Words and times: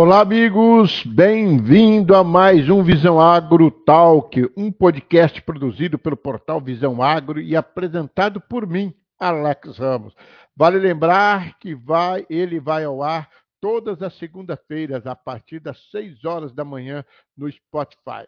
Olá, 0.00 0.20
amigos, 0.20 1.02
bem-vindo 1.04 2.14
a 2.14 2.22
mais 2.22 2.70
um 2.70 2.84
Visão 2.84 3.20
Agro 3.20 3.68
Talk, 3.68 4.48
um 4.56 4.70
podcast 4.70 5.42
produzido 5.42 5.98
pelo 5.98 6.16
portal 6.16 6.60
Visão 6.60 7.02
Agro 7.02 7.40
e 7.40 7.56
apresentado 7.56 8.40
por 8.40 8.64
mim, 8.64 8.94
Alex 9.18 9.76
Ramos. 9.76 10.14
Vale 10.56 10.78
lembrar 10.78 11.58
que 11.58 11.74
vai, 11.74 12.24
ele 12.30 12.60
vai 12.60 12.84
ao 12.84 13.02
ar 13.02 13.28
todas 13.60 14.00
as 14.00 14.16
segundas-feiras, 14.18 15.04
a 15.04 15.16
partir 15.16 15.58
das 15.58 15.76
6 15.90 16.24
horas 16.24 16.52
da 16.52 16.64
manhã, 16.64 17.04
no 17.36 17.50
Spotify. 17.50 18.24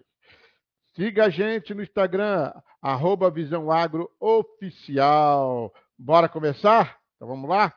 Siga 0.96 1.26
a 1.26 1.30
gente 1.30 1.72
no 1.72 1.84
Instagram, 1.84 2.52
arroba 2.82 3.30
Visão 3.30 3.70
Agro 3.70 4.10
Oficial. 4.18 5.72
Bora 5.96 6.28
começar? 6.28 6.98
Então 7.14 7.28
vamos 7.28 7.48
lá? 7.48 7.72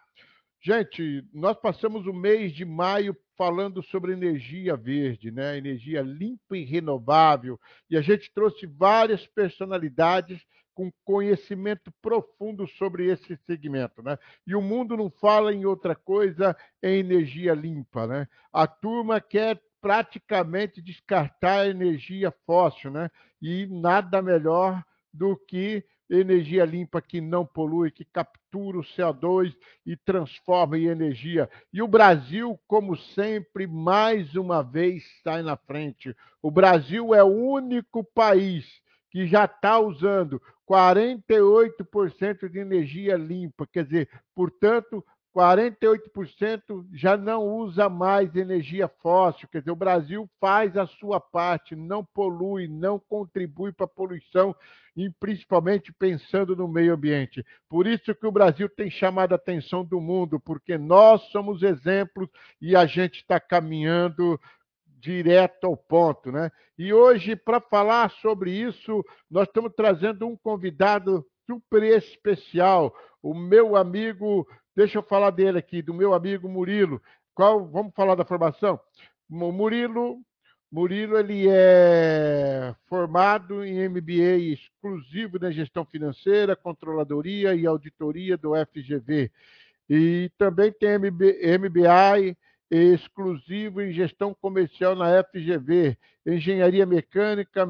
Gente, 0.65 1.23
nós 1.31 1.55
passamos 1.57 2.07
o 2.07 2.13
mês 2.13 2.53
de 2.53 2.65
maio 2.65 3.15
falando 3.37 3.81
sobre 3.83 4.13
energia 4.13 4.75
verde, 4.75 5.31
né? 5.31 5.57
energia 5.57 6.01
limpa 6.01 6.57
e 6.57 6.63
renovável, 6.63 7.59
e 7.89 7.97
a 7.97 8.01
gente 8.01 8.31
trouxe 8.33 8.65
várias 8.65 9.25
personalidades 9.27 10.41
com 10.73 10.91
conhecimento 11.05 11.91
profundo 12.01 12.67
sobre 12.67 13.05
esse 13.05 13.37
segmento, 13.45 14.01
né? 14.01 14.17
E 14.45 14.55
o 14.55 14.61
mundo 14.61 14.97
não 14.97 15.09
fala 15.09 15.53
em 15.53 15.65
outra 15.65 15.95
coisa, 15.95 16.57
em 16.81 16.99
energia 16.99 17.53
limpa, 17.53 18.07
né? 18.07 18.27
A 18.51 18.65
turma 18.65 19.21
quer 19.21 19.61
praticamente 19.79 20.81
descartar 20.81 21.59
a 21.61 21.67
energia 21.67 22.33
fóssil, 22.45 22.89
né? 22.89 23.09
E 23.41 23.67
nada 23.67 24.21
melhor 24.21 24.83
do 25.13 25.37
que 25.37 25.85
energia 26.09 26.65
limpa 26.65 27.01
que 27.01 27.21
não 27.21 27.45
polui, 27.45 27.91
que 27.91 28.05
captura 28.05 28.77
o 28.77 28.83
CO2 28.83 29.55
e 29.85 29.95
transforma 29.95 30.77
em 30.77 30.85
energia. 30.85 31.49
E 31.71 31.81
o 31.81 31.87
Brasil, 31.87 32.59
como 32.67 32.95
sempre, 32.95 33.67
mais 33.67 34.35
uma 34.35 34.61
vez 34.61 35.03
sai 35.23 35.41
na 35.41 35.55
frente. 35.55 36.15
O 36.41 36.51
Brasil 36.51 37.13
é 37.15 37.23
o 37.23 37.27
único 37.27 38.03
país 38.03 38.81
que 39.09 39.27
já 39.27 39.45
está 39.45 39.79
usando 39.79 40.41
48% 40.69 42.49
de 42.49 42.59
energia 42.59 43.15
limpa, 43.15 43.67
quer 43.67 43.85
dizer, 43.85 44.09
portanto, 44.33 45.05
48% 45.35 46.85
já 46.93 47.17
não 47.17 47.43
usa 47.43 47.89
mais 47.89 48.35
energia 48.35 48.87
fóssil, 48.87 49.47
quer 49.51 49.59
dizer, 49.59 49.71
o 49.71 49.75
Brasil 49.75 50.29
faz 50.39 50.77
a 50.77 50.85
sua 50.85 51.19
parte, 51.19 51.75
não 51.75 52.05
polui, 52.05 52.67
não 52.67 52.99
contribui 52.99 53.71
para 53.71 53.85
a 53.85 53.89
poluição, 53.89 54.55
e 54.95 55.09
principalmente 55.09 55.91
pensando 55.91 56.55
no 56.55 56.67
meio 56.67 56.93
ambiente. 56.93 57.43
Por 57.67 57.87
isso 57.87 58.13
que 58.13 58.27
o 58.27 58.31
Brasil 58.31 58.69
tem 58.69 58.91
chamado 58.91 59.33
a 59.33 59.35
atenção 59.35 59.83
do 59.83 59.99
mundo, 59.99 60.39
porque 60.39 60.77
nós 60.77 61.21
somos 61.31 61.63
exemplos 61.63 62.29
e 62.61 62.75
a 62.75 62.85
gente 62.85 63.15
está 63.15 63.39
caminhando 63.39 64.39
direto 64.85 65.65
ao 65.65 65.75
ponto, 65.75 66.31
né? 66.31 66.49
E 66.77 66.93
hoje, 66.93 67.35
para 67.35 67.59
falar 67.59 68.09
sobre 68.21 68.51
isso, 68.51 69.03
nós 69.29 69.47
estamos 69.47 69.71
trazendo 69.75 70.27
um 70.27 70.37
convidado 70.37 71.25
super 71.45 71.83
especial, 71.83 72.93
o 73.21 73.33
meu 73.33 73.75
amigo 73.75 74.47
Deixa 74.75 74.97
eu 74.97 75.03
falar 75.03 75.29
dele 75.29 75.59
aqui, 75.59 75.81
do 75.81 75.93
meu 75.93 76.13
amigo 76.13 76.49
Murilo. 76.49 77.01
Qual, 77.35 77.65
vamos 77.67 77.93
falar 77.93 78.15
da 78.15 78.25
formação? 78.25 78.79
O 79.29 79.51
Murilo, 79.51 80.19
Murilo 80.71 81.17
ele 81.17 81.47
é 81.47 82.75
formado 82.87 83.63
em 83.63 83.87
MBA 83.87 84.37
exclusivo 84.53 85.37
na 85.37 85.51
gestão 85.51 85.85
financeira, 85.85 86.55
controladoria 86.55 87.53
e 87.53 87.67
auditoria 87.67 88.35
do 88.35 88.53
FGV. 88.55 89.31
E 89.87 90.31
também 90.39 90.71
tem 90.71 90.97
MBA 90.97 92.35
exclusivo 92.71 93.79
em 93.79 93.93
gestão 93.93 94.33
comercial 94.33 94.95
na 94.95 95.23
FGV, 95.23 95.95
engenharia 96.25 96.85
mecânica, 96.85 97.63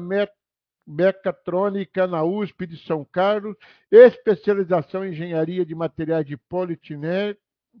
mecatrônica 0.86 2.06
na 2.06 2.22
USP 2.22 2.66
de 2.66 2.76
São 2.84 3.04
Carlos, 3.04 3.56
especialização 3.90 5.04
em 5.04 5.10
engenharia 5.10 5.64
de 5.64 5.74
materiais 5.74 6.26
de 6.26 6.36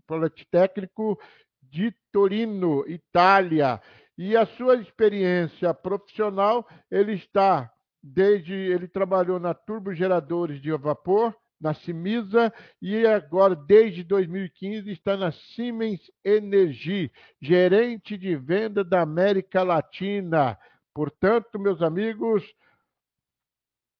politécnico 0.06 1.18
de 1.62 1.94
Torino, 2.12 2.84
Itália. 2.88 3.80
E 4.16 4.36
a 4.36 4.46
sua 4.46 4.76
experiência 4.76 5.74
profissional, 5.74 6.66
ele 6.90 7.14
está 7.14 7.70
desde 8.04 8.52
ele 8.52 8.86
trabalhou 8.86 9.40
na 9.40 9.54
turbogeradores 9.54 10.60
de 10.60 10.70
vapor, 10.72 11.34
na 11.58 11.72
Simisa 11.72 12.52
e 12.82 13.06
agora 13.06 13.56
desde 13.56 14.04
2015 14.04 14.90
está 14.90 15.16
na 15.16 15.32
Siemens 15.32 16.00
Energy, 16.22 17.10
gerente 17.40 18.18
de 18.18 18.36
venda 18.36 18.84
da 18.84 19.00
América 19.00 19.62
Latina. 19.62 20.58
Portanto, 20.92 21.58
meus 21.58 21.80
amigos, 21.80 22.44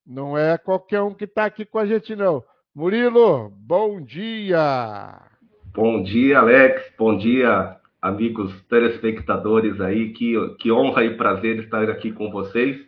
não 0.07 0.37
é 0.37 0.59
qualquer 0.59 1.01
um 1.01 1.15
que 1.15 1.25
está 1.25 1.47
aqui 1.47 1.65
com 1.65 1.79
a 1.79 1.87
gente, 1.87 2.15
não. 2.15 2.43
Murilo, 2.75 3.51
bom 3.51 4.01
dia! 4.01 5.21
Bom 5.75 6.03
dia, 6.03 6.39
Alex. 6.39 6.93
Bom 6.97 7.17
dia, 7.17 7.77
amigos 8.01 8.53
telespectadores 8.69 9.81
aí. 9.81 10.13
Que, 10.13 10.35
que 10.61 10.71
honra 10.71 11.05
e 11.05 11.17
prazer 11.17 11.59
estar 11.59 11.89
aqui 11.91 12.13
com 12.13 12.31
vocês. 12.31 12.81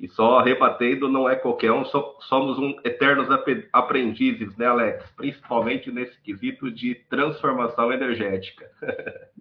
E 0.00 0.06
só 0.08 0.40
rebatendo, 0.40 1.08
não 1.08 1.28
é 1.28 1.34
qualquer 1.34 1.72
um, 1.72 1.84
somos 1.84 2.58
um 2.58 2.76
eternos 2.84 3.28
aprendizes, 3.72 4.56
né, 4.56 4.66
Alex? 4.66 5.04
Principalmente 5.16 5.90
nesse 5.90 6.20
quesito 6.20 6.70
de 6.70 6.94
transformação 7.10 7.92
energética. 7.92 8.70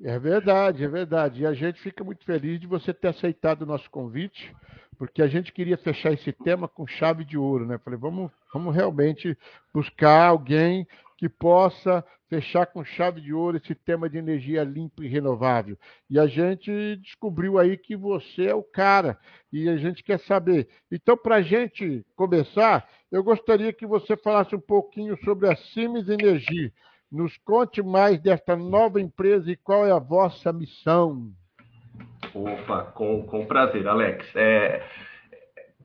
É 0.04 0.20
verdade, 0.20 0.84
é 0.84 0.88
verdade. 0.88 1.42
E 1.42 1.46
a 1.46 1.54
gente 1.54 1.82
fica 1.82 2.04
muito 2.04 2.24
feliz 2.24 2.60
de 2.60 2.68
você 2.68 2.94
ter 2.94 3.08
aceitado 3.08 3.64
o 3.64 3.66
nosso 3.66 3.90
convite 3.90 4.54
porque 4.98 5.22
a 5.22 5.28
gente 5.28 5.54
queria 5.54 5.78
fechar 5.78 6.12
esse 6.12 6.32
tema 6.32 6.68
com 6.68 6.88
chave 6.88 7.24
de 7.24 7.38
ouro, 7.38 7.66
né? 7.66 7.78
Falei, 7.78 8.00
vamos, 8.00 8.32
vamos 8.52 8.76
realmente 8.76 9.38
buscar 9.74 10.28
alguém 10.28 10.88
que 11.18 11.28
possa 11.28 12.06
fechar 12.30 12.68
com 12.68 12.84
chave 12.84 13.22
de 13.22 13.34
ouro 13.34 13.58
esse 13.58 13.74
tema 13.74 14.10
de 14.10 14.18
energia 14.18 14.64
limpa 14.64 15.04
e 15.04 15.08
renovável. 15.08 15.78
E 16.10 16.20
a 16.20 16.28
gente 16.28 16.98
descobriu 16.98 17.58
aí 17.58 17.78
que 17.78 17.96
você 17.96 18.48
é 18.48 18.56
o 18.56 18.64
cara 18.64 19.18
e 19.52 19.68
a 19.68 19.78
gente 19.78 20.04
quer 20.04 20.20
saber. 20.20 20.68
Então, 20.92 21.18
para 21.18 21.38
a 21.38 21.42
gente 21.42 22.06
começar, 22.16 22.88
eu 23.12 23.24
gostaria 23.24 23.74
que 23.74 23.86
você 23.86 24.16
falasse 24.18 24.56
um 24.56 24.60
pouquinho 24.60 25.18
sobre 25.24 25.50
a 25.50 25.56
Siemens 25.56 26.08
Energia. 26.08 26.72
Nos 27.12 27.38
conte 27.38 27.82
mais 27.82 28.22
desta 28.22 28.56
nova 28.56 29.02
empresa 29.02 29.50
e 29.50 29.56
qual 29.56 29.86
é 29.86 29.92
a 29.92 30.00
vossa 30.00 30.52
missão. 30.52 31.32
Opa, 32.34 32.92
com, 32.94 33.26
com 33.26 33.46
prazer, 33.46 33.88
Alex. 33.88 34.26
É 34.36 34.84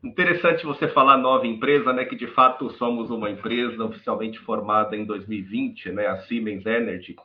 interessante 0.02 0.64
você 0.64 0.88
falar 0.88 1.16
nova 1.16 1.46
empresa, 1.46 1.92
né? 1.92 2.04
Que 2.04 2.16
de 2.16 2.26
fato 2.28 2.70
somos 2.72 3.10
uma 3.10 3.30
empresa 3.30 3.84
oficialmente 3.84 4.38
formada 4.40 4.96
em 4.96 5.04
2020, 5.04 5.90
né? 5.92 6.06
A 6.06 6.18
Siemens 6.22 6.66
Energy, 6.66 7.16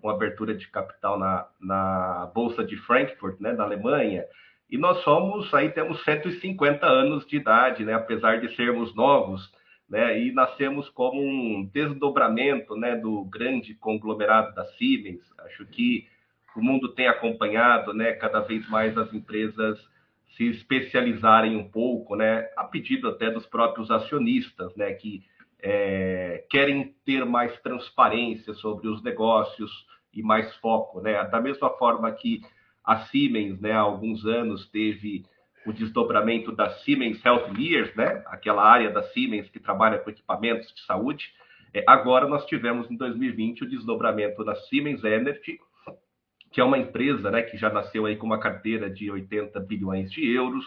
com 0.00 0.08
abertura 0.08 0.54
de 0.54 0.68
capital 0.68 1.18
na, 1.18 1.46
na 1.60 2.30
Bolsa 2.34 2.64
de 2.64 2.76
Frankfurt, 2.78 3.40
né? 3.40 3.54
Da 3.54 3.64
Alemanha. 3.64 4.24
E 4.70 4.78
nós 4.78 5.02
somos, 5.02 5.52
aí 5.52 5.70
temos 5.70 6.02
150 6.04 6.86
anos 6.86 7.26
de 7.26 7.36
idade, 7.36 7.84
né? 7.84 7.94
Apesar 7.94 8.40
de 8.40 8.54
sermos 8.56 8.94
novos, 8.94 9.52
né? 9.88 10.18
E 10.18 10.32
nascemos 10.32 10.88
como 10.88 11.20
um 11.20 11.68
desdobramento, 11.72 12.74
né? 12.76 12.96
Do 12.96 13.24
grande 13.24 13.74
conglomerado 13.74 14.54
da 14.54 14.64
Siemens. 14.64 15.20
Acho 15.38 15.66
que 15.66 16.06
o 16.56 16.62
mundo 16.62 16.88
tem 16.88 17.08
acompanhado, 17.08 17.94
né, 17.94 18.12
cada 18.12 18.40
vez 18.40 18.68
mais 18.68 18.96
as 18.96 19.12
empresas 19.12 19.78
se 20.36 20.48
especializarem 20.48 21.56
um 21.56 21.68
pouco, 21.68 22.16
né, 22.16 22.48
a 22.56 22.64
pedido 22.64 23.08
até 23.08 23.30
dos 23.30 23.46
próprios 23.46 23.90
acionistas, 23.90 24.74
né, 24.76 24.92
que 24.92 25.22
é, 25.60 26.44
querem 26.50 26.94
ter 27.04 27.24
mais 27.24 27.58
transparência 27.60 28.54
sobre 28.54 28.88
os 28.88 29.02
negócios 29.02 29.70
e 30.12 30.22
mais 30.22 30.54
foco, 30.56 31.00
né, 31.00 31.22
da 31.24 31.40
mesma 31.40 31.70
forma 31.70 32.10
que 32.12 32.42
a 32.84 33.06
Siemens, 33.06 33.60
né, 33.60 33.72
há 33.72 33.80
alguns 33.80 34.24
anos 34.26 34.68
teve 34.70 35.24
o 35.64 35.72
desdobramento 35.72 36.50
da 36.50 36.70
Siemens 36.78 37.24
Healthineers, 37.24 37.94
né, 37.94 38.22
aquela 38.26 38.64
área 38.64 38.90
da 38.90 39.02
Siemens 39.02 39.48
que 39.48 39.60
trabalha 39.60 39.98
com 39.98 40.10
equipamentos 40.10 40.72
de 40.74 40.80
saúde. 40.82 41.32
É, 41.72 41.84
agora 41.86 42.26
nós 42.26 42.44
tivemos 42.46 42.90
em 42.90 42.96
2020 42.96 43.64
o 43.64 43.68
desdobramento 43.68 44.44
da 44.44 44.56
Siemens 44.56 45.04
Energy, 45.04 45.60
que 46.52 46.60
é 46.60 46.64
uma 46.64 46.78
empresa 46.78 47.30
né, 47.30 47.42
que 47.42 47.56
já 47.56 47.70
nasceu 47.70 48.06
aí 48.06 48.16
com 48.16 48.26
uma 48.26 48.38
carteira 48.38 48.90
de 48.90 49.10
80 49.10 49.58
bilhões 49.60 50.12
de 50.12 50.30
euros, 50.30 50.64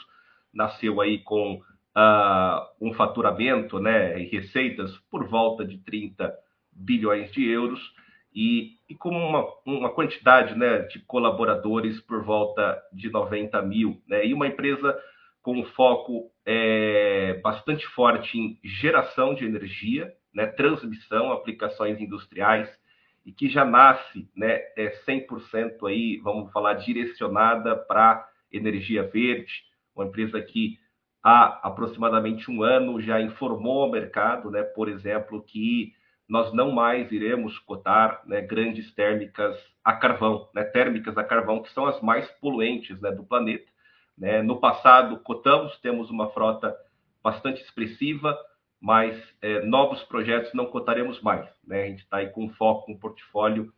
nasceu 0.51 0.99
aí 0.99 1.19
com 1.19 1.61
uh, 1.95 2.61
um 2.81 2.93
faturamento 2.93 3.79
né, 3.79 4.19
e 4.19 4.25
receitas 4.25 4.91
por 5.11 5.27
volta 5.27 5.63
de 5.63 5.77
30 5.77 6.33
bilhões 6.71 7.31
de 7.31 7.47
euros 7.47 7.79
e, 8.33 8.77
e 8.89 8.95
com 8.95 9.09
uma, 9.09 9.45
uma 9.65 9.89
quantidade 9.91 10.57
né, 10.57 10.79
de 10.79 10.99
colaboradores 10.99 12.01
por 12.01 12.23
volta 12.23 12.81
de 12.91 13.09
90 13.09 13.61
mil. 13.61 14.01
Né, 14.07 14.25
e 14.25 14.33
uma 14.33 14.47
empresa 14.47 14.97
com 15.41 15.59
um 15.59 15.65
foco 15.65 16.31
é, 16.43 17.39
bastante 17.43 17.85
forte 17.87 18.37
em 18.39 18.59
geração 18.63 19.35
de 19.35 19.45
energia, 19.45 20.11
né, 20.33 20.47
transmissão, 20.47 21.31
aplicações 21.31 22.01
industriais 22.01 22.67
e 23.25 23.31
que 23.31 23.49
já 23.49 23.65
nasce, 23.65 24.29
né, 24.35 24.61
é 24.77 24.89
100% 25.05 25.87
aí, 25.87 26.17
vamos 26.17 26.51
falar, 26.51 26.75
direcionada 26.75 27.75
para 27.75 28.29
energia 28.51 29.03
verde, 29.03 29.63
uma 29.95 30.05
empresa 30.05 30.39
que 30.41 30.77
há 31.23 31.59
aproximadamente 31.67 32.51
um 32.51 32.61
ano 32.61 33.01
já 33.01 33.19
informou 33.19 33.83
ao 33.83 33.91
mercado, 33.91 34.51
né, 34.51 34.63
por 34.63 34.87
exemplo, 34.87 35.41
que 35.41 35.93
nós 36.27 36.53
não 36.53 36.71
mais 36.71 37.11
iremos 37.11 37.57
cotar 37.59 38.21
né, 38.25 38.41
grandes 38.41 38.93
térmicas 38.93 39.57
a 39.83 39.93
carvão, 39.93 40.49
né, 40.53 40.63
térmicas 40.63 41.17
a 41.17 41.23
carvão, 41.23 41.61
que 41.61 41.71
são 41.71 41.85
as 41.85 41.99
mais 42.01 42.29
poluentes 42.39 42.99
né, 43.01 43.11
do 43.11 43.23
planeta. 43.23 43.71
Né? 44.17 44.41
No 44.41 44.59
passado, 44.59 45.19
cotamos, 45.19 45.77
temos 45.79 46.09
uma 46.09 46.29
frota 46.29 46.75
bastante 47.23 47.61
expressiva, 47.61 48.37
mas 48.81 49.21
é, 49.41 49.61
novos 49.65 50.03
projetos 50.03 50.53
não 50.53 50.65
cotaremos 50.65 51.21
mais. 51.21 51.47
Né? 51.65 51.83
A 51.83 51.87
gente 51.87 52.03
está 52.03 52.17
aí 52.17 52.29
com 52.29 52.49
foco, 52.49 52.91
um 52.91 52.97
portfólio 52.97 53.71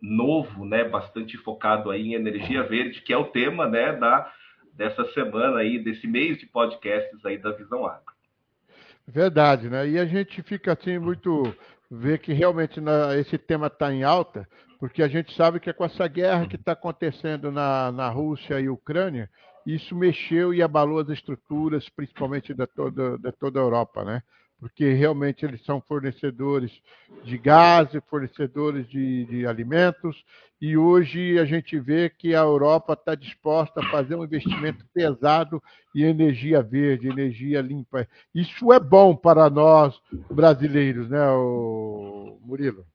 novo, 0.00 0.64
né, 0.64 0.84
bastante 0.84 1.36
focado 1.38 1.90
aí 1.90 2.08
em 2.08 2.14
energia 2.14 2.62
verde, 2.62 3.00
que 3.00 3.12
é 3.12 3.16
o 3.16 3.24
tema 3.24 3.66
né, 3.66 3.92
da, 3.92 4.30
dessa 4.72 5.04
semana 5.12 5.58
aí, 5.58 5.78
desse 5.78 6.06
mês 6.06 6.38
de 6.38 6.46
podcasts 6.46 7.24
aí 7.24 7.38
da 7.38 7.52
Visão 7.52 7.86
Agro. 7.86 8.14
Verdade, 9.06 9.68
né? 9.70 9.88
E 9.88 9.98
a 9.98 10.04
gente 10.04 10.42
fica 10.42 10.72
assim 10.72 10.98
muito 10.98 11.54
ver 11.90 12.18
que 12.18 12.32
realmente 12.32 12.80
na, 12.80 13.16
esse 13.16 13.38
tema 13.38 13.68
está 13.68 13.92
em 13.92 14.02
alta, 14.02 14.48
porque 14.78 15.02
a 15.02 15.08
gente 15.08 15.34
sabe 15.34 15.60
que 15.60 15.70
é 15.70 15.72
com 15.72 15.84
essa 15.84 16.06
guerra 16.08 16.46
que 16.46 16.56
está 16.56 16.72
acontecendo 16.72 17.52
na, 17.52 17.92
na 17.92 18.08
Rússia 18.08 18.60
e 18.60 18.68
Ucrânia, 18.68 19.30
isso 19.66 19.94
mexeu 19.94 20.54
e 20.54 20.62
abalou 20.62 21.00
as 21.00 21.08
estruturas, 21.08 21.88
principalmente 21.88 22.54
da 22.54 22.66
toda, 22.66 23.18
da 23.18 23.32
toda 23.32 23.58
a 23.58 23.62
Europa, 23.62 24.04
né? 24.04 24.22
porque 24.58 24.92
realmente 24.92 25.44
eles 25.44 25.62
são 25.64 25.80
fornecedores 25.80 26.72
de 27.24 27.36
gás, 27.36 27.88
fornecedores 28.08 28.88
de, 28.88 29.26
de 29.26 29.46
alimentos, 29.46 30.24
e 30.60 30.76
hoje 30.76 31.38
a 31.38 31.44
gente 31.44 31.78
vê 31.78 32.08
que 32.08 32.34
a 32.34 32.40
Europa 32.40 32.94
está 32.94 33.14
disposta 33.14 33.80
a 33.80 33.90
fazer 33.90 34.14
um 34.14 34.24
investimento 34.24 34.86
pesado 34.94 35.62
em 35.94 36.02
energia 36.02 36.62
verde, 36.62 37.08
energia 37.08 37.60
limpa. 37.60 38.08
Isso 38.34 38.72
é 38.72 38.80
bom 38.80 39.14
para 39.14 39.50
nós 39.50 40.00
brasileiros, 40.30 41.10
né, 41.10 41.20
Murilo? 42.40 42.86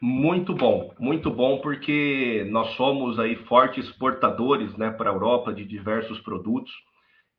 Muito 0.00 0.54
bom, 0.54 0.94
muito 0.98 1.30
bom, 1.30 1.58
porque 1.60 2.46
nós 2.50 2.74
somos 2.74 3.18
aí 3.18 3.36
fortes 3.46 3.86
exportadores 3.86 4.74
né, 4.76 4.90
para 4.90 5.10
a 5.10 5.12
Europa 5.12 5.52
de 5.52 5.64
diversos 5.64 6.20
produtos. 6.20 6.72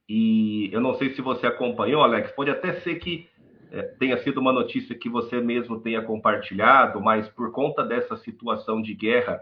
E 0.08 0.70
eu 0.72 0.82
não 0.82 0.96
sei 0.96 1.14
se 1.14 1.22
você 1.22 1.48
acompanhou, 1.48 2.04
Alex, 2.04 2.32
pode 2.32 2.52
até 2.52 2.74
ser 2.82 2.96
que 2.96 3.28
é, 3.72 3.84
tenha 4.00 4.18
sido 4.18 4.40
uma 4.40 4.52
notícia 4.52 4.94
que 4.96 5.10
você 5.10 5.40
mesmo 5.40 5.80
tenha 5.80 6.02
compartilhado, 6.02 7.00
mas 7.00 7.28
por 7.30 7.52
conta 7.52 7.84
dessa 7.84 8.18
situação 8.18 8.82
de 8.82 8.94
guerra, 8.94 9.42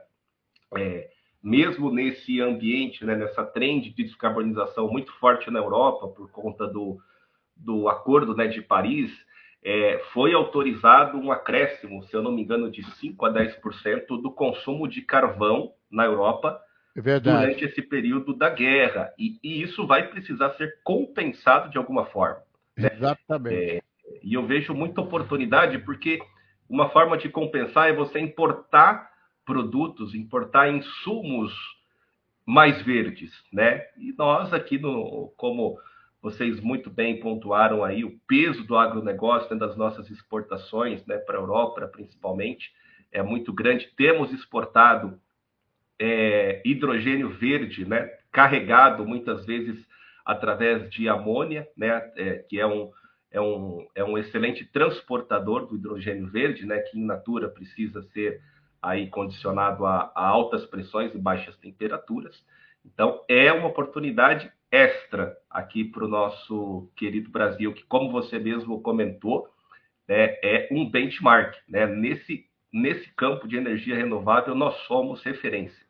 é, 0.77 1.09
mesmo 1.41 1.91
nesse 1.91 2.39
ambiente, 2.39 3.03
né, 3.03 3.15
nessa 3.15 3.43
trend 3.43 3.89
de 3.89 4.03
descarbonização 4.03 4.87
muito 4.89 5.11
forte 5.13 5.49
na 5.49 5.59
Europa, 5.59 6.07
por 6.09 6.29
conta 6.31 6.67
do, 6.67 6.99
do 7.55 7.89
acordo 7.89 8.35
né, 8.35 8.47
de 8.47 8.61
Paris, 8.61 9.11
é, 9.63 10.01
foi 10.13 10.33
autorizado 10.33 11.17
um 11.17 11.31
acréscimo, 11.31 12.03
se 12.03 12.13
eu 12.13 12.21
não 12.21 12.31
me 12.31 12.41
engano, 12.41 12.71
de 12.71 12.83
5 12.95 13.25
a 13.25 13.33
10% 13.33 14.07
do 14.21 14.31
consumo 14.31 14.87
de 14.87 15.01
carvão 15.01 15.73
na 15.91 16.05
Europa 16.05 16.59
é 16.95 17.19
durante 17.19 17.65
esse 17.65 17.81
período 17.81 18.33
da 18.33 18.49
guerra. 18.49 19.13
E, 19.17 19.39
e, 19.43 19.61
isso 19.61 19.85
vai 19.85 20.07
precisar 20.07 20.51
ser 20.51 20.79
compensado 20.83 21.69
de 21.69 21.77
alguma 21.77 22.05
forma. 22.05 22.41
Né? 22.77 22.89
Exatamente. 22.93 23.55
É, 23.55 23.81
e 24.23 24.33
eu 24.33 24.45
vejo 24.45 24.73
muita 24.73 25.01
oportunidade 25.01 25.77
porque 25.79 26.19
uma 26.69 26.89
forma 26.89 27.17
de 27.17 27.29
compensar 27.29 27.89
é 27.89 27.93
você 27.93 28.19
importar 28.19 29.09
produtos, 29.45 30.13
importar 30.13 30.69
insumos 30.69 31.53
mais 32.45 32.81
verdes, 32.83 33.31
né? 33.51 33.81
E 33.97 34.13
nós 34.17 34.53
aqui 34.53 34.77
no 34.79 35.31
como 35.37 35.77
vocês 36.21 36.59
muito 36.59 36.89
bem 36.89 37.19
pontuaram 37.19 37.83
aí 37.83 38.03
o 38.03 38.19
peso 38.27 38.65
do 38.65 38.77
agronegócio 38.77 39.57
das 39.57 39.75
nossas 39.77 40.09
exportações, 40.09 41.05
né, 41.05 41.17
para 41.17 41.37
a 41.37 41.41
Europa 41.41 41.87
principalmente, 41.87 42.71
é 43.11 43.23
muito 43.23 43.53
grande. 43.53 43.91
Temos 43.95 44.31
exportado 44.33 45.19
é, 45.97 46.61
hidrogênio 46.65 47.29
verde, 47.29 47.85
né, 47.85 48.09
carregado 48.31 49.05
muitas 49.05 49.45
vezes 49.45 49.87
através 50.25 50.89
de 50.91 51.07
amônia, 51.07 51.67
né, 51.75 52.11
é, 52.15 52.45
que 52.49 52.59
é 52.59 52.67
um, 52.67 52.91
é 53.31 53.41
um, 53.41 53.87
é 53.95 54.03
um 54.03 54.17
excelente 54.17 54.65
transportador 54.65 55.65
do 55.65 55.75
hidrogênio 55.75 56.27
verde, 56.27 56.65
né, 56.65 56.79
que 56.79 56.99
em 56.99 57.05
natura 57.05 57.49
precisa 57.49 58.03
ser 58.13 58.41
aí 58.81 59.09
condicionado 59.09 59.85
a, 59.85 60.11
a 60.15 60.27
altas 60.27 60.65
pressões 60.65 61.13
e 61.15 61.17
baixas 61.17 61.55
temperaturas. 61.57 62.43
Então, 62.85 63.23
é 63.27 63.51
uma 63.51 63.67
oportunidade 63.67 64.51
extra 64.71 65.35
aqui 65.49 65.83
para 65.83 66.05
o 66.05 66.07
nosso 66.07 66.91
querido 66.95 67.29
Brasil, 67.29 67.73
que, 67.73 67.83
como 67.85 68.11
você 68.11 68.37
mesmo 68.39 68.81
comentou, 68.81 69.47
né, 70.07 70.37
é 70.43 70.67
um 70.71 70.89
benchmark. 70.89 71.55
Né? 71.67 71.85
Nesse, 71.87 72.45
nesse 72.71 73.09
campo 73.15 73.47
de 73.47 73.57
energia 73.57 73.95
renovável, 73.95 74.55
nós 74.55 74.75
somos 74.87 75.23
referência. 75.23 75.87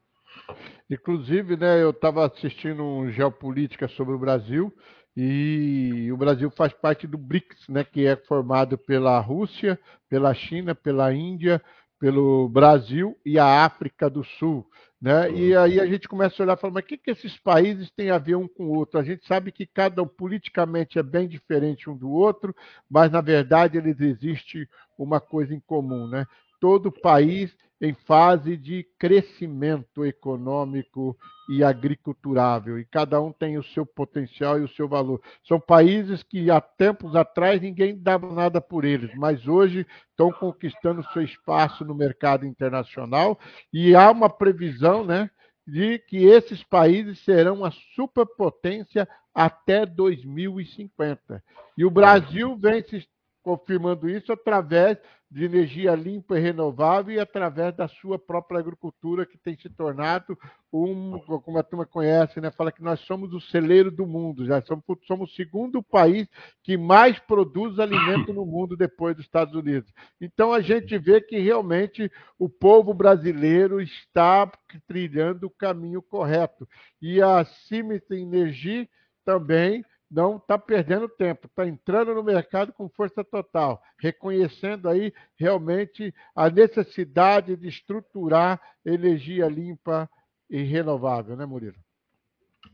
Inclusive, 0.90 1.58
né, 1.58 1.82
eu 1.82 1.92
estava 1.92 2.26
assistindo 2.26 2.84
um 2.84 3.12
Geopolítica 3.12 3.88
sobre 3.90 4.14
o 4.14 4.20
Brasil 4.20 4.74
e 5.16 6.10
o 6.12 6.18
Brasil 6.18 6.50
faz 6.52 6.74
parte 6.74 7.06
do 7.06 7.18
BRICS, 7.18 7.68
né, 7.68 7.84
que 7.84 8.06
é 8.06 8.16
formado 8.16 8.78
pela 8.78 9.20
Rússia, 9.20 9.80
pela 10.10 10.34
China, 10.34 10.74
pela 10.74 11.14
Índia, 11.14 11.62
pelo 12.00 12.48
Brasil 12.48 13.18
e 13.26 13.38
a 13.38 13.66
África 13.66 14.10
do 14.10 14.24
Sul. 14.24 14.66
Né? 15.02 15.32
E 15.32 15.56
aí 15.56 15.80
a 15.80 15.86
gente 15.86 16.10
começa 16.10 16.42
a 16.42 16.44
olhar 16.44 16.58
e 16.58 16.60
falar, 16.60 16.74
mas 16.74 16.84
o 16.84 16.88
que, 16.88 16.98
que 16.98 17.12
esses 17.12 17.38
países 17.38 17.90
têm 17.92 18.12
a 18.12 18.18
ver 18.18 18.36
um 18.36 18.48
com 18.48 18.66
o 18.66 18.76
outro? 18.76 19.00
A 19.00 19.04
gente 19.04 19.26
sabe 19.26 19.52
que 19.52 19.66
cada 19.66 20.04
um 20.04 20.08
politicamente 20.08 21.00
é 21.00 21.04
bem 21.04 21.28
diferente 21.28 21.90
um 21.90 21.96
do 21.96 22.10
outro, 22.10 22.54
mas 22.90 23.10
na 23.10 23.22
verdade 23.22 23.78
eles 23.78 24.00
existem 24.02 24.68
uma 24.98 25.22
coisa 25.22 25.54
em 25.54 25.60
comum. 25.62 26.06
Né? 26.08 26.26
Todo 26.60 26.92
país 26.92 27.56
em 27.82 27.94
fase 27.94 28.58
de 28.58 28.86
crescimento 28.98 30.06
econômico 30.06 31.18
e 31.50 31.64
agriculturável, 31.64 32.78
e 32.78 32.86
cada 32.86 33.22
um 33.22 33.32
tem 33.32 33.58
o 33.58 33.64
seu 33.64 33.86
potencial 33.86 34.60
e 34.60 34.64
o 34.64 34.70
seu 34.70 34.88
valor. 34.88 35.22
São 35.48 35.60
países 35.60 36.22
que 36.22 36.52
há 36.52 36.60
tempos 36.60 37.16
atrás 37.16 37.62
ninguém 37.62 37.98
dava 37.98 38.32
nada 38.34 38.60
por 38.60 38.84
eles, 38.84 39.10
mas 39.16 39.48
hoje 39.48 39.88
estão 40.10 40.32
conquistando 40.32 41.04
seu 41.14 41.22
espaço 41.22 41.86
no 41.86 41.96
mercado 41.96 42.46
internacional 42.46 43.40
e 43.72 43.96
há 43.96 44.12
uma 44.12 44.30
previsão, 44.30 45.06
né, 45.06 45.30
de 45.66 46.00
que 46.00 46.18
esses 46.18 46.64
países 46.64 47.20
serão 47.20 47.56
uma 47.56 47.72
superpotência 47.96 49.08
até 49.34 49.86
2050. 49.86 51.42
E 51.78 51.86
o 51.86 51.92
Brasil 51.92 52.58
vem 52.58 52.84
se 52.84 53.08
confirmando 53.44 54.10
isso 54.10 54.32
através 54.32 54.98
de 55.32 55.46
energia 55.46 55.94
limpa 55.94 56.40
e 56.40 56.42
renovável 56.42 57.14
e 57.14 57.20
através 57.20 57.76
da 57.76 57.88
sua 57.88 58.18
própria 58.18 58.60
agricultura, 58.60 59.28
que 59.28 59.38
tem 59.38 59.56
se 59.56 59.70
tornado 59.70 60.36
um, 60.74 61.20
como 61.20 61.60
a 61.60 61.64
turma 61.64 61.86
conhece, 61.86 62.42
né? 62.42 62.50
fala 62.50 62.72
que 62.72 62.82
nós 62.82 63.00
somos 63.02 63.32
o 63.32 63.40
celeiro 63.40 63.92
do 63.92 64.08
mundo, 64.08 64.44
já 64.44 64.60
somos, 64.64 64.84
somos 65.06 65.32
o 65.32 65.36
segundo 65.36 65.84
país 65.84 66.28
que 66.64 66.78
mais 66.78 67.20
produz 67.20 67.78
alimento 67.78 68.34
no 68.34 68.44
mundo 68.44 68.76
depois 68.76 69.16
dos 69.16 69.26
Estados 69.26 69.54
Unidos. 69.54 69.94
Então 70.20 70.52
a 70.52 70.62
gente 70.62 70.98
vê 70.98 71.22
que 71.22 71.38
realmente 71.38 72.12
o 72.40 72.50
povo 72.50 72.92
brasileiro 72.92 73.80
está 73.80 74.52
trilhando 74.88 75.46
o 75.46 75.52
caminho 75.52 76.02
correto. 76.02 76.68
E 77.00 77.22
a 77.22 77.46
Siemens 77.46 78.02
Energia 78.10 78.90
também 79.24 79.86
não 80.10 80.38
está 80.38 80.58
perdendo 80.58 81.08
tempo, 81.08 81.46
está 81.46 81.68
entrando 81.68 82.16
no 82.16 82.24
mercado 82.24 82.74
com 82.74 82.90
força 82.90 83.24
total, 83.24 83.82
reconhecendo 84.00 84.90
aí 84.90 85.14
realmente 85.38 86.14
a 86.36 86.50
necessidade 86.50 87.56
de 87.56 87.68
estruturar 87.68 88.60
energia 88.84 89.48
limpa 89.48 90.10
e 90.50 90.64
renovável, 90.64 91.36
né, 91.36 91.46
Murilo? 91.46 91.78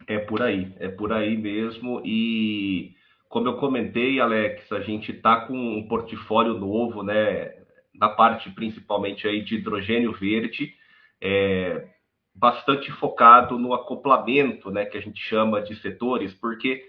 É 0.08 0.20
por 0.20 0.42
aí, 0.42 0.74
é 0.80 0.88
por 0.88 1.12
aí 1.12 1.38
mesmo. 1.38 2.02
E 2.06 2.96
como 3.28 3.48
eu 3.48 3.58
comentei, 3.58 4.20
Alex, 4.20 4.72
a 4.72 4.80
gente 4.80 5.12
está 5.12 5.42
com 5.42 5.56
um 5.56 5.88
portfólio 5.88 6.54
novo, 6.54 7.04
né, 7.04 7.54
na 7.94 8.10
parte 8.10 8.50
principalmente 8.52 9.28
aí 9.28 9.44
de 9.44 9.56
hidrogênio 9.56 10.14
verde, 10.14 10.74
é, 11.22 11.88
bastante 12.34 12.92
focado 12.94 13.58
no 13.58 13.74
acoplamento, 13.74 14.70
né, 14.72 14.86
que 14.86 14.98
a 14.98 15.02
gente 15.02 15.20
chama 15.22 15.62
de 15.62 15.76
setores, 15.78 16.34
porque 16.34 16.84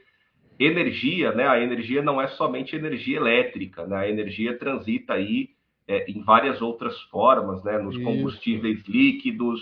energia, 0.58 1.32
né? 1.32 1.46
A 1.46 1.60
energia 1.60 2.02
não 2.02 2.20
é 2.20 2.28
somente 2.28 2.74
energia 2.74 3.16
elétrica, 3.16 3.86
né? 3.86 3.96
A 3.96 4.08
energia 4.08 4.58
transita 4.58 5.14
aí 5.14 5.50
é, 5.86 6.10
em 6.10 6.22
várias 6.22 6.60
outras 6.60 7.00
formas, 7.04 7.62
né? 7.64 7.78
Nos 7.78 7.96
combustíveis 7.98 8.80
Isso. 8.80 8.90
líquidos, 8.90 9.60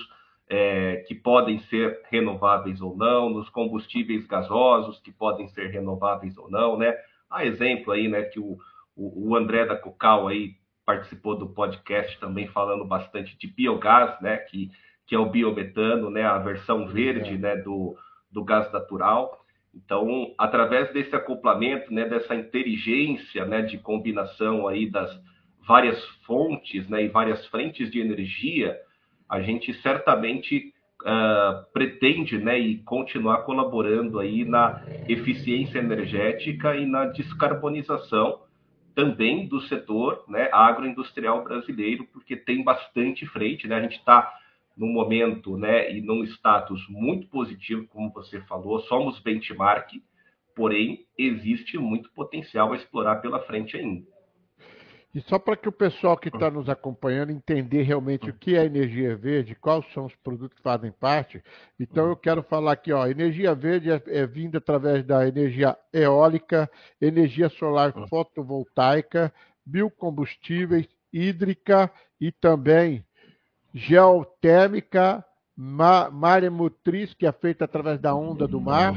é, 0.48 1.04
que 1.08 1.14
podem 1.14 1.58
ser 1.60 2.00
renováveis 2.10 2.80
ou 2.80 2.96
não, 2.96 3.30
nos 3.30 3.48
combustíveis 3.48 4.26
gasosos, 4.26 5.00
que 5.00 5.10
podem 5.12 5.48
ser 5.48 5.68
renováveis 5.68 6.36
ou 6.36 6.50
não, 6.50 6.76
né? 6.76 6.94
Há 7.30 7.44
exemplo 7.44 7.92
aí, 7.92 8.08
né? 8.08 8.22
Que 8.22 8.38
o, 8.38 8.58
o, 8.96 9.30
o 9.30 9.36
André 9.36 9.64
da 9.66 9.76
Cocal 9.76 10.28
aí 10.28 10.54
participou 10.84 11.36
do 11.36 11.48
podcast 11.48 12.18
também 12.20 12.46
falando 12.48 12.84
bastante 12.84 13.36
de 13.38 13.46
biogás, 13.46 14.20
né, 14.20 14.36
que, 14.36 14.70
que 15.06 15.14
é 15.14 15.18
o 15.18 15.30
biometano, 15.30 16.10
né, 16.10 16.22
a 16.24 16.38
versão 16.38 16.86
verde, 16.86 17.38
né, 17.38 17.56
do, 17.56 17.96
do 18.30 18.44
gás 18.44 18.70
natural. 18.72 19.43
Então, 19.74 20.32
através 20.38 20.92
desse 20.92 21.14
acoplamento, 21.14 21.92
né, 21.92 22.04
dessa 22.04 22.34
inteligência, 22.34 23.44
né, 23.44 23.62
de 23.62 23.78
combinação 23.78 24.68
aí 24.68 24.88
das 24.88 25.10
várias 25.66 26.02
fontes, 26.26 26.88
né, 26.88 27.04
e 27.04 27.08
várias 27.08 27.44
frentes 27.46 27.90
de 27.90 28.00
energia, 28.00 28.78
a 29.28 29.40
gente 29.40 29.72
certamente 29.80 30.72
uh, 31.02 31.72
pretende, 31.72 32.38
né, 32.38 32.58
e 32.58 32.78
continuar 32.78 33.38
colaborando 33.38 34.20
aí 34.20 34.44
na 34.44 34.82
eficiência 35.08 35.78
energética 35.78 36.76
e 36.76 36.86
na 36.86 37.06
descarbonização 37.06 38.42
também 38.94 39.48
do 39.48 39.60
setor, 39.62 40.24
né, 40.28 40.48
agroindustrial 40.52 41.42
brasileiro, 41.42 42.06
porque 42.12 42.36
tem 42.36 42.62
bastante 42.62 43.26
frente, 43.26 43.66
né, 43.66 43.76
a 43.76 43.82
gente 43.82 43.98
está 43.98 44.32
num 44.76 44.92
momento, 44.92 45.56
né, 45.56 45.92
e 45.92 46.00
num 46.00 46.24
status 46.24 46.84
muito 46.88 47.28
positivo, 47.28 47.86
como 47.88 48.12
você 48.12 48.40
falou, 48.42 48.80
somos 48.80 49.20
benchmark, 49.20 49.90
porém 50.54 51.06
existe 51.16 51.78
muito 51.78 52.10
potencial 52.12 52.72
a 52.72 52.76
explorar 52.76 53.16
pela 53.16 53.40
frente 53.40 53.76
ainda. 53.76 54.06
E 55.14 55.20
só 55.20 55.38
para 55.38 55.56
que 55.56 55.68
o 55.68 55.72
pessoal 55.72 56.18
que 56.18 56.28
está 56.28 56.50
nos 56.50 56.68
acompanhando 56.68 57.30
entender 57.30 57.82
realmente 57.82 58.28
o 58.28 58.34
que 58.34 58.56
é 58.56 58.64
energia 58.64 59.16
verde, 59.16 59.54
quais 59.54 59.84
são 59.92 60.06
os 60.06 60.16
produtos 60.16 60.56
que 60.56 60.62
fazem 60.62 60.90
parte, 60.90 61.40
então 61.78 62.08
eu 62.08 62.16
quero 62.16 62.42
falar 62.42 62.72
aqui, 62.72 62.92
ó, 62.92 63.06
energia 63.06 63.54
verde 63.54 63.92
é, 63.92 64.02
é 64.08 64.26
vinda 64.26 64.58
através 64.58 65.04
da 65.06 65.26
energia 65.26 65.76
eólica, 65.92 66.68
energia 67.00 67.48
solar 67.48 67.94
fotovoltaica, 68.08 69.32
biocombustíveis, 69.64 70.88
hídrica 71.12 71.88
e 72.20 72.32
também 72.32 73.04
geotérmica, 73.74 75.24
maremotriz, 75.56 77.12
que 77.14 77.26
é 77.26 77.32
feita 77.32 77.64
através 77.64 78.00
da 78.00 78.14
onda 78.14 78.46
do 78.46 78.60
mar, 78.60 78.94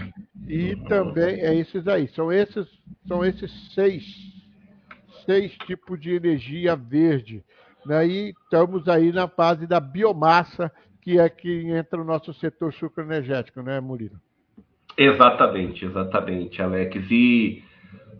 e 0.48 0.76
também 0.88 1.42
é 1.42 1.56
esses 1.56 1.88
aí. 1.88 2.08
São 2.10 2.32
esses, 2.32 2.68
são 3.08 3.26
esses 3.26 3.74
seis, 3.74 4.04
seis 5.26 5.52
tipos 5.66 6.00
de 6.00 6.12
energia 6.12 6.76
verde. 6.76 7.44
Né? 7.86 8.08
E 8.08 8.30
estamos 8.44 8.88
aí 8.88 9.12
na 9.12 9.28
fase 9.28 9.66
da 9.66 9.80
biomassa, 9.80 10.72
que 11.02 11.20
é 11.20 11.28
que 11.28 11.70
entra 11.70 11.98
no 11.98 12.06
nosso 12.06 12.34
setor 12.36 12.74
sucroenergético, 12.74 13.62
né, 13.62 13.80
Murilo? 13.80 14.20
Exatamente, 14.98 15.86
exatamente, 15.86 16.62
Alex. 16.62 16.96
E 17.10 17.64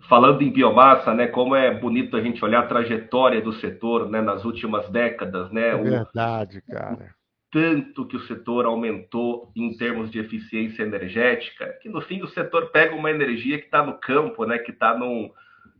falando 0.08 0.42
em 0.42 0.52
biomassa, 0.52 1.14
né, 1.14 1.28
como 1.28 1.56
é 1.56 1.74
bonito 1.74 2.16
a 2.16 2.22
gente 2.22 2.44
olhar 2.44 2.62
a 2.62 2.68
trajetória 2.68 3.42
do 3.42 3.54
setor, 3.54 4.10
né, 4.10 4.22
nas 4.22 4.46
últimas 4.46 4.90
décadas, 4.90 5.52
né? 5.52 5.70
É 5.70 5.78
verdade, 5.78 6.62
cara. 6.62 7.16
Tanto 7.52 8.06
que 8.06 8.18
o 8.18 8.28
setor 8.28 8.66
aumentou 8.66 9.52
em 9.56 9.76
termos 9.78 10.12
de 10.12 10.20
eficiência 10.20 10.84
energética, 10.84 11.78
que 11.82 11.90
no 11.90 12.02
fim 12.02 12.22
o 12.22 12.28
setor 12.28 12.72
pega 12.72 12.96
uma 12.96 13.10
energia 13.10 13.58
que 13.58 13.66
está 13.66 13.82
no 13.82 13.98
campo, 13.98 14.46
né, 14.46 14.58
que 14.58 14.72
está 14.72 14.98
num, 14.98 15.32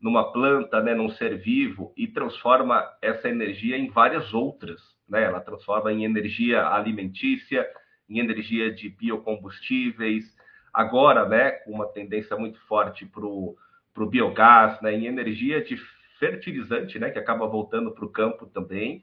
numa 0.02 0.32
planta, 0.32 0.82
né, 0.82 0.94
num 0.94 1.10
ser 1.10 1.38
vivo 1.38 1.94
e 1.98 2.08
transforma 2.08 2.84
essa 3.02 3.28
energia 3.28 3.78
em 3.78 3.90
várias 3.90 4.34
outras, 4.34 4.82
né? 5.08 5.24
Ela 5.24 5.42
transforma 5.42 5.92
em 5.92 6.06
energia 6.06 6.68
alimentícia, 6.68 7.68
em 8.10 8.20
energia 8.20 8.72
de 8.74 8.90
biocombustíveis. 8.90 10.26
Agora, 10.74 11.28
né, 11.28 11.52
com 11.52 11.72
uma 11.72 11.88
tendência 11.88 12.38
muito 12.38 12.60
forte 12.62 13.06
para 13.06 13.26
o 13.26 13.56
para 13.98 14.04
o 14.04 14.10
biogás, 14.10 14.80
né, 14.80 14.94
em 14.94 15.08
energia 15.08 15.60
de 15.64 15.76
fertilizante, 16.20 17.00
né, 17.00 17.10
que 17.10 17.18
acaba 17.18 17.48
voltando 17.48 17.92
para 17.92 18.06
o 18.06 18.12
campo 18.12 18.46
também. 18.46 19.02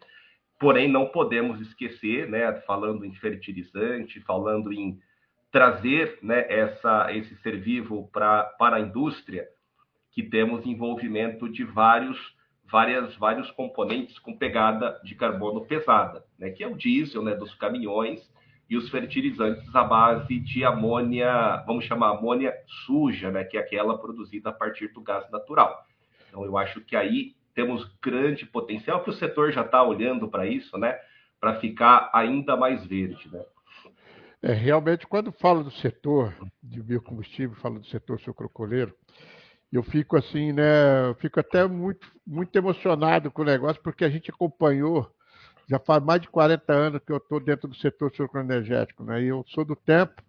Porém, 0.56 0.88
não 0.88 1.06
podemos 1.06 1.60
esquecer, 1.60 2.28
né, 2.28 2.52
falando 2.60 3.04
em 3.04 3.12
fertilizante, 3.16 4.20
falando 4.20 4.72
em 4.72 5.00
trazer 5.50 6.20
né, 6.22 6.46
essa, 6.48 7.12
esse 7.12 7.34
ser 7.38 7.60
vivo 7.60 8.08
pra, 8.12 8.44
para 8.56 8.76
a 8.76 8.80
indústria, 8.80 9.48
que 10.12 10.22
temos 10.22 10.64
envolvimento 10.64 11.48
de 11.48 11.64
vários, 11.64 12.16
várias, 12.70 13.16
vários 13.16 13.50
componentes 13.50 14.16
com 14.20 14.38
pegada 14.38 15.00
de 15.02 15.16
carbono 15.16 15.66
pesada, 15.66 16.24
né, 16.38 16.50
que 16.50 16.62
é 16.62 16.68
o 16.68 16.76
diesel 16.76 17.20
né, 17.20 17.34
dos 17.34 17.52
caminhões, 17.56 18.20
e 18.68 18.76
os 18.76 18.88
fertilizantes 18.88 19.74
à 19.74 19.84
base 19.84 20.38
de 20.40 20.64
amônia, 20.64 21.62
vamos 21.66 21.84
chamar 21.84 22.10
amônia 22.10 22.52
suja, 22.86 23.30
né, 23.30 23.44
que 23.44 23.56
é 23.56 23.60
aquela 23.60 23.98
produzida 23.98 24.50
a 24.50 24.52
partir 24.52 24.88
do 24.88 25.02
gás 25.02 25.30
natural. 25.30 25.84
Então, 26.28 26.44
eu 26.44 26.56
acho 26.56 26.80
que 26.80 26.96
aí 26.96 27.34
temos 27.54 27.84
grande 28.02 28.46
potencial, 28.46 29.02
que 29.04 29.10
o 29.10 29.14
setor 29.14 29.52
já 29.52 29.62
está 29.62 29.82
olhando 29.82 30.28
para 30.28 30.46
isso, 30.46 30.76
né, 30.78 30.98
para 31.38 31.60
ficar 31.60 32.10
ainda 32.12 32.56
mais 32.56 32.84
verde. 32.86 33.30
Né? 33.30 33.44
É, 34.42 34.52
realmente, 34.52 35.06
quando 35.06 35.30
falo 35.30 35.62
do 35.62 35.70
setor 35.70 36.34
de 36.62 36.82
biocombustível, 36.82 37.54
falo 37.56 37.78
do 37.78 37.86
setor 37.86 38.18
sucrocoleiro, 38.20 38.94
eu 39.70 39.82
fico 39.82 40.16
assim, 40.16 40.52
né, 40.52 41.08
eu 41.08 41.14
fico 41.16 41.38
até 41.38 41.66
muito, 41.66 42.06
muito 42.26 42.56
emocionado 42.56 43.30
com 43.30 43.42
o 43.42 43.44
negócio, 43.44 43.82
porque 43.82 44.04
a 44.04 44.10
gente 44.10 44.30
acompanhou 44.30 45.10
já 45.68 45.78
faz 45.78 46.02
mais 46.02 46.20
de 46.20 46.28
40 46.28 46.72
anos 46.72 47.00
que 47.04 47.12
eu 47.12 47.16
estou 47.16 47.40
dentro 47.40 47.68
do 47.68 47.74
setor 47.74 48.12
sucroenergético, 48.14 49.04
né? 49.04 49.22
E 49.22 49.28
eu 49.28 49.44
sou 49.48 49.64
do 49.64 49.74
tempo 49.74 50.22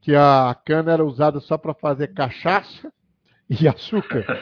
que 0.00 0.14
a 0.14 0.56
cana 0.64 0.92
era 0.92 1.04
usada 1.04 1.40
só 1.40 1.58
para 1.58 1.74
fazer 1.74 2.08
cachaça 2.14 2.92
e 3.50 3.66
açúcar. 3.66 4.24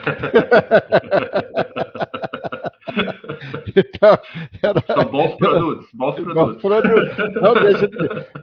então, 3.75 4.17
era... 4.61 4.81
São 4.85 5.05
bons 5.11 5.35
produtos, 5.37 5.87
bons 5.93 6.15
produtos. 6.15 6.35
Bons 6.35 6.61
produtos. 6.61 7.41
Não, 7.41 7.53
deixa 7.53 7.87
de... 7.87 7.97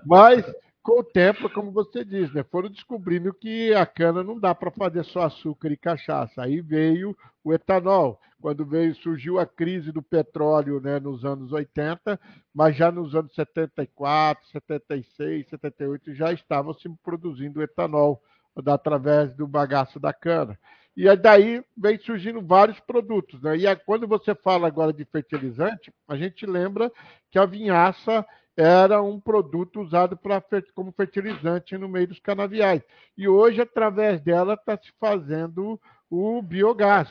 Mas 0.04 0.44
com 0.82 1.00
o 1.00 1.04
tempo, 1.04 1.48
como 1.48 1.70
você 1.70 2.04
diz, 2.04 2.32
né, 2.32 2.42
foram 2.42 2.68
descobrindo 2.68 3.32
que 3.32 3.72
a 3.72 3.86
cana 3.86 4.22
não 4.22 4.38
dá 4.38 4.54
para 4.54 4.70
fazer 4.70 5.04
só 5.04 5.22
açúcar 5.22 5.70
e 5.70 5.76
cachaça. 5.76 6.42
Aí 6.42 6.60
veio 6.60 7.16
o 7.44 7.52
etanol, 7.52 8.20
quando 8.40 8.66
veio 8.66 8.94
surgiu 8.96 9.38
a 9.38 9.46
crise 9.46 9.92
do 9.92 10.02
petróleo 10.02 10.80
né, 10.80 10.98
nos 10.98 11.24
anos 11.24 11.52
80, 11.52 12.18
mas 12.52 12.76
já 12.76 12.90
nos 12.90 13.14
anos 13.14 13.32
74, 13.34 14.44
76, 14.48 15.48
78 15.48 16.14
já 16.14 16.32
estavam 16.32 16.74
se 16.74 16.88
produzindo 17.02 17.62
etanol 17.62 18.20
através 18.66 19.32
do 19.34 19.46
bagaço 19.46 20.00
da 20.00 20.12
cana. 20.12 20.58
E 20.96 21.14
daí 21.16 21.64
vem 21.76 21.98
surgindo 21.98 22.42
vários 22.42 22.78
produtos. 22.80 23.40
Né? 23.40 23.56
E 23.56 23.76
quando 23.76 24.06
você 24.06 24.34
fala 24.34 24.66
agora 24.66 24.92
de 24.92 25.04
fertilizante, 25.04 25.92
a 26.06 26.16
gente 26.16 26.44
lembra 26.44 26.92
que 27.30 27.38
a 27.38 27.46
vinhaça 27.46 28.26
era 28.56 29.00
um 29.02 29.18
produto 29.18 29.80
usado 29.80 30.16
pra, 30.16 30.42
como 30.74 30.92
fertilizante 30.92 31.76
no 31.78 31.88
meio 31.88 32.08
dos 32.08 32.18
canaviais. 32.18 32.82
E 33.16 33.26
hoje, 33.26 33.60
através 33.60 34.20
dela, 34.20 34.54
está 34.54 34.76
se 34.76 34.92
fazendo 35.00 35.80
o 36.10 36.42
biogás, 36.42 37.08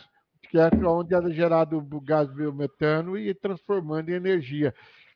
que 0.49 0.57
é 0.57 0.69
onde 0.85 1.15
é 1.15 1.31
gerado 1.31 1.77
o 1.77 2.01
gás 2.01 2.31
biometano 2.31 3.17
e 3.17 3.33
transformando 3.33 4.09
em 4.09 4.13
energia. 4.13 4.73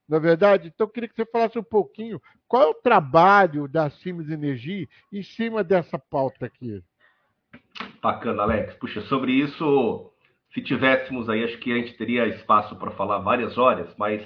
Na 0.08 0.17
é 0.17 0.20
verdade, 0.20 0.67
então 0.67 0.86
eu 0.86 0.91
queria 0.91 1.10
que 1.10 1.15
você 1.15 1.25
falasse 1.25 1.58
um 1.58 1.63
pouquinho 1.63 2.22
qual 2.48 2.63
é 2.63 2.67
o 2.67 2.75
trabalho 2.75 3.67
da 3.67 3.89
Siemens 3.89 4.29
Energia 4.29 4.88
em 5.12 5.24
cima 5.24 5.63
dessa 5.63 5.98
pauta 5.98 6.46
aqui. 6.46 6.84
Bacana, 8.01 8.44
Alex. 8.44 8.75
Puxa, 8.75 9.01
sobre 9.01 9.32
isso, 9.32 10.12
se 10.53 10.62
tivéssemos 10.62 11.27
aí, 11.27 11.44
acho 11.44 11.58
que 11.58 11.72
a 11.72 11.75
gente 11.75 11.98
teria 11.98 12.27
espaço 12.27 12.75
para 12.75 12.91
falar 12.91 13.20
várias 13.20 13.58
horas, 13.58 13.94
mas 13.98 14.22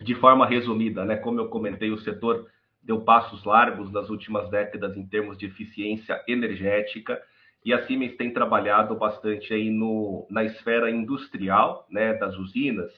de 0.00 0.14
forma 0.14 0.46
resumida, 0.46 1.04
né? 1.04 1.16
Como 1.16 1.40
eu 1.40 1.48
comentei, 1.48 1.90
o 1.90 1.98
setor 1.98 2.46
deu 2.82 3.00
passos 3.00 3.44
largos 3.44 3.90
nas 3.90 4.08
últimas 4.10 4.48
décadas 4.50 4.96
em 4.96 5.06
termos 5.06 5.36
de 5.36 5.46
eficiência 5.46 6.22
energética 6.28 7.20
e 7.64 7.74
a 7.74 7.84
Siemens 7.84 8.16
tem 8.16 8.32
trabalhado 8.32 8.94
bastante 8.94 9.52
aí 9.52 9.70
no, 9.70 10.24
na 10.30 10.44
esfera 10.44 10.88
industrial, 10.88 11.84
né, 11.90 12.14
das 12.14 12.36
usinas, 12.36 12.92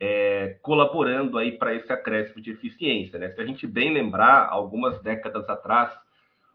é, 0.00 0.56
colaborando 0.62 1.36
aí 1.36 1.52
para 1.52 1.74
esse 1.74 1.92
acréscimo 1.92 2.40
de 2.40 2.50
eficiência, 2.50 3.18
né? 3.18 3.28
Se 3.30 3.40
a 3.40 3.44
gente 3.44 3.66
bem 3.66 3.92
lembrar, 3.92 4.48
algumas 4.48 5.02
décadas 5.02 5.46
atrás, 5.50 5.92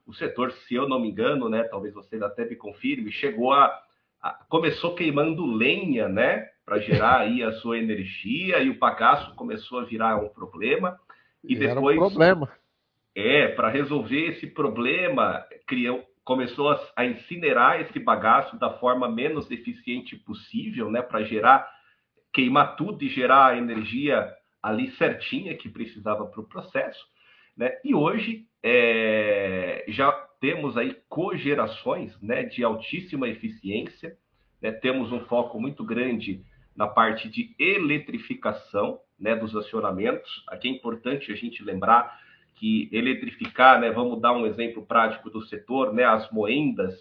o 0.08 0.14
setor, 0.14 0.52
se 0.52 0.74
eu 0.74 0.90
não 0.90 1.00
me 1.00 1.10
engano, 1.10 1.50
né, 1.50 1.64
talvez 1.64 1.94
vocês 1.94 2.22
até 2.24 2.46
me 2.46 2.56
confirmem, 2.56 3.12
chegou 3.12 3.54
a, 3.54 3.66
a 3.66 3.82
começou 4.50 4.96
queimando 4.96 5.46
lenha, 5.46 6.08
né, 6.08 6.48
para 6.66 6.80
gerar 6.80 7.20
aí 7.20 7.44
a 7.44 7.51
sua 7.54 7.78
energia 7.78 8.60
e 8.60 8.70
o 8.70 8.78
bagaço 8.78 9.34
começou 9.36 9.80
a 9.80 9.86
virar 9.86 10.18
um 10.18 10.30
problema 10.30 11.00
e 11.44 11.56
depois 11.56 11.98
um 11.98 12.00
problema. 12.00 12.50
É, 13.16 13.50
para 13.50 13.70
resolver 13.70 14.32
esse 14.32 14.48
problema, 14.48 15.46
criou, 15.68 16.04
começou 16.24 16.70
a, 16.70 16.80
a, 16.96 17.06
incinerar 17.06 17.82
esse 17.82 18.00
bagaço 18.00 18.58
da 18.58 18.70
forma 18.78 19.10
menos 19.10 19.50
eficiente 19.51 20.16
possível, 20.16 20.90
né, 20.90 21.01
para 21.01 21.24
gerar 21.24 21.68
queimar 22.34 22.75
tudo 22.75 23.04
e 23.04 23.10
gerar 23.10 23.48
a 23.48 23.58
energia 23.58 24.32
ali 24.63 24.92
certinha 24.92 25.56
que 25.58 25.68
precisava 25.68 26.25
para 26.25 26.40
o 26.40 26.48
processo, 26.48 27.06
né? 27.58 27.72
E 27.84 27.94
hoje 27.94 28.46
é, 28.63 29.84
já 29.90 30.12
temos 30.42 30.76
aí 30.76 30.98
cogerações, 31.08 32.20
né, 32.20 32.44
de 32.44 32.64
altíssima 32.64 33.30
eficiência, 33.30 34.18
né? 34.60 34.72
Temos 34.72 35.12
um 35.12 35.22
foco 35.22 35.60
muito 35.62 35.84
grande 35.84 36.44
na 36.76 36.88
parte 36.88 37.30
de 37.30 37.56
eletrificação 37.60 39.00
né, 39.20 39.36
dos 39.36 39.56
acionamentos. 39.56 40.44
Aqui 40.48 40.68
é 40.68 40.72
importante 40.72 41.32
a 41.32 41.36
gente 41.36 41.64
lembrar 41.64 42.20
que 42.56 42.90
eletrificar, 42.92 43.80
né, 43.80 43.92
vamos 43.92 44.20
dar 44.20 44.34
um 44.34 44.46
exemplo 44.46 44.86
prático 44.86 45.30
do 45.30 45.42
setor, 45.44 45.94
né, 45.94 46.04
as 46.04 46.30
moendas. 46.32 46.94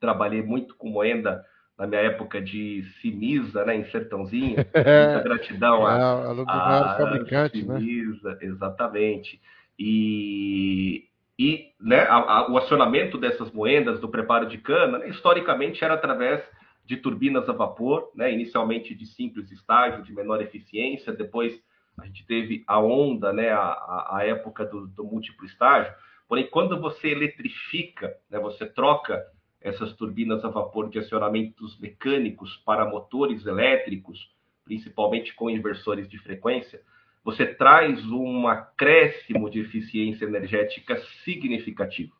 Trabalhei 0.00 0.42
muito 0.42 0.74
com 0.76 0.88
moenda 0.88 1.44
na 1.76 1.86
minha 1.86 2.00
época 2.00 2.40
de 2.40 2.84
Simisa, 3.00 3.64
né, 3.64 3.76
em 3.76 3.84
Sertãozinho. 3.90 4.56
Muita 4.74 5.22
gratidão 5.22 5.88
é, 5.88 5.92
a, 5.92 6.44
a, 6.48 6.94
a 6.94 6.96
fabricantes, 6.96 7.60
Simisa, 7.60 8.30
né? 8.30 8.38
exatamente. 8.40 9.40
E, 9.78 11.07
e 11.38 11.72
né, 11.80 12.00
a, 12.00 12.16
a, 12.16 12.50
o 12.50 12.58
acionamento 12.58 13.16
dessas 13.16 13.52
moendas 13.52 14.00
do 14.00 14.08
preparo 14.08 14.46
de 14.46 14.58
cana, 14.58 14.98
né, 14.98 15.08
historicamente, 15.08 15.84
era 15.84 15.94
através 15.94 16.42
de 16.84 16.96
turbinas 16.96 17.48
a 17.48 17.52
vapor, 17.52 18.10
né, 18.14 18.32
inicialmente 18.32 18.94
de 18.94 19.06
simples 19.06 19.50
estágio, 19.52 20.02
de 20.02 20.12
menor 20.12 20.42
eficiência, 20.42 21.12
depois 21.12 21.62
a 21.98 22.06
gente 22.06 22.26
teve 22.26 22.64
a 22.66 22.80
onda, 22.80 23.32
né, 23.32 23.50
a, 23.50 24.16
a 24.16 24.20
época 24.24 24.64
do, 24.64 24.86
do 24.88 25.04
múltiplo 25.04 25.46
estágio. 25.46 25.92
Porém, 26.26 26.48
quando 26.50 26.80
você 26.80 27.08
eletrifica, 27.08 28.16
né, 28.30 28.38
você 28.38 28.66
troca 28.66 29.24
essas 29.60 29.92
turbinas 29.94 30.44
a 30.44 30.48
vapor 30.48 30.88
de 30.88 30.98
acionamentos 30.98 31.78
mecânicos 31.78 32.56
para 32.64 32.84
motores 32.84 33.44
elétricos, 33.46 34.18
principalmente 34.64 35.34
com 35.34 35.50
inversores 35.50 36.08
de 36.08 36.18
frequência, 36.18 36.80
você 37.28 37.44
traz 37.44 38.02
um 38.10 38.48
acréscimo 38.48 39.50
de 39.50 39.60
eficiência 39.60 40.24
energética 40.24 40.96
significativo. 41.22 42.14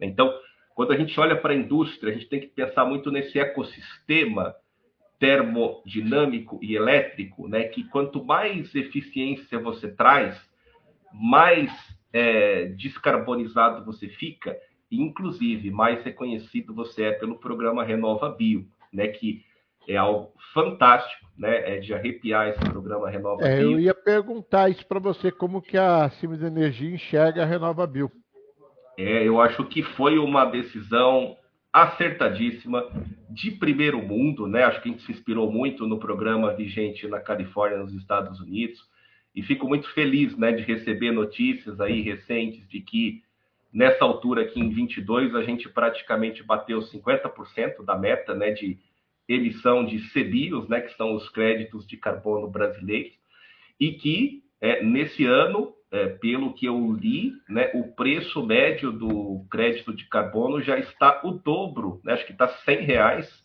Então, 0.00 0.32
quando 0.74 0.94
a 0.94 0.96
gente 0.96 1.20
olha 1.20 1.36
para 1.36 1.52
a 1.52 1.54
indústria, 1.54 2.10
a 2.10 2.16
gente 2.16 2.30
tem 2.30 2.40
que 2.40 2.46
pensar 2.46 2.86
muito 2.86 3.10
nesse 3.10 3.38
ecossistema 3.38 4.56
termodinâmico 5.18 6.58
e 6.62 6.74
elétrico, 6.74 7.46
né? 7.46 7.64
Que 7.64 7.84
quanto 7.90 8.24
mais 8.24 8.74
eficiência 8.74 9.58
você 9.58 9.86
traz, 9.86 10.34
mais 11.12 11.70
é, 12.10 12.64
descarbonizado 12.68 13.84
você 13.84 14.08
fica, 14.08 14.58
e 14.90 14.98
inclusive 14.98 15.70
mais 15.70 16.02
reconhecido 16.02 16.72
você 16.72 17.02
é 17.02 17.12
pelo 17.12 17.38
programa 17.38 17.84
Renova 17.84 18.30
Bio, 18.30 18.66
né? 18.90 19.08
Que 19.08 19.44
é 19.88 19.96
algo 19.96 20.32
fantástico, 20.52 21.26
né? 21.36 21.76
É 21.76 21.80
de 21.80 21.92
arrepiar 21.92 22.48
esse 22.48 22.60
programa 22.60 23.10
Renova 23.10 23.46
é, 23.46 23.58
Bio. 23.58 23.72
Eu 23.72 23.80
ia 23.80 23.94
perguntar 23.94 24.70
isso 24.70 24.86
para 24.86 25.00
você, 25.00 25.30
como 25.30 25.60
que 25.60 25.76
a 25.76 26.08
Siemens 26.10 26.42
Energia 26.42 26.94
enxerga 26.94 27.42
a 27.42 27.46
Renova 27.46 27.86
Bio. 27.86 28.10
É, 28.96 29.26
eu 29.26 29.40
acho 29.40 29.64
que 29.64 29.82
foi 29.82 30.18
uma 30.18 30.44
decisão 30.44 31.36
acertadíssima 31.72 32.86
de 33.28 33.50
primeiro 33.50 34.00
mundo, 34.00 34.46
né? 34.46 34.62
Acho 34.62 34.80
que 34.80 34.88
a 34.88 34.92
gente 34.92 35.02
se 35.02 35.10
inspirou 35.10 35.50
muito 35.50 35.86
no 35.88 35.98
programa 35.98 36.54
vigente 36.54 37.08
na 37.08 37.18
Califórnia, 37.18 37.78
nos 37.78 37.92
Estados 37.94 38.38
Unidos, 38.40 38.80
e 39.34 39.42
fico 39.42 39.66
muito 39.66 39.92
feliz, 39.92 40.36
né, 40.38 40.52
de 40.52 40.62
receber 40.62 41.10
notícias 41.10 41.80
aí 41.80 42.00
recentes 42.00 42.68
de 42.68 42.80
que 42.80 43.22
nessa 43.72 44.04
altura 44.04 44.42
aqui 44.42 44.60
em 44.60 44.70
22 44.70 45.34
a 45.34 45.42
gente 45.42 45.68
praticamente 45.68 46.44
bateu 46.44 46.78
50% 46.80 47.84
da 47.84 47.98
meta, 47.98 48.32
né, 48.32 48.52
de 48.52 48.78
emissão 49.28 49.84
de 49.84 49.98
CBIOS, 50.10 50.68
né, 50.68 50.80
que 50.80 50.94
são 50.96 51.14
os 51.14 51.28
créditos 51.30 51.86
de 51.86 51.96
carbono 51.96 52.48
brasileiros, 52.48 53.12
e 53.80 53.92
que 53.92 54.42
é, 54.60 54.82
nesse 54.82 55.24
ano, 55.24 55.74
é, 55.90 56.06
pelo 56.06 56.54
que 56.54 56.66
eu 56.66 56.92
li, 56.92 57.32
né, 57.48 57.70
o 57.74 57.94
preço 57.94 58.44
médio 58.44 58.92
do 58.92 59.44
crédito 59.50 59.94
de 59.94 60.08
carbono 60.08 60.60
já 60.62 60.78
está 60.78 61.20
o 61.24 61.32
dobro, 61.32 62.00
né, 62.04 62.14
acho 62.14 62.26
que 62.26 62.32
está 62.32 62.48
100 62.48 62.80
reais 62.84 63.44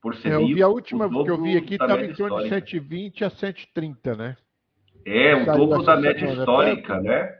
por 0.00 0.14
CBIOS. 0.14 0.26
É, 0.26 0.34
eu 0.34 0.46
vi 0.46 0.62
a 0.62 0.68
última 0.68 1.08
que 1.08 1.30
eu 1.30 1.42
vi 1.42 1.56
aqui 1.56 1.74
estava 1.74 2.04
em 2.04 2.12
torno 2.14 2.42
de 2.42 2.48
120 2.48 3.24
a 3.24 3.30
130, 3.30 4.16
né? 4.16 4.36
É, 5.04 5.34
o 5.34 5.46
dobro 5.46 5.82
da 5.82 5.96
média 5.96 6.26
histórica, 6.26 7.00
né? 7.00 7.36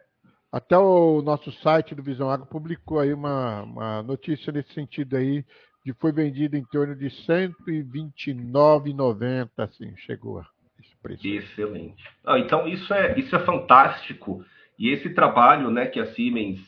Até 0.52 0.76
o 0.76 1.22
nosso 1.22 1.52
site 1.52 1.94
do 1.94 2.02
Visão 2.02 2.28
Agro 2.28 2.46
publicou 2.46 2.98
aí 2.98 3.12
uma, 3.12 3.62
uma 3.62 4.02
notícia 4.02 4.52
nesse 4.52 4.72
sentido 4.72 5.16
aí 5.16 5.44
que 5.82 5.92
foi 5.94 6.12
vendido 6.12 6.56
em 6.56 6.64
torno 6.64 6.94
de 6.94 7.06
129,90, 7.06 9.48
assim, 9.56 9.96
chegou 9.98 10.44
esse 10.78 10.94
preço. 11.02 11.26
Excelente. 11.26 12.04
Ah, 12.24 12.38
então, 12.38 12.68
isso 12.68 12.92
é, 12.92 13.18
isso 13.18 13.34
é 13.34 13.38
fantástico. 13.40 14.44
E 14.78 14.90
esse 14.90 15.08
trabalho 15.10 15.70
né, 15.70 15.86
que 15.86 15.98
a 16.00 16.12
Siemens 16.14 16.60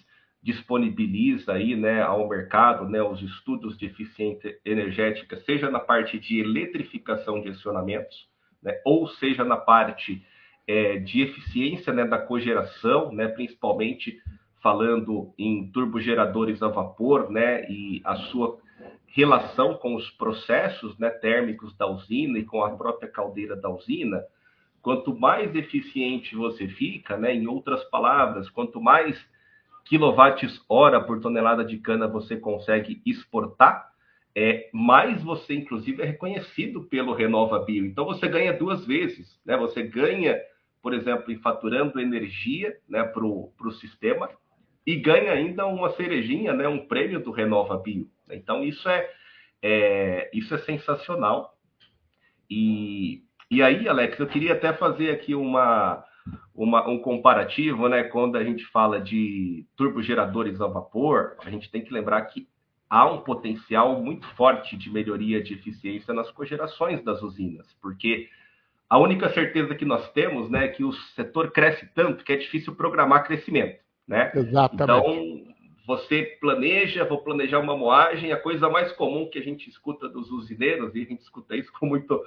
disponibiliza 0.42 1.52
aí, 1.52 1.76
né, 1.76 2.02
ao 2.02 2.28
mercado, 2.28 2.88
né, 2.88 3.00
os 3.02 3.22
estudos 3.22 3.78
de 3.78 3.86
eficiência 3.86 4.58
energética, 4.64 5.36
seja 5.46 5.70
na 5.70 5.78
parte 5.78 6.18
de 6.18 6.40
eletrificação 6.40 7.40
de 7.40 7.50
acionamentos, 7.50 8.26
né, 8.60 8.80
ou 8.84 9.06
seja 9.06 9.44
na 9.44 9.56
parte 9.56 10.26
é, 10.66 10.98
de 10.98 11.22
eficiência 11.22 11.92
né, 11.92 12.04
da 12.04 12.18
cogeração, 12.18 13.12
né, 13.12 13.28
principalmente 13.28 14.20
falando 14.60 15.32
em 15.38 15.70
turbogeradores 15.70 16.60
a 16.62 16.68
vapor, 16.68 17.30
né, 17.30 17.64
e 17.70 18.00
a 18.04 18.16
sua 18.16 18.58
relação 19.12 19.74
com 19.74 19.94
os 19.94 20.10
processos 20.10 20.98
né, 20.98 21.10
térmicos 21.10 21.76
da 21.76 21.86
usina 21.86 22.38
e 22.38 22.44
com 22.44 22.64
a 22.64 22.70
própria 22.70 23.08
caldeira 23.08 23.54
da 23.54 23.68
usina, 23.68 24.22
quanto 24.80 25.14
mais 25.14 25.54
eficiente 25.54 26.34
você 26.34 26.66
fica, 26.66 27.16
né, 27.16 27.34
em 27.34 27.46
outras 27.46 27.84
palavras, 27.84 28.48
quanto 28.50 28.80
mais 28.80 29.22
quilowatts 29.84 30.64
hora 30.68 31.00
por 31.00 31.20
tonelada 31.20 31.64
de 31.64 31.76
cana 31.78 32.08
você 32.08 32.36
consegue 32.36 33.02
exportar, 33.04 33.92
é, 34.34 34.70
mais 34.72 35.22
você, 35.22 35.54
inclusive, 35.54 36.02
é 36.02 36.06
reconhecido 36.06 36.84
pelo 36.84 37.12
Renova 37.12 37.58
Bio. 37.58 37.84
Então, 37.84 38.06
você 38.06 38.26
ganha 38.26 38.54
duas 38.54 38.86
vezes. 38.86 39.38
Né? 39.44 39.58
Você 39.58 39.82
ganha, 39.82 40.40
por 40.82 40.94
exemplo, 40.94 41.30
em 41.30 41.38
faturando 41.38 42.00
energia 42.00 42.74
né, 42.88 43.02
para 43.02 43.26
o 43.26 43.72
sistema 43.72 44.30
e 44.86 44.96
ganha 44.96 45.32
ainda 45.32 45.66
uma 45.66 45.90
cerejinha, 45.90 46.54
né, 46.54 46.66
um 46.66 46.86
prêmio 46.86 47.20
do 47.20 47.30
Renova 47.30 47.76
Bio. 47.76 48.08
Então, 48.34 48.64
isso 48.64 48.88
é, 48.88 49.10
é, 49.62 50.30
isso 50.32 50.54
é 50.54 50.58
sensacional. 50.58 51.56
E, 52.50 53.22
e 53.50 53.62
aí, 53.62 53.88
Alex, 53.88 54.18
eu 54.18 54.26
queria 54.26 54.52
até 54.52 54.72
fazer 54.72 55.10
aqui 55.10 55.34
uma, 55.34 56.04
uma, 56.54 56.88
um 56.88 56.98
comparativo, 56.98 57.88
né? 57.88 58.04
Quando 58.04 58.36
a 58.36 58.44
gente 58.44 58.64
fala 58.66 59.00
de 59.00 59.66
turbogeradores 59.76 60.60
a 60.60 60.66
vapor, 60.66 61.36
a 61.44 61.50
gente 61.50 61.70
tem 61.70 61.82
que 61.82 61.92
lembrar 61.92 62.22
que 62.22 62.46
há 62.88 63.06
um 63.06 63.22
potencial 63.22 64.02
muito 64.02 64.26
forte 64.34 64.76
de 64.76 64.90
melhoria 64.90 65.42
de 65.42 65.54
eficiência 65.54 66.12
nas 66.12 66.30
cogerações 66.30 67.02
das 67.02 67.22
usinas, 67.22 67.66
porque 67.80 68.28
a 68.88 68.98
única 68.98 69.32
certeza 69.32 69.74
que 69.74 69.86
nós 69.86 70.12
temos 70.12 70.50
né, 70.50 70.66
é 70.66 70.68
que 70.68 70.84
o 70.84 70.92
setor 70.92 71.50
cresce 71.50 71.88
tanto 71.94 72.22
que 72.22 72.34
é 72.34 72.36
difícil 72.36 72.74
programar 72.74 73.26
crescimento. 73.26 73.80
Né? 74.06 74.30
Exatamente. 74.34 74.82
Então, 74.82 75.51
você 75.86 76.36
planeja, 76.40 77.04
vou 77.04 77.22
planejar 77.22 77.58
uma 77.58 77.76
moagem, 77.76 78.32
a 78.32 78.36
coisa 78.36 78.68
mais 78.68 78.92
comum 78.92 79.28
que 79.28 79.38
a 79.38 79.42
gente 79.42 79.68
escuta 79.68 80.08
dos 80.08 80.30
usineiros, 80.30 80.94
e 80.94 81.02
a 81.02 81.04
gente 81.04 81.22
escuta 81.22 81.56
isso 81.56 81.72
com 81.72 81.86
muito 81.86 82.20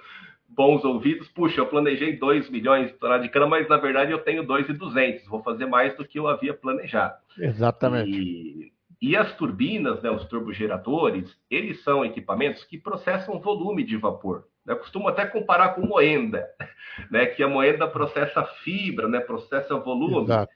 bons 0.47 0.83
ouvidos, 0.85 1.27
puxa, 1.29 1.59
eu 1.59 1.67
planejei 1.67 2.17
2 2.17 2.49
milhões 2.49 2.87
de 2.87 2.93
toneladas 2.93 3.25
de 3.25 3.31
cana, 3.31 3.47
mas 3.47 3.67
na 3.67 3.77
verdade 3.77 4.11
eu 4.11 4.19
tenho 4.19 4.45
2,200, 4.45 5.27
vou 5.27 5.41
fazer 5.41 5.65
mais 5.65 5.95
do 5.97 6.05
que 6.05 6.19
eu 6.19 6.27
havia 6.27 6.53
planejado. 6.53 7.15
Exatamente. 7.37 8.09
E, 8.09 8.71
e 9.01 9.15
as 9.17 9.35
turbinas, 9.35 10.01
né, 10.01 10.09
os 10.09 10.25
turbogeradores, 10.25 11.35
eles 11.49 11.83
são 11.83 12.05
equipamentos 12.05 12.63
que 12.63 12.77
processam 12.77 13.39
volume 13.39 13.83
de 13.83 13.97
vapor. 13.97 14.45
Eu 14.65 14.77
costumo 14.77 15.07
até 15.07 15.25
comparar 15.25 15.69
com 15.69 15.85
moenda, 15.85 16.47
né, 17.11 17.25
que 17.27 17.43
a 17.43 17.47
moenda 17.47 17.87
processa 17.87 18.43
fibra, 18.63 19.07
né, 19.07 19.19
processa 19.19 19.75
volume. 19.75 20.23
Exato. 20.23 20.53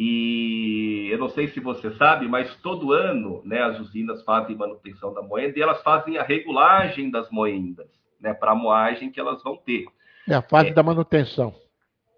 E 0.00 1.08
eu 1.10 1.18
não 1.18 1.28
sei 1.28 1.48
se 1.48 1.58
você 1.58 1.90
sabe, 1.96 2.28
mas 2.28 2.54
todo 2.62 2.92
ano 2.92 3.42
né, 3.44 3.60
as 3.62 3.80
usinas 3.80 4.22
fazem 4.22 4.54
manutenção 4.54 5.12
da 5.12 5.20
moenda 5.20 5.58
e 5.58 5.60
elas 5.60 5.82
fazem 5.82 6.16
a 6.16 6.22
regulagem 6.22 7.10
das 7.10 7.28
moendas, 7.32 7.88
né, 8.20 8.32
para 8.32 8.52
a 8.52 8.54
moagem 8.54 9.10
que 9.10 9.18
elas 9.18 9.42
vão 9.42 9.56
ter. 9.56 9.86
É 10.28 10.36
a 10.36 10.42
fase 10.42 10.68
é, 10.68 10.72
da 10.72 10.84
manutenção. 10.84 11.52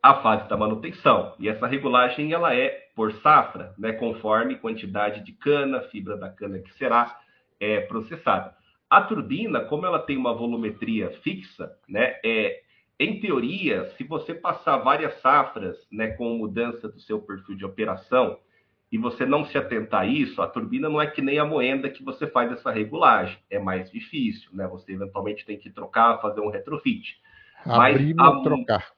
A 0.02 0.16
fase 0.16 0.46
da 0.46 0.58
manutenção. 0.58 1.34
E 1.38 1.48
essa 1.48 1.66
regulagem 1.66 2.34
ela 2.34 2.54
é 2.54 2.68
por 2.94 3.14
safra, 3.14 3.72
né, 3.78 3.92
conforme 3.92 4.56
quantidade 4.56 5.24
de 5.24 5.32
cana, 5.32 5.80
fibra 5.84 6.18
da 6.18 6.28
cana 6.28 6.58
que 6.58 6.74
será 6.74 7.18
é, 7.58 7.80
processada. 7.80 8.54
A 8.90 9.00
turbina, 9.00 9.60
como 9.60 9.86
ela 9.86 10.00
tem 10.00 10.18
uma 10.18 10.34
volumetria 10.34 11.12
fixa, 11.22 11.72
né, 11.88 12.16
é, 12.22 12.60
em 13.00 13.18
teoria, 13.18 13.90
se 13.96 14.04
você 14.04 14.34
passar 14.34 14.76
várias 14.76 15.18
safras 15.22 15.74
né, 15.90 16.08
com 16.08 16.36
mudança 16.36 16.86
do 16.86 17.00
seu 17.00 17.18
perfil 17.18 17.56
de 17.56 17.64
operação 17.64 18.38
e 18.92 18.98
você 18.98 19.24
não 19.24 19.42
se 19.46 19.56
atentar 19.56 20.02
a 20.02 20.06
isso, 20.06 20.42
a 20.42 20.46
turbina 20.46 20.86
não 20.86 21.00
é 21.00 21.06
que 21.06 21.22
nem 21.22 21.38
a 21.38 21.44
moenda 21.46 21.88
que 21.88 22.04
você 22.04 22.26
faz 22.26 22.52
essa 22.52 22.70
regulagem. 22.70 23.38
É 23.48 23.58
mais 23.58 23.90
difícil, 23.90 24.50
né? 24.52 24.68
Você 24.68 24.92
eventualmente 24.92 25.46
tem 25.46 25.56
que 25.56 25.70
trocar, 25.70 26.20
fazer 26.20 26.42
um 26.42 26.50
retrofit. 26.50 27.18
Abrir 27.64 28.12
mas 28.12 28.36
há... 28.36 28.42
trocar. 28.42 28.92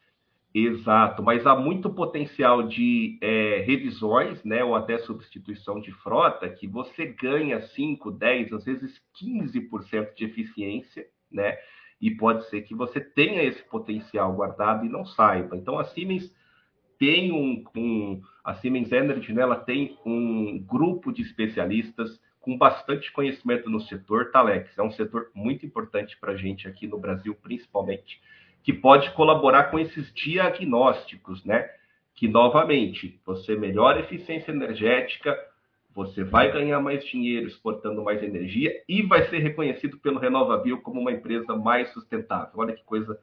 Exato, 0.53 1.23
mas 1.23 1.47
há 1.47 1.55
muito 1.55 1.88
potencial 1.88 2.65
de 2.65 3.19
é, 3.23 3.62
revisões, 3.65 4.43
né, 4.45 4.62
ou 4.62 4.75
até 4.75 4.99
substituição 4.99 5.81
de 5.81 5.91
frota, 5.93 6.47
que 6.49 6.67
você 6.67 7.07
ganha 7.07 7.59
5, 7.62 8.11
10, 8.11 8.53
às 8.53 8.65
vezes 8.65 9.01
15% 9.19 10.15
de 10.15 10.25
eficiência, 10.25 11.07
né? 11.31 11.57
E 12.03 12.11
pode 12.11 12.51
ser 12.51 12.62
que 12.62 12.75
você 12.75 13.01
tenha 13.01 13.45
esse 13.45 13.62
potencial 13.62 14.33
guardado 14.33 14.85
e 14.85 14.88
não 14.88 15.07
saiba. 15.07 15.57
Então 15.57 15.79
a 15.79 15.85
Siemens 15.85 16.35
tem 16.99 17.33
um, 17.33 17.65
um 17.77 18.21
a 18.45 18.55
Siemens 18.55 18.91
Energy, 18.91 19.33
né, 19.33 19.43
ela 19.43 19.57
tem 19.57 19.97
um 20.05 20.59
grupo 20.59 21.12
de 21.12 21.23
especialistas 21.23 22.21
com 22.41 22.59
bastante 22.59 23.12
conhecimento 23.12 23.71
no 23.71 23.81
setor, 23.81 24.33
Talex. 24.33 24.77
É 24.77 24.83
um 24.83 24.91
setor 24.91 25.31
muito 25.33 25.65
importante 25.65 26.19
para 26.21 26.33
a 26.33 26.37
gente 26.37 26.67
aqui 26.67 26.88
no 26.88 26.99
Brasil, 26.99 27.37
principalmente, 27.41 28.21
que 28.65 28.73
pode 28.73 29.12
colaborar 29.12 29.65
com 29.71 29.79
esses 29.79 30.12
diagnósticos, 30.12 31.45
né? 31.45 31.71
Que 32.17 32.27
novamente 32.27 33.21
você 33.25 33.55
melhora 33.55 33.99
a 33.99 34.03
eficiência 34.03 34.51
energética, 34.51 35.38
você 35.94 36.24
vai 36.24 36.50
ganhar 36.52 36.81
mais 36.81 37.05
dinheiro 37.05 37.46
exportando 37.46 38.02
mais 38.02 38.22
energia 38.22 38.72
e 38.88 39.02
vai 39.02 39.28
ser 39.28 39.38
reconhecido 39.38 39.98
pelo 39.98 40.18
RenovaBio 40.18 40.81
como 40.81 41.00
uma 41.00 41.12
empresa 41.12 41.55
mais 41.55 41.92
sustentável. 41.92 42.52
Olha 42.57 42.74
que 42.74 42.85
coisa 42.85 43.18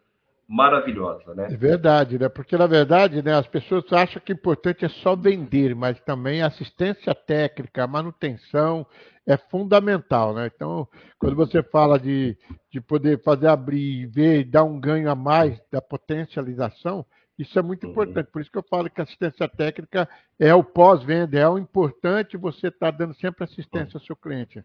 maravilhosa, 0.47 1.35
né? 1.35 1.47
É 1.51 1.55
verdade, 1.55 2.17
né? 2.17 2.27
Porque 2.27 2.57
na 2.57 2.65
verdade, 2.65 3.21
né, 3.21 3.35
as 3.35 3.45
pessoas 3.45 3.83
acham 3.93 4.19
que 4.19 4.31
o 4.31 4.33
importante 4.33 4.83
é 4.83 4.89
só 4.89 5.15
vender, 5.15 5.75
mas 5.75 5.99
também 6.01 6.41
assistência 6.41 7.13
técnica, 7.13 7.85
manutenção 7.85 8.85
é 9.27 9.37
fundamental, 9.37 10.33
né? 10.33 10.49
Então, 10.53 10.87
quando 11.19 11.35
você 11.35 11.61
fala 11.61 11.99
de, 11.99 12.35
de 12.71 12.81
poder 12.81 13.21
fazer 13.21 13.47
abrir 13.47 14.07
ver 14.07 14.43
dar 14.43 14.63
um 14.63 14.79
ganho 14.79 15.09
a 15.09 15.13
mais 15.13 15.55
da 15.71 15.79
potencialização, 15.79 17.05
isso 17.39 17.57
é 17.57 17.61
muito 17.61 17.85
uhum. 17.85 17.91
importante. 17.91 18.29
Por 18.31 18.41
isso 18.41 18.51
que 18.51 18.57
eu 18.57 18.65
falo 18.69 18.89
que 18.89 18.99
assistência 18.99 19.47
técnica 19.47 20.09
é 20.37 20.53
o 20.53 20.61
pós-venda, 20.61 21.39
é 21.39 21.47
o 21.47 21.57
importante 21.57 22.35
você 22.35 22.67
estar 22.67 22.91
tá 22.91 22.97
dando 22.97 23.15
sempre 23.15 23.45
assistência 23.45 23.97
ao 23.97 24.03
seu 24.03 24.15
cliente. 24.15 24.61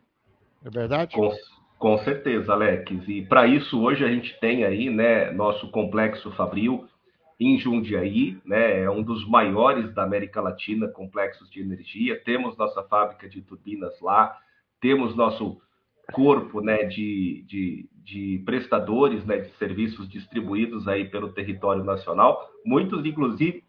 É 0.65 0.71
verdade? 0.71 1.15
Com, 1.15 1.31
com 1.79 1.99
certeza, 1.99 2.53
Alex. 2.53 2.91
E 3.07 3.23
para 3.23 3.47
isso, 3.47 3.81
hoje 3.81 4.05
a 4.05 4.09
gente 4.09 4.37
tem 4.41 4.65
aí, 4.65 4.91
né, 4.91 5.31
nosso 5.31 5.71
complexo 5.71 6.33
Fabril 6.33 6.89
em 7.39 7.59
Jundiaí, 7.59 8.39
né, 8.45 8.81
é 8.83 8.91
um 8.91 9.03
dos 9.03 9.29
maiores 9.29 9.95
da 9.95 10.03
América 10.03 10.41
Latina, 10.41 10.89
complexos 10.89 11.49
de 11.51 11.61
energia. 11.61 12.21
Temos 12.25 12.57
nossa 12.57 12.83
fábrica 12.83 13.29
de 13.29 13.41
turbinas 13.41 14.01
lá, 14.01 14.37
temos 14.81 15.15
nosso 15.15 15.61
corpo 16.13 16.61
né, 16.61 16.85
de, 16.85 17.45
de, 17.47 17.89
de, 18.03 18.43
prestadores 18.45 19.25
né, 19.25 19.39
de 19.39 19.51
serviços 19.57 20.09
distribuídos 20.09 20.87
aí 20.87 21.09
pelo 21.09 21.33
território 21.33 21.85
nacional, 21.85 22.51
muitos, 22.65 23.05
inclusive, 23.05 23.65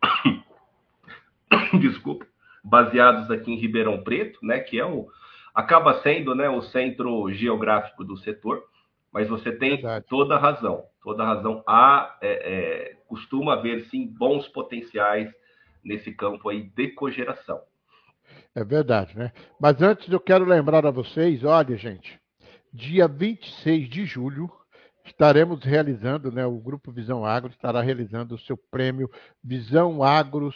desculpa, 1.79 2.25
baseados 2.63 3.29
aqui 3.31 3.51
em 3.51 3.59
Ribeirão 3.59 4.03
Preto, 4.03 4.39
né, 4.43 4.59
que 4.59 4.79
é 4.79 4.85
o, 4.85 5.07
acaba 5.53 6.01
sendo 6.01 6.35
né, 6.35 6.49
o 6.49 6.61
centro 6.61 7.31
geográfico 7.31 8.03
do 8.03 8.17
setor, 8.17 8.63
mas 9.11 9.29
você 9.29 9.51
tem 9.51 9.77
Verdade. 9.77 10.05
toda 10.09 10.35
a 10.35 10.39
razão, 10.39 10.83
toda 11.01 11.23
a 11.23 11.25
razão. 11.25 11.63
Há, 11.65 12.17
é, 12.21 12.31
é, 12.31 12.97
costuma 13.07 13.53
haver, 13.53 13.85
sim, 13.85 14.05
bons 14.05 14.45
potenciais 14.49 15.31
nesse 15.83 16.11
campo 16.11 16.49
aí 16.49 16.63
de 16.63 16.89
cogeração. 16.89 17.61
É 18.53 18.63
verdade, 18.63 19.17
né? 19.17 19.31
Mas 19.59 19.81
antes 19.81 20.11
eu 20.11 20.19
quero 20.19 20.43
lembrar 20.43 20.85
a 20.85 20.91
vocês, 20.91 21.43
olha, 21.43 21.77
gente, 21.77 22.19
dia 22.75 23.07
26 23.07 23.89
de 23.89 24.05
julho 24.05 24.51
estaremos 25.05 25.63
realizando, 25.63 26.31
né, 26.31 26.45
o 26.45 26.57
Grupo 26.57 26.91
Visão 26.91 27.25
Agro 27.25 27.51
estará 27.51 27.81
realizando 27.81 28.35
o 28.35 28.39
seu 28.39 28.57
prêmio 28.57 29.09
Visão 29.43 30.03
Agros, 30.03 30.55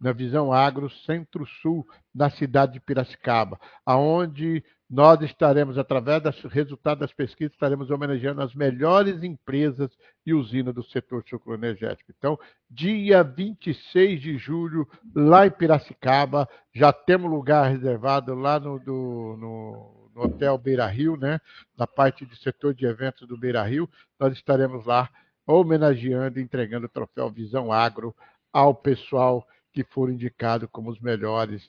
na 0.00 0.12
Visão 0.12 0.52
Agro 0.52 0.90
Centro-Sul, 1.06 1.86
na 2.14 2.28
cidade 2.28 2.74
de 2.74 2.80
Piracicaba, 2.80 3.58
aonde 3.86 4.64
nós 4.90 5.20
estaremos, 5.22 5.78
através 5.78 6.22
dos 6.22 6.42
resultados 6.44 7.00
das 7.00 7.12
pesquisas, 7.12 7.52
estaremos 7.52 7.90
homenageando 7.90 8.42
as 8.42 8.54
melhores 8.54 9.22
empresas 9.22 9.90
e 10.26 10.34
usinas 10.34 10.74
do 10.74 10.82
setor 10.82 11.24
sucroenergético. 11.28 12.12
Então, 12.16 12.38
dia 12.68 13.22
26 13.22 14.20
de 14.20 14.36
julho, 14.36 14.86
lá 15.14 15.46
em 15.46 15.50
Piracicaba, 15.50 16.48
já 16.74 16.92
temos 16.92 17.30
lugar 17.30 17.70
reservado 17.70 18.34
lá 18.34 18.60
no, 18.60 18.78
do, 18.78 19.36
no, 19.38 20.03
no 20.14 20.22
Hotel 20.22 20.56
Beira 20.56 20.86
Rio, 20.86 21.16
né? 21.16 21.40
na 21.76 21.86
parte 21.86 22.24
de 22.24 22.36
setor 22.36 22.74
de 22.74 22.86
eventos 22.86 23.26
do 23.26 23.36
Beira 23.36 23.62
Rio. 23.62 23.88
Nós 24.18 24.32
estaremos 24.32 24.86
lá 24.86 25.10
homenageando 25.46 26.38
e 26.38 26.42
entregando 26.42 26.86
o 26.86 26.88
troféu 26.90 27.30
Visão 27.30 27.72
Agro 27.72 28.14
ao 28.52 28.74
pessoal 28.74 29.46
que 29.72 29.84
foram 29.84 30.12
indicados 30.12 30.68
como 30.70 30.90
os 30.90 31.00
melhores 31.00 31.68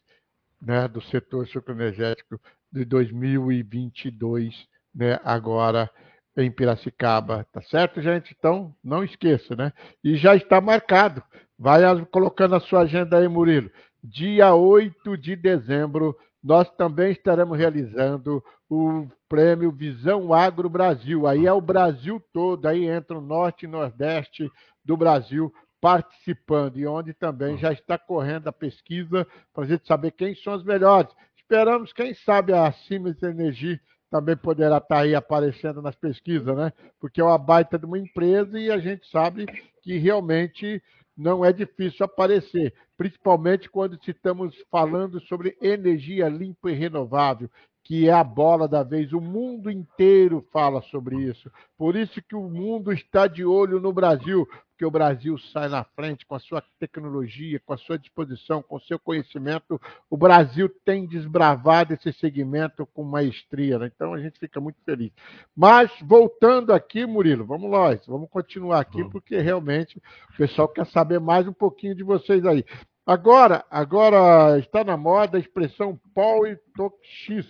né, 0.62 0.88
do 0.88 1.02
setor 1.02 1.48
sucroenergético 1.48 2.40
de 2.72 2.86
2022, 2.86 4.68
né, 4.94 5.20
agora 5.24 5.90
em 6.38 6.52
Piracicaba, 6.52 7.46
tá 7.52 7.62
certo, 7.62 8.02
gente? 8.02 8.36
Então, 8.38 8.76
não 8.84 9.04
esqueça, 9.04 9.56
né? 9.56 9.72
E 10.04 10.18
já 10.18 10.36
está 10.36 10.60
marcado. 10.60 11.24
Vai 11.58 11.82
colocando 12.12 12.56
a 12.56 12.60
sua 12.60 12.82
agenda 12.82 13.18
aí, 13.18 13.28
Murilo. 13.28 13.72
Dia 14.04 14.54
8 14.54 15.18
de 15.18 15.36
dezembro, 15.36 16.18
nós 16.46 16.70
também 16.76 17.12
estaremos 17.12 17.58
realizando 17.58 18.42
o 18.70 19.08
prêmio 19.28 19.72
Visão 19.72 20.32
Agro 20.32 20.70
Brasil. 20.70 21.26
Aí 21.26 21.48
é 21.48 21.52
o 21.52 21.60
Brasil 21.60 22.24
todo, 22.32 22.68
aí 22.68 22.86
entra 22.86 23.18
o 23.18 23.22
norte 23.22 23.66
e 23.66 23.68
nordeste 23.68 24.48
do 24.84 24.96
Brasil 24.96 25.52
participando, 25.82 26.78
e 26.78 26.86
onde 26.86 27.14
também 27.14 27.58
já 27.58 27.74
está 27.74 27.98
correndo 27.98 28.48
a 28.48 28.52
pesquisa 28.52 29.26
para 29.52 29.64
a 29.64 29.68
gente 29.68 29.88
saber 29.88 30.12
quem 30.12 30.36
são 30.36 30.54
os 30.54 30.64
melhores. 30.64 31.12
Esperamos, 31.36 31.92
quem 31.92 32.14
sabe, 32.14 32.54
a 32.54 32.72
Siemens 32.72 33.22
Energy 33.24 33.82
também 34.12 34.38
poderá 34.38 34.78
estar 34.78 34.96
tá 34.96 35.02
aí 35.02 35.16
aparecendo 35.16 35.82
nas 35.82 35.96
pesquisas, 35.96 36.56
né? 36.56 36.72
Porque 37.00 37.20
é 37.20 37.24
uma 37.24 37.40
baita 37.40 37.78
de 37.80 37.86
uma 37.86 37.98
empresa 37.98 38.60
e 38.60 38.72
a 38.72 38.78
gente 38.78 39.08
sabe 39.10 39.48
que 39.82 39.98
realmente 39.98 40.82
não 41.16 41.46
é 41.46 41.54
difícil 41.54 42.06
aparecer, 42.06 42.74
principalmente 42.98 43.70
quando 43.70 43.98
estamos 44.12 44.56
falando 44.70 45.20
sobre 45.22 45.58
energia 45.62 46.28
limpa 46.28 46.72
e 46.72 46.74
renovável 46.74 47.50
que 47.86 48.10
é 48.10 48.12
a 48.12 48.24
bola 48.24 48.68
da 48.68 48.82
vez. 48.82 49.14
O 49.14 49.22
mundo 49.22 49.70
inteiro 49.70 50.44
fala 50.52 50.82
sobre 50.82 51.18
isso. 51.18 51.52
Por 51.78 51.96
isso 51.96 52.20
que 52.20 52.36
o 52.36 52.50
mundo 52.50 52.92
está 52.92 53.28
de 53.28 53.46
olho 53.46 53.80
no 53.80 53.94
Brasil, 53.94 54.48
porque 54.72 54.84
o 54.84 54.90
Brasil 54.90 55.38
sai 55.54 55.70
na 55.70 55.84
frente 55.84 56.26
com 56.26 56.34
a 56.34 56.40
sua 56.40 56.64
tecnologia, 56.80 57.62
com 57.64 57.74
a 57.74 57.78
sua 57.78 58.00
disposição, 58.00 58.64
com 58.64 58.78
o 58.78 58.82
seu 58.82 58.98
conhecimento. 58.98 59.80
O 60.10 60.18
Brasil 60.18 60.68
tem 60.84 61.06
desbravado 61.06 61.94
esse 61.94 62.12
segmento 62.14 62.88
com 62.88 63.04
maestria. 63.04 63.78
Né? 63.78 63.92
Então 63.96 64.16
a 64.16 64.20
gente 64.20 64.40
fica 64.40 64.60
muito 64.60 64.82
feliz. 64.84 65.12
Mas 65.56 65.92
voltando 66.02 66.74
aqui, 66.74 67.06
Murilo, 67.06 67.46
vamos 67.46 67.70
lá, 67.70 67.96
vamos 68.08 68.30
continuar 68.32 68.80
aqui, 68.80 69.08
porque 69.12 69.38
realmente 69.38 70.02
o 70.34 70.38
pessoal 70.38 70.68
quer 70.68 70.88
saber 70.88 71.20
mais 71.20 71.48
um 71.48 71.54
pouquinho 71.54 71.94
de 71.94 72.04
vocês 72.04 72.44
aí. 72.48 72.66
Agora, 73.06 73.64
agora 73.70 74.58
está 74.58 74.84
na 74.84 74.98
moda 74.98 75.38
a 75.38 75.40
expressão 75.40 76.00
Paul 76.16 76.48
e 76.48 76.58
X. 77.04 77.46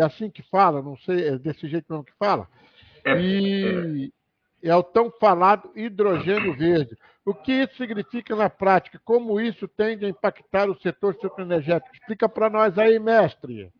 É 0.00 0.04
assim 0.04 0.30
que 0.30 0.42
fala, 0.50 0.80
não 0.80 0.96
sei, 0.96 1.28
é 1.28 1.38
desse 1.38 1.68
jeito 1.68 1.86
mesmo 1.90 2.04
que 2.04 2.12
fala. 2.18 2.48
É, 3.04 3.20
e 3.20 4.12
é. 4.62 4.74
o 4.74 4.82
tão 4.82 5.10
falado 5.20 5.70
hidrogênio 5.76 6.54
verde. 6.56 6.96
O 7.24 7.34
que 7.34 7.52
isso 7.52 7.76
significa 7.76 8.34
na 8.34 8.48
prática? 8.48 9.00
Como 9.04 9.38
isso 9.38 9.68
tende 9.68 10.06
a 10.06 10.08
impactar 10.08 10.70
o 10.70 10.80
setor 10.80 11.14
sucroenergético? 11.20 11.94
Explica 11.94 12.28
para 12.28 12.48
nós 12.48 12.78
aí, 12.78 12.98
mestre. 12.98 13.70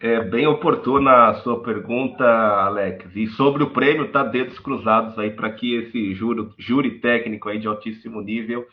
É 0.00 0.20
bem 0.20 0.46
oportuna 0.46 1.28
a 1.28 1.34
sua 1.42 1.62
pergunta, 1.62 2.24
Alex. 2.24 3.14
E 3.14 3.28
sobre 3.28 3.62
o 3.62 3.70
prêmio, 3.70 4.10
tá 4.10 4.24
dedos 4.24 4.58
cruzados 4.58 5.16
aí 5.18 5.30
para 5.30 5.52
que 5.52 5.76
esse 5.76 6.14
júri, 6.14 6.48
júri 6.58 6.98
técnico 6.98 7.48
aí 7.48 7.58
de 7.58 7.68
altíssimo 7.68 8.20
nível 8.20 8.66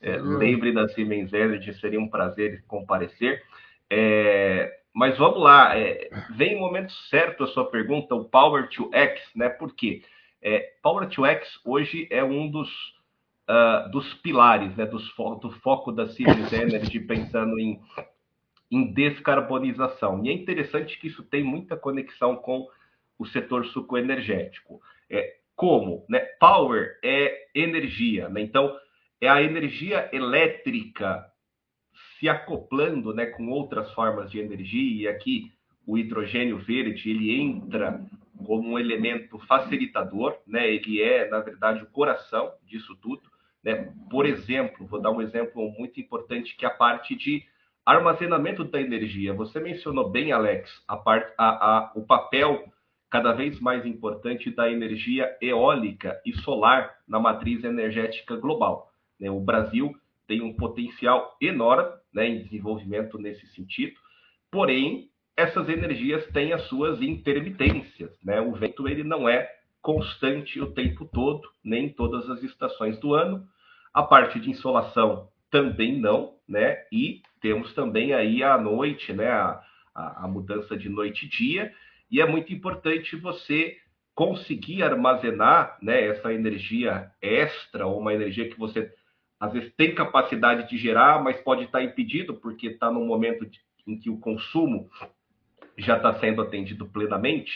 é, 0.00 0.16
lembre 0.16 0.72
da 0.72 0.88
Siemens 0.88 1.32
Energy, 1.32 1.74
seria 1.74 2.00
um 2.00 2.08
prazer 2.08 2.64
comparecer. 2.66 3.42
É, 3.90 4.79
mas 4.94 5.16
vamos 5.16 5.40
lá, 5.40 5.78
é, 5.78 6.10
vem 6.36 6.56
o 6.56 6.60
momento 6.60 6.92
certo 7.08 7.44
a 7.44 7.46
sua 7.48 7.70
pergunta, 7.70 8.14
o 8.14 8.24
Power 8.24 8.68
to 8.68 8.90
X, 8.92 9.20
né? 9.34 9.48
Por 9.48 9.74
quê? 9.74 10.02
É, 10.42 10.72
Power 10.82 11.08
to 11.08 11.24
X 11.24 11.60
hoje 11.64 12.08
é 12.10 12.24
um 12.24 12.50
dos, 12.50 12.68
uh, 13.48 13.90
dos 13.90 14.12
pilares, 14.14 14.76
né? 14.76 14.86
Dos 14.86 15.08
fo 15.10 15.36
do 15.36 15.50
foco 15.60 15.92
da 15.92 16.08
Siemens 16.08 16.50
Energy 16.52 16.98
pensando 17.00 17.58
em, 17.58 17.80
em 18.70 18.92
descarbonização. 18.92 20.24
E 20.24 20.30
é 20.30 20.32
interessante 20.32 20.98
que 20.98 21.06
isso 21.06 21.22
tem 21.22 21.44
muita 21.44 21.76
conexão 21.76 22.36
com 22.36 22.66
o 23.18 23.26
setor 23.26 23.66
sucoenergético. 23.66 24.80
É, 25.08 25.36
como? 25.54 26.04
Né? 26.08 26.20
Power 26.40 26.98
é 27.04 27.48
energia, 27.54 28.28
né? 28.28 28.40
Então, 28.40 28.74
é 29.20 29.28
a 29.28 29.42
energia 29.42 30.08
elétrica 30.12 31.30
se 32.20 32.28
acoplando 32.28 33.14
né, 33.14 33.26
com 33.26 33.48
outras 33.48 33.90
formas 33.94 34.30
de 34.30 34.38
energia, 34.38 35.02
e 35.02 35.08
aqui 35.08 35.50
o 35.86 35.96
hidrogênio 35.96 36.58
verde 36.58 37.10
ele 37.10 37.34
entra 37.34 38.00
como 38.44 38.70
um 38.70 38.78
elemento 38.78 39.38
facilitador, 39.40 40.36
né? 40.46 40.70
ele 40.70 41.02
é, 41.02 41.28
na 41.28 41.40
verdade, 41.40 41.82
o 41.82 41.86
coração 41.86 42.52
disso 42.66 42.94
tudo. 43.02 43.22
Né? 43.64 43.92
Por 44.10 44.26
exemplo, 44.26 44.86
vou 44.86 45.00
dar 45.00 45.10
um 45.10 45.22
exemplo 45.22 45.70
muito 45.72 45.98
importante, 45.98 46.54
que 46.56 46.64
é 46.64 46.68
a 46.68 46.74
parte 46.74 47.16
de 47.16 47.42
armazenamento 47.84 48.64
da 48.64 48.80
energia. 48.80 49.32
Você 49.34 49.58
mencionou 49.58 50.10
bem, 50.10 50.30
Alex, 50.30 50.70
a 50.86 50.96
parte, 50.96 51.32
a, 51.36 51.48
a, 51.48 51.92
o 51.94 52.02
papel 52.02 52.64
cada 53.10 53.32
vez 53.32 53.58
mais 53.58 53.84
importante 53.84 54.50
da 54.50 54.70
energia 54.70 55.36
eólica 55.40 56.20
e 56.24 56.32
solar 56.32 56.98
na 57.08 57.18
matriz 57.18 57.64
energética 57.64 58.36
global. 58.36 58.92
Né? 59.18 59.30
O 59.30 59.40
Brasil 59.40 59.94
tem 60.30 60.42
um 60.42 60.52
potencial 60.52 61.36
enorme 61.40 61.90
né, 62.14 62.28
em 62.28 62.44
desenvolvimento 62.44 63.18
nesse 63.18 63.44
sentido, 63.48 63.94
porém, 64.48 65.10
essas 65.36 65.68
energias 65.68 66.24
têm 66.28 66.52
as 66.52 66.62
suas 66.68 67.02
intermitências. 67.02 68.16
Né? 68.24 68.40
O 68.40 68.52
vento 68.52 68.86
ele 68.86 69.02
não 69.02 69.28
é 69.28 69.50
constante 69.82 70.60
o 70.60 70.70
tempo 70.70 71.04
todo, 71.04 71.48
nem 71.64 71.86
em 71.86 71.88
todas 71.88 72.30
as 72.30 72.44
estações 72.44 72.96
do 73.00 73.12
ano. 73.12 73.44
A 73.92 74.04
parte 74.04 74.38
de 74.38 74.50
insolação 74.50 75.28
também 75.50 75.98
não, 75.98 76.36
né? 76.48 76.76
E 76.92 77.22
temos 77.40 77.74
também 77.74 78.12
aí 78.12 78.40
a 78.44 78.56
noite, 78.56 79.12
né? 79.12 79.28
A, 79.28 79.60
a, 79.92 80.26
a 80.26 80.28
mudança 80.28 80.76
de 80.76 80.88
noite 80.88 81.26
e 81.26 81.28
dia, 81.28 81.74
e 82.08 82.20
é 82.20 82.26
muito 82.26 82.52
importante 82.52 83.16
você 83.16 83.76
conseguir 84.14 84.84
armazenar 84.84 85.76
né, 85.82 86.06
essa 86.06 86.32
energia 86.32 87.10
extra, 87.20 87.86
ou 87.86 87.98
uma 87.98 88.14
energia 88.14 88.48
que 88.48 88.58
você 88.58 88.92
às 89.40 89.54
vezes 89.54 89.72
tem 89.74 89.94
capacidade 89.94 90.68
de 90.68 90.76
gerar, 90.76 91.24
mas 91.24 91.40
pode 91.40 91.64
estar 91.64 91.82
impedido 91.82 92.34
porque 92.34 92.66
está 92.66 92.90
no 92.90 93.04
momento 93.04 93.46
de, 93.46 93.58
em 93.86 93.98
que 93.98 94.10
o 94.10 94.18
consumo 94.18 94.90
já 95.78 95.96
está 95.96 96.12
sendo 96.20 96.42
atendido 96.42 96.86
plenamente. 96.86 97.50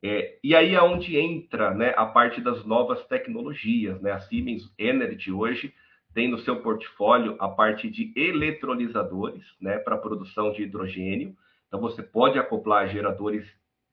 É, 0.00 0.38
e 0.44 0.54
aí 0.54 0.74
é 0.74 0.80
onde 0.80 1.18
entra 1.18 1.74
né, 1.74 1.92
a 1.96 2.06
parte 2.06 2.40
das 2.40 2.64
novas 2.64 3.04
tecnologias. 3.06 4.00
Né? 4.00 4.12
A 4.12 4.20
Siemens 4.20 4.72
Energy 4.78 5.32
hoje 5.32 5.74
tem 6.14 6.28
no 6.28 6.38
seu 6.38 6.62
portfólio 6.62 7.36
a 7.40 7.48
parte 7.48 7.90
de 7.90 8.12
eletrolisadores 8.14 9.42
né, 9.60 9.78
para 9.78 9.98
produção 9.98 10.52
de 10.52 10.62
hidrogênio. 10.62 11.36
Então 11.66 11.80
você 11.80 12.04
pode 12.04 12.38
acoplar 12.38 12.88
geradores 12.88 13.44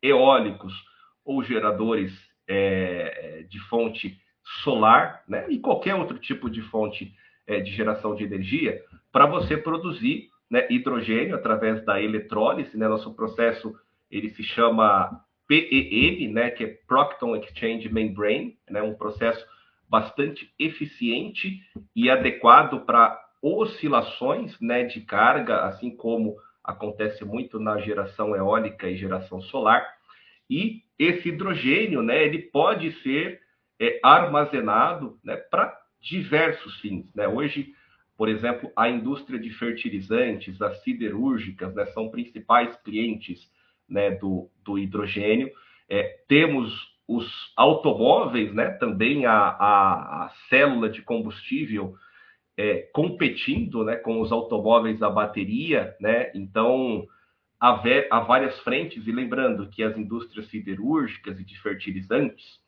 eólicos 0.03 0.73
ou 1.25 1.43
geradores 1.43 2.13
é, 2.47 3.45
de 3.49 3.59
fonte 3.61 4.21
solar, 4.63 5.23
né, 5.27 5.45
e 5.49 5.59
qualquer 5.59 5.95
outro 5.95 6.19
tipo 6.19 6.49
de 6.49 6.61
fonte 6.63 7.13
é, 7.47 7.59
de 7.59 7.71
geração 7.71 8.15
de 8.15 8.23
energia, 8.23 8.81
para 9.11 9.25
você 9.25 9.57
produzir 9.57 10.29
né, 10.49 10.67
hidrogênio 10.69 11.35
através 11.35 11.83
da 11.85 12.01
eletrólise. 12.01 12.77
Né, 12.77 12.87
nosso 12.87 13.13
processo 13.13 13.73
ele 14.09 14.29
se 14.29 14.43
chama 14.43 15.21
PEM, 15.47 16.31
né, 16.31 16.51
que 16.51 16.63
é 16.63 16.77
Proton 16.87 17.35
Exchange 17.35 17.89
Membrane, 17.89 18.57
né, 18.69 18.81
um 18.81 18.93
processo 18.93 19.45
bastante 19.89 20.51
eficiente 20.57 21.59
e 21.95 22.09
adequado 22.09 22.85
para 22.85 23.19
oscilações 23.41 24.59
né, 24.59 24.83
de 24.83 25.01
carga, 25.01 25.65
assim 25.65 25.95
como 25.95 26.35
acontece 26.63 27.25
muito 27.25 27.59
na 27.59 27.77
geração 27.79 28.35
eólica 28.35 28.89
e 28.89 28.95
geração 28.95 29.41
solar. 29.41 29.85
E 30.49 30.81
esse 30.97 31.29
hidrogênio, 31.29 32.01
né, 32.01 32.23
ele 32.23 32.39
pode 32.39 32.91
ser 33.01 33.41
é, 33.83 33.99
armazenado 34.01 35.17
né, 35.23 35.35
para 35.35 35.77
diversos 36.01 36.79
fins. 36.79 37.13
Né? 37.13 37.27
Hoje, 37.27 37.73
por 38.17 38.29
exemplo, 38.29 38.71
a 38.75 38.89
indústria 38.89 39.39
de 39.39 39.49
fertilizantes, 39.51 40.61
as 40.61 40.81
siderúrgicas, 40.83 41.73
né, 41.75 41.85
são 41.87 42.09
principais 42.09 42.75
clientes 42.77 43.39
né, 43.89 44.11
do, 44.11 44.49
do 44.63 44.79
hidrogênio. 44.79 45.51
É, 45.89 46.19
temos 46.27 46.93
os 47.07 47.27
automóveis, 47.57 48.53
né, 48.53 48.69
também 48.71 49.25
a, 49.25 49.33
a, 49.33 50.25
a 50.25 50.29
célula 50.49 50.89
de 50.89 51.01
combustível 51.01 51.95
é, 52.55 52.87
competindo 52.93 53.83
né, 53.83 53.97
com 53.97 54.21
os 54.21 54.31
automóveis 54.31 55.01
a 55.01 55.09
bateria, 55.09 55.95
né? 55.99 56.31
Então 56.35 57.05
há, 57.59 57.81
há, 58.11 58.19
várias 58.19 58.57
frentes, 58.59 59.07
e 59.07 59.11
lembrando 59.11 59.69
que 59.69 59.83
as 59.83 59.97
indústrias 59.97 60.47
siderúrgicas 60.49 61.39
e 61.39 61.43
de 61.43 61.59
fertilizantes 61.61 62.62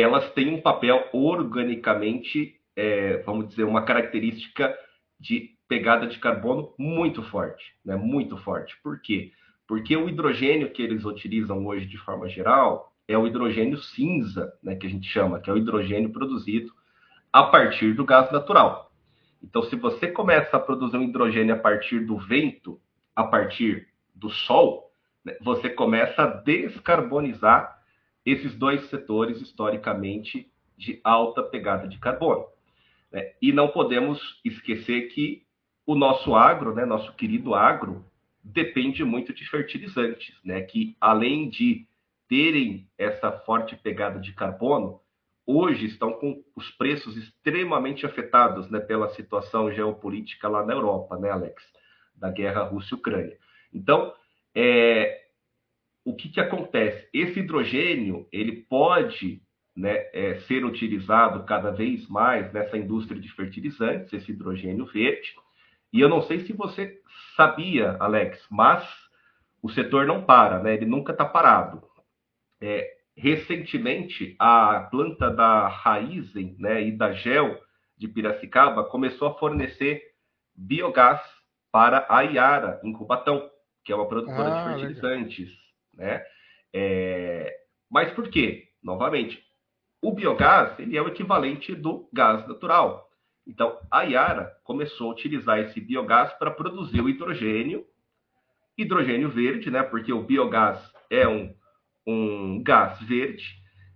elas 0.00 0.30
têm 0.32 0.52
um 0.52 0.60
papel 0.60 1.08
organicamente, 1.12 2.60
é, 2.74 3.18
vamos 3.18 3.48
dizer, 3.48 3.64
uma 3.64 3.82
característica 3.82 4.76
de 5.20 5.50
pegada 5.68 6.06
de 6.06 6.18
carbono 6.18 6.74
muito 6.78 7.22
forte, 7.22 7.64
né? 7.84 7.96
Muito 7.96 8.36
forte. 8.38 8.76
Por 8.82 9.00
quê? 9.00 9.32
Porque 9.66 9.96
o 9.96 10.08
hidrogênio 10.08 10.70
que 10.70 10.82
eles 10.82 11.04
utilizam 11.04 11.64
hoje 11.66 11.86
de 11.86 11.96
forma 11.98 12.28
geral 12.28 12.92
é 13.08 13.16
o 13.16 13.26
hidrogênio 13.26 13.78
cinza, 13.78 14.52
né, 14.62 14.74
que 14.76 14.86
a 14.86 14.90
gente 14.90 15.06
chama, 15.08 15.40
que 15.40 15.48
é 15.48 15.52
o 15.52 15.56
hidrogênio 15.56 16.10
produzido 16.10 16.72
a 17.32 17.44
partir 17.44 17.92
do 17.94 18.04
gás 18.04 18.30
natural. 18.30 18.90
Então, 19.42 19.62
se 19.62 19.76
você 19.76 20.08
começa 20.08 20.56
a 20.56 20.60
produzir 20.60 20.96
um 20.96 21.02
hidrogênio 21.02 21.54
a 21.54 21.58
partir 21.58 22.00
do 22.00 22.16
vento, 22.16 22.80
a 23.14 23.24
partir 23.24 23.88
do 24.14 24.30
sol, 24.30 24.90
né, 25.24 25.36
você 25.40 25.68
começa 25.68 26.22
a 26.22 26.26
descarbonizar 26.26 27.78
esses 28.24 28.54
dois 28.54 28.88
setores 28.88 29.40
historicamente 29.40 30.50
de 30.76 31.00
alta 31.04 31.42
pegada 31.42 31.86
de 31.86 31.98
carbono. 31.98 32.46
Né? 33.12 33.32
E 33.40 33.52
não 33.52 33.68
podemos 33.68 34.40
esquecer 34.44 35.08
que 35.08 35.44
o 35.86 35.94
nosso 35.94 36.34
agro, 36.34 36.74
né, 36.74 36.84
nosso 36.84 37.12
querido 37.14 37.54
agro, 37.54 38.04
depende 38.42 39.04
muito 39.04 39.32
de 39.32 39.48
fertilizantes, 39.48 40.34
né, 40.44 40.62
que 40.62 40.96
além 41.00 41.48
de 41.48 41.86
terem 42.28 42.88
essa 42.98 43.30
forte 43.30 43.76
pegada 43.76 44.18
de 44.18 44.32
carbono, 44.32 45.00
hoje 45.46 45.86
estão 45.86 46.12
com 46.12 46.42
os 46.56 46.70
preços 46.70 47.16
extremamente 47.16 48.06
afetados 48.06 48.70
né, 48.70 48.80
pela 48.80 49.10
situação 49.10 49.70
geopolítica 49.70 50.48
lá 50.48 50.64
na 50.64 50.72
Europa, 50.72 51.18
né, 51.18 51.30
Alex? 51.30 51.62
Da 52.14 52.30
guerra 52.30 52.62
Rússia-Ucrânia. 52.62 53.36
Então, 53.72 54.14
é, 54.54 55.23
o 56.04 56.14
que, 56.14 56.28
que 56.28 56.40
acontece? 56.40 57.08
Esse 57.12 57.40
hidrogênio 57.40 58.28
ele 58.30 58.64
pode 58.68 59.42
né, 59.76 60.06
é, 60.12 60.36
ser 60.46 60.64
utilizado 60.64 61.44
cada 61.44 61.70
vez 61.70 62.06
mais 62.08 62.52
nessa 62.52 62.76
indústria 62.76 63.20
de 63.20 63.28
fertilizantes, 63.32 64.12
esse 64.12 64.30
hidrogênio 64.30 64.86
verde. 64.86 65.34
E 65.92 66.00
eu 66.00 66.08
não 66.08 66.22
sei 66.22 66.40
se 66.40 66.52
você 66.52 67.00
sabia, 67.36 67.96
Alex, 67.98 68.44
mas 68.50 68.86
o 69.62 69.70
setor 69.70 70.06
não 70.06 70.24
para, 70.24 70.62
né? 70.62 70.74
Ele 70.74 70.86
nunca 70.86 71.12
está 71.12 71.24
parado. 71.24 71.82
É, 72.60 72.96
recentemente, 73.16 74.36
a 74.38 74.88
planta 74.90 75.30
da 75.30 75.68
Raizen 75.68 76.56
né, 76.58 76.82
e 76.82 76.92
da 76.92 77.12
Gel 77.12 77.58
de 77.96 78.08
Piracicaba 78.08 78.84
começou 78.84 79.28
a 79.28 79.34
fornecer 79.34 80.02
biogás 80.54 81.20
para 81.72 82.06
a 82.08 82.22
Iara, 82.22 82.80
em 82.84 82.92
Cubatão, 82.92 83.48
que 83.84 83.92
é 83.92 83.96
uma 83.96 84.08
produtora 84.08 84.48
ah, 84.48 84.58
de 84.58 84.80
fertilizantes. 84.80 85.63
Né? 85.96 86.24
É... 86.72 87.54
Mas 87.90 88.10
por 88.12 88.28
quê? 88.28 88.68
Novamente, 88.82 89.42
o 90.02 90.12
biogás 90.12 90.78
ele 90.78 90.96
é 90.96 91.02
o 91.02 91.08
equivalente 91.08 91.74
do 91.74 92.08
gás 92.12 92.46
natural. 92.46 93.08
Então, 93.46 93.78
a 93.90 94.02
Iara 94.02 94.52
começou 94.64 95.10
a 95.10 95.12
utilizar 95.12 95.58
esse 95.58 95.80
biogás 95.80 96.32
para 96.34 96.50
produzir 96.50 97.00
o 97.00 97.08
hidrogênio, 97.08 97.84
hidrogênio 98.76 99.30
verde, 99.30 99.70
né? 99.70 99.82
Porque 99.82 100.12
o 100.12 100.22
biogás 100.22 100.78
é 101.10 101.28
um 101.28 101.54
um 102.06 102.62
gás 102.62 103.00
verde 103.00 103.44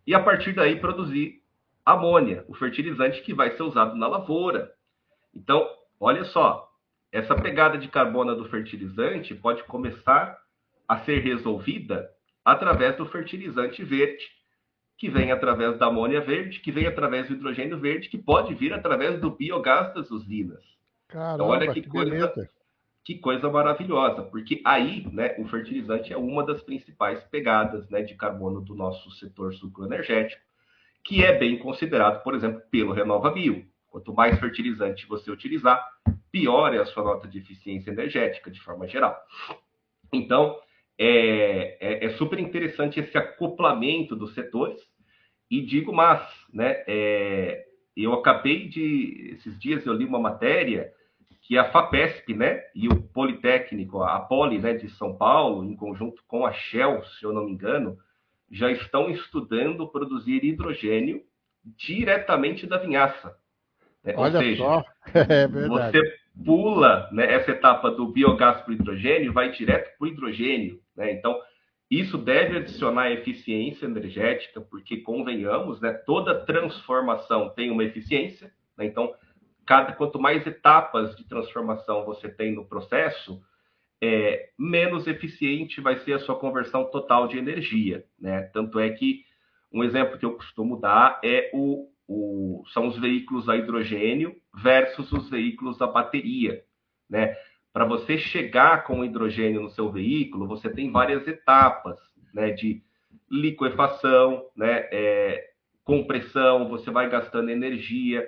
e 0.07 0.15
a 0.15 0.23
partir 0.23 0.55
daí 0.55 0.81
produzir 0.81 1.43
amônia, 1.85 2.45
o 2.49 2.55
fertilizante 2.55 3.23
que 3.23 3.35
vai 3.35 3.57
ser 3.57 3.63
usado 3.63 3.95
na 3.97 4.07
lavoura. 4.07 4.71
Então, 5.35 5.69
olha 6.01 6.25
só, 6.25 6.69
essa 7.13 7.35
pegada 7.35 7.79
de 7.79 7.89
carbono 7.89 8.35
do 8.35 8.49
fertilizante 8.49 9.35
pode 9.35 9.63
começar 9.65 10.39
a 10.89 11.01
ser 11.01 11.19
resolvida 11.19 12.11
através 12.45 12.97
do 12.97 13.05
fertilizante 13.07 13.85
verde, 13.85 14.25
que 14.97 15.09
vem 15.09 15.31
através 15.31 15.79
da 15.79 15.87
amônia 15.87 16.21
verde, 16.21 16.61
que 16.61 16.73
vem 16.73 16.87
através 16.87 17.29
do 17.29 17.35
hidrogênio 17.35 17.79
verde, 17.79 18.09
que 18.09 18.19
pode 18.19 18.55
vir 18.55 18.73
através 18.73 19.21
do 19.21 19.31
biogás 19.31 19.95
das 19.95 20.11
usinas. 20.11 20.65
Caramba, 21.07 21.35
então, 21.35 21.47
olha 21.47 21.73
que, 21.73 21.83
que 21.83 21.89
coisa 21.89 22.11
beleza. 22.11 22.51
Que 23.05 23.15
coisa 23.15 23.49
maravilhosa, 23.49 24.23
porque 24.23 24.61
aí, 24.65 25.07
né, 25.11 25.35
o 25.39 25.47
fertilizante 25.47 26.13
é 26.13 26.17
uma 26.17 26.45
das 26.45 26.63
principais 26.63 27.23
pegadas, 27.25 27.89
né, 27.89 28.03
de 28.03 28.15
carbono 28.15 28.61
do 28.61 28.75
nosso 28.75 29.11
setor 29.13 29.55
sucroenergético, 29.55 30.43
que 31.03 31.25
é 31.25 31.33
bem 31.39 31.59
considerado, 31.59 32.23
por 32.23 32.35
exemplo, 32.35 32.61
pelo 32.71 32.93
RenovaBio. 32.93 33.67
Quanto 33.87 34.13
mais 34.13 34.39
fertilizante 34.39 35.07
você 35.07 35.31
utilizar, 35.31 35.83
pior 36.31 36.75
é 36.75 36.79
a 36.79 36.85
sua 36.85 37.03
nota 37.03 37.27
de 37.27 37.39
eficiência 37.39 37.91
energética, 37.91 38.51
de 38.51 38.61
forma 38.61 38.87
geral. 38.87 39.19
Então, 40.13 40.59
é, 40.99 41.77
é, 41.81 42.05
é 42.07 42.11
super 42.17 42.39
interessante 42.39 42.99
esse 42.99 43.17
acoplamento 43.17 44.17
dos 44.17 44.35
setores. 44.35 44.81
E 45.51 45.63
digo 45.63 45.93
mais, 45.93 46.21
né? 46.53 46.83
É, 46.87 47.65
eu 47.97 48.13
acabei 48.13 48.69
de. 48.69 49.35
Esses 49.35 49.59
dias 49.59 49.87
eu 49.87 49.95
li 49.95 50.05
uma 50.05 50.19
matéria 50.19 50.93
que 51.43 51.57
a 51.57 51.71
FAPESP, 51.71 52.35
né, 52.35 52.63
e 52.75 52.89
o 52.89 53.01
Politécnico, 53.01 54.03
a 54.03 54.21
Poli, 54.21 54.59
né, 54.59 54.75
de 54.75 54.91
São 54.91 55.17
Paulo, 55.17 55.65
em 55.65 55.75
conjunto 55.75 56.23
com 56.29 56.45
a 56.45 56.53
Shell, 56.53 57.03
se 57.05 57.25
eu 57.25 57.33
não 57.33 57.47
me 57.47 57.53
engano, 57.53 57.97
já 58.51 58.71
estão 58.71 59.11
estudando 59.11 59.89
produzir 59.89 60.45
hidrogênio 60.45 61.23
diretamente 61.65 62.67
da 62.67 62.77
vinhaça. 62.77 63.35
Né? 64.05 64.13
Olha 64.15 64.39
Ou 64.39 64.45
seja, 64.45 64.63
só. 64.63 64.85
É 65.15 65.49
você 65.49 66.03
pula 66.45 67.09
né, 67.13 67.33
essa 67.33 67.51
etapa 67.51 67.91
do 67.91 68.07
biogás 68.09 68.61
para 68.61 68.71
o 68.71 68.75
hidrogênio, 68.75 69.33
vai 69.33 69.51
direto 69.51 69.97
para 69.97 70.05
o 70.05 70.09
hidrogênio. 70.09 70.81
Né? 70.97 71.13
Então, 71.13 71.39
Isso 71.91 72.19
deve 72.19 72.59
adicionar 72.59 73.11
eficiência 73.11 73.87
energética, 73.87 74.61
porque 74.61 74.99
convenhamos, 74.99 75.81
né, 75.81 75.93
toda 75.93 76.45
transformação 76.45 77.49
tem 77.51 77.71
uma 77.71 77.83
eficiência, 77.83 78.53
né? 78.77 78.85
Então, 78.85 79.15
cada 79.65 79.93
quanto 79.93 80.21
mais 80.21 80.47
etapas 80.47 81.17
de 81.17 81.27
transformação 81.27 82.05
você 82.05 82.29
tem 82.29 82.55
no 82.55 82.67
processo, 82.67 83.41
é, 84.03 84.51
menos 84.59 85.07
eficiente 85.07 85.81
vai 85.81 85.97
ser 86.01 86.13
a 86.13 86.19
sua 86.19 86.39
conversão 86.39 86.85
total 86.91 87.27
de 87.27 87.39
energia, 87.39 88.05
né? 88.21 88.43
Tanto 88.53 88.79
é 88.79 88.91
que 88.91 89.25
um 89.73 89.83
exemplo 89.83 90.19
que 90.19 90.27
eu 90.27 90.37
costumo 90.37 90.79
dar 90.79 91.19
é 91.25 91.51
o, 91.55 91.89
o 92.09 92.65
são 92.73 92.89
os 92.89 92.99
veículos 92.99 93.49
a 93.49 93.57
hidrogênio 93.57 94.35
versus 94.55 95.13
os 95.13 95.29
veículos 95.29 95.81
a 95.83 95.87
bateria, 95.87 96.65
né? 97.09 97.37
Para 97.73 97.85
você 97.85 98.17
chegar 98.17 98.85
com 98.85 99.05
hidrogênio 99.05 99.61
no 99.61 99.71
seu 99.71 99.93
veículo, 99.93 100.49
você 100.49 100.71
tem 100.71 100.91
várias 100.91 101.29
etapas, 101.29 101.99
né? 102.33 102.51
De 102.51 102.83
liquefação, 103.31 104.47
né? 104.57 104.89
É, 104.91 105.51
compressão, 105.85 106.69
você 106.69 106.91
vai 106.91 107.09
gastando 107.11 107.51
energia. 107.51 108.27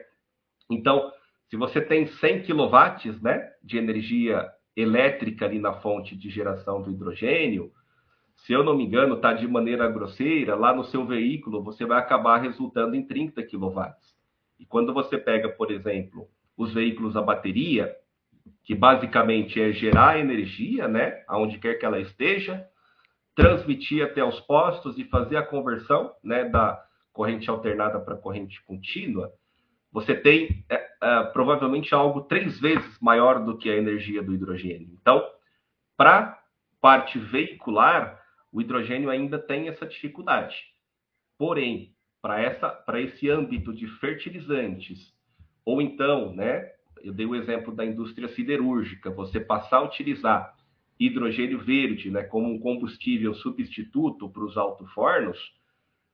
Então, 0.71 1.11
se 1.49 1.57
você 1.57 1.81
tem 1.81 2.07
100 2.07 2.43
kW, 2.43 3.19
né? 3.23 3.51
De 3.63 3.79
energia 3.79 4.47
elétrica 4.77 5.47
ali 5.47 5.59
na 5.59 5.73
fonte 5.73 6.15
de 6.15 6.29
geração 6.29 6.83
do 6.83 6.91
hidrogênio, 6.91 7.73
se 8.45 8.53
eu 8.53 8.65
não 8.65 8.77
me 8.77 8.85
engano, 8.85 9.17
está 9.17 9.33
de 9.33 9.47
maneira 9.47 9.91
grosseira, 9.91 10.55
lá 10.55 10.75
no 10.75 10.85
seu 10.85 11.05
veículo 11.05 11.63
você 11.63 11.85
vai 11.85 11.99
acabar 11.99 12.39
resultando 12.39 12.95
em 12.95 13.07
30 13.07 13.43
kW. 13.43 13.81
E 14.59 14.67
quando 14.67 14.93
você 14.93 15.19
pega, 15.19 15.49
por 15.49 15.71
exemplo, 15.71 16.29
os 16.57 16.73
veículos 16.73 17.17
a 17.17 17.23
bateria, 17.23 17.95
que 18.65 18.75
basicamente 18.75 19.61
é 19.61 19.73
gerar 19.73 20.19
energia, 20.19 20.89
né, 20.89 21.23
aonde 21.27 21.59
quer 21.59 21.75
que 21.75 21.85
ela 21.85 22.01
esteja, 22.01 22.67
transmitir 23.35 24.05
até 24.05 24.25
os 24.25 24.39
postos 24.41 24.99
e 24.99 25.05
fazer 25.05 25.37
a 25.37 25.43
conversão, 25.43 26.13
né, 26.23 26.45
da 26.45 26.83
corrente 27.13 27.49
alternada 27.49 27.99
para 28.01 28.17
corrente 28.17 28.63
contínua, 28.65 29.33
você 29.93 30.15
tem 30.15 30.65
é, 30.69 30.89
é, 31.03 31.23
provavelmente 31.25 31.95
algo 31.95 32.23
três 32.23 32.61
vezes 32.61 32.99
maior 33.01 33.45
do 33.45 33.59
que 33.59 33.69
a 33.69 33.77
energia 33.77 34.23
do 34.23 34.33
hidrogênio. 34.33 34.89
Então, 35.01 35.27
para 35.97 36.39
parte 36.81 37.19
veicular, 37.19 38.20
o 38.53 38.61
hidrogênio 38.61 39.11
ainda 39.11 39.39
tem 39.39 39.69
essa 39.69 39.87
dificuldade. 39.87 40.57
Porém, 41.39 41.95
para 42.21 42.41
essa 42.41 42.69
para 42.69 43.01
esse 43.01 43.29
âmbito 43.31 43.73
de 43.73 43.87
fertilizantes, 43.99 45.15
ou 45.65 45.81
então, 45.81 46.35
né, 46.35 46.71
eu 47.03 47.13
dei 47.13 47.27
o 47.27 47.35
exemplo 47.35 47.75
da 47.75 47.85
indústria 47.85 48.29
siderúrgica, 48.29 49.11
você 49.11 49.41
passar 49.41 49.79
a 49.79 49.85
utilizar 49.85 50.55
hidrogênio 50.99 51.59
verde 51.59 52.11
né, 52.11 52.23
como 52.23 52.53
um 52.53 52.59
combustível 52.59 53.35
substituto 53.35 54.29
para 54.29 54.45
os 54.45 54.57
alto-fornos, 54.57 55.39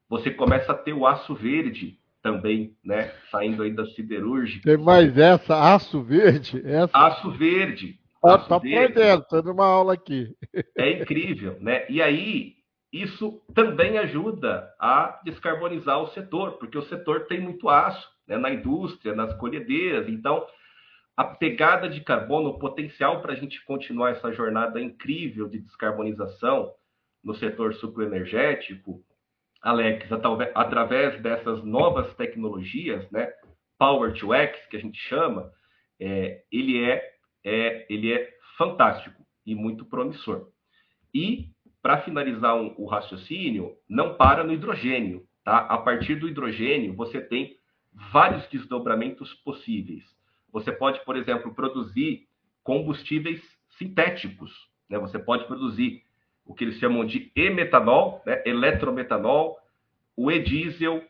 você 0.09 0.31
começa 0.31 0.71
a 0.71 0.77
ter 0.77 0.93
o 0.93 1.07
aço 1.07 1.35
verde 1.35 1.99
também, 2.23 2.77
né, 2.85 3.13
saindo 3.31 3.63
aí 3.63 3.73
da 3.73 3.85
siderúrgica. 3.87 4.63
Tem 4.63 4.83
mais 4.83 5.17
essa, 5.19 5.75
aço 5.75 6.03
verde? 6.03 6.63
Essa... 6.65 6.97
Aço 6.97 7.31
verde. 7.33 7.99
Ah, 8.27 8.39
tá 8.39 8.59
dentro, 8.59 9.25
tô 9.29 9.43
numa 9.43 9.67
aula 9.67 9.95
aqui. 9.95 10.35
É 10.77 10.91
incrível, 11.03 11.57
né? 11.61 11.87
E 11.89 12.03
aí, 12.03 12.57
isso 12.93 13.43
também 13.55 13.99
ajuda 13.99 14.73
a 14.79 15.21
descarbonizar 15.25 16.01
o 16.01 16.09
setor, 16.09 16.53
porque 16.59 16.79
o 16.79 16.87
setor 16.87 17.27
tem 17.27 17.41
muito 17.41 17.69
aço 17.69 18.09
né, 18.27 18.37
na 18.37 18.51
indústria, 18.51 19.15
nas 19.15 19.35
colhedeiras, 19.35 20.09
então 20.09 20.47
a 21.17 21.25
pegada 21.25 21.89
de 21.89 22.01
carbono, 22.03 22.51
o 22.51 22.59
potencial 22.59 23.23
para 23.23 23.33
a 23.33 23.37
gente 23.37 23.65
continuar 23.65 24.11
essa 24.11 24.33
jornada 24.33 24.81
incrível 24.81 25.49
de 25.49 25.59
descarbonização 25.59 26.73
no 27.25 27.35
setor 27.35 27.75
sucroenergético, 27.75 29.03
Alex, 29.63 30.07
através 30.55 31.21
dessas 31.23 31.65
novas 31.65 32.15
tecnologias, 32.15 33.11
né, 33.11 33.33
Power 33.79 34.13
to 34.15 34.33
X, 34.33 34.67
que 34.67 34.77
a 34.77 34.81
gente 34.81 34.99
chama, 35.09 35.51
é, 35.99 36.43
ele, 36.53 36.85
é, 36.85 37.16
é, 37.47 37.87
ele 37.89 38.13
é 38.13 38.29
fantástico 38.59 39.25
e 39.47 39.55
muito 39.55 39.85
promissor. 39.85 40.49
E, 41.15 41.49
para 41.81 42.03
finalizar 42.03 42.57
um, 42.57 42.75
o 42.77 42.87
raciocínio, 42.87 43.77
não 43.89 44.17
para 44.17 44.43
no 44.43 44.53
hidrogênio. 44.53 45.25
Tá? 45.45 45.59
A 45.59 45.79
partir 45.79 46.17
do 46.17 46.29
hidrogênio, 46.29 46.93
você 46.95 47.21
tem 47.21 47.57
vários 48.13 48.45
desdobramentos 48.49 49.33
possíveis. 49.45 50.03
Você 50.53 50.73
pode, 50.73 51.05
por 51.05 51.17
exemplo, 51.17 51.55
produzir 51.55 52.27
combustíveis 52.65 53.41
sintéticos. 53.79 54.53
Né? 54.91 54.99
Você 54.99 55.17
pode 55.17 55.47
produzir 55.47 56.03
o 56.45 56.53
que 56.53 56.65
eles 56.65 56.79
chamam 56.81 57.07
de 57.07 57.31
e-metanol, 57.37 58.23
né? 58.27 58.43
eletrometanol, 58.45 59.57
o 60.17 60.33
e-diesel, 60.33 61.01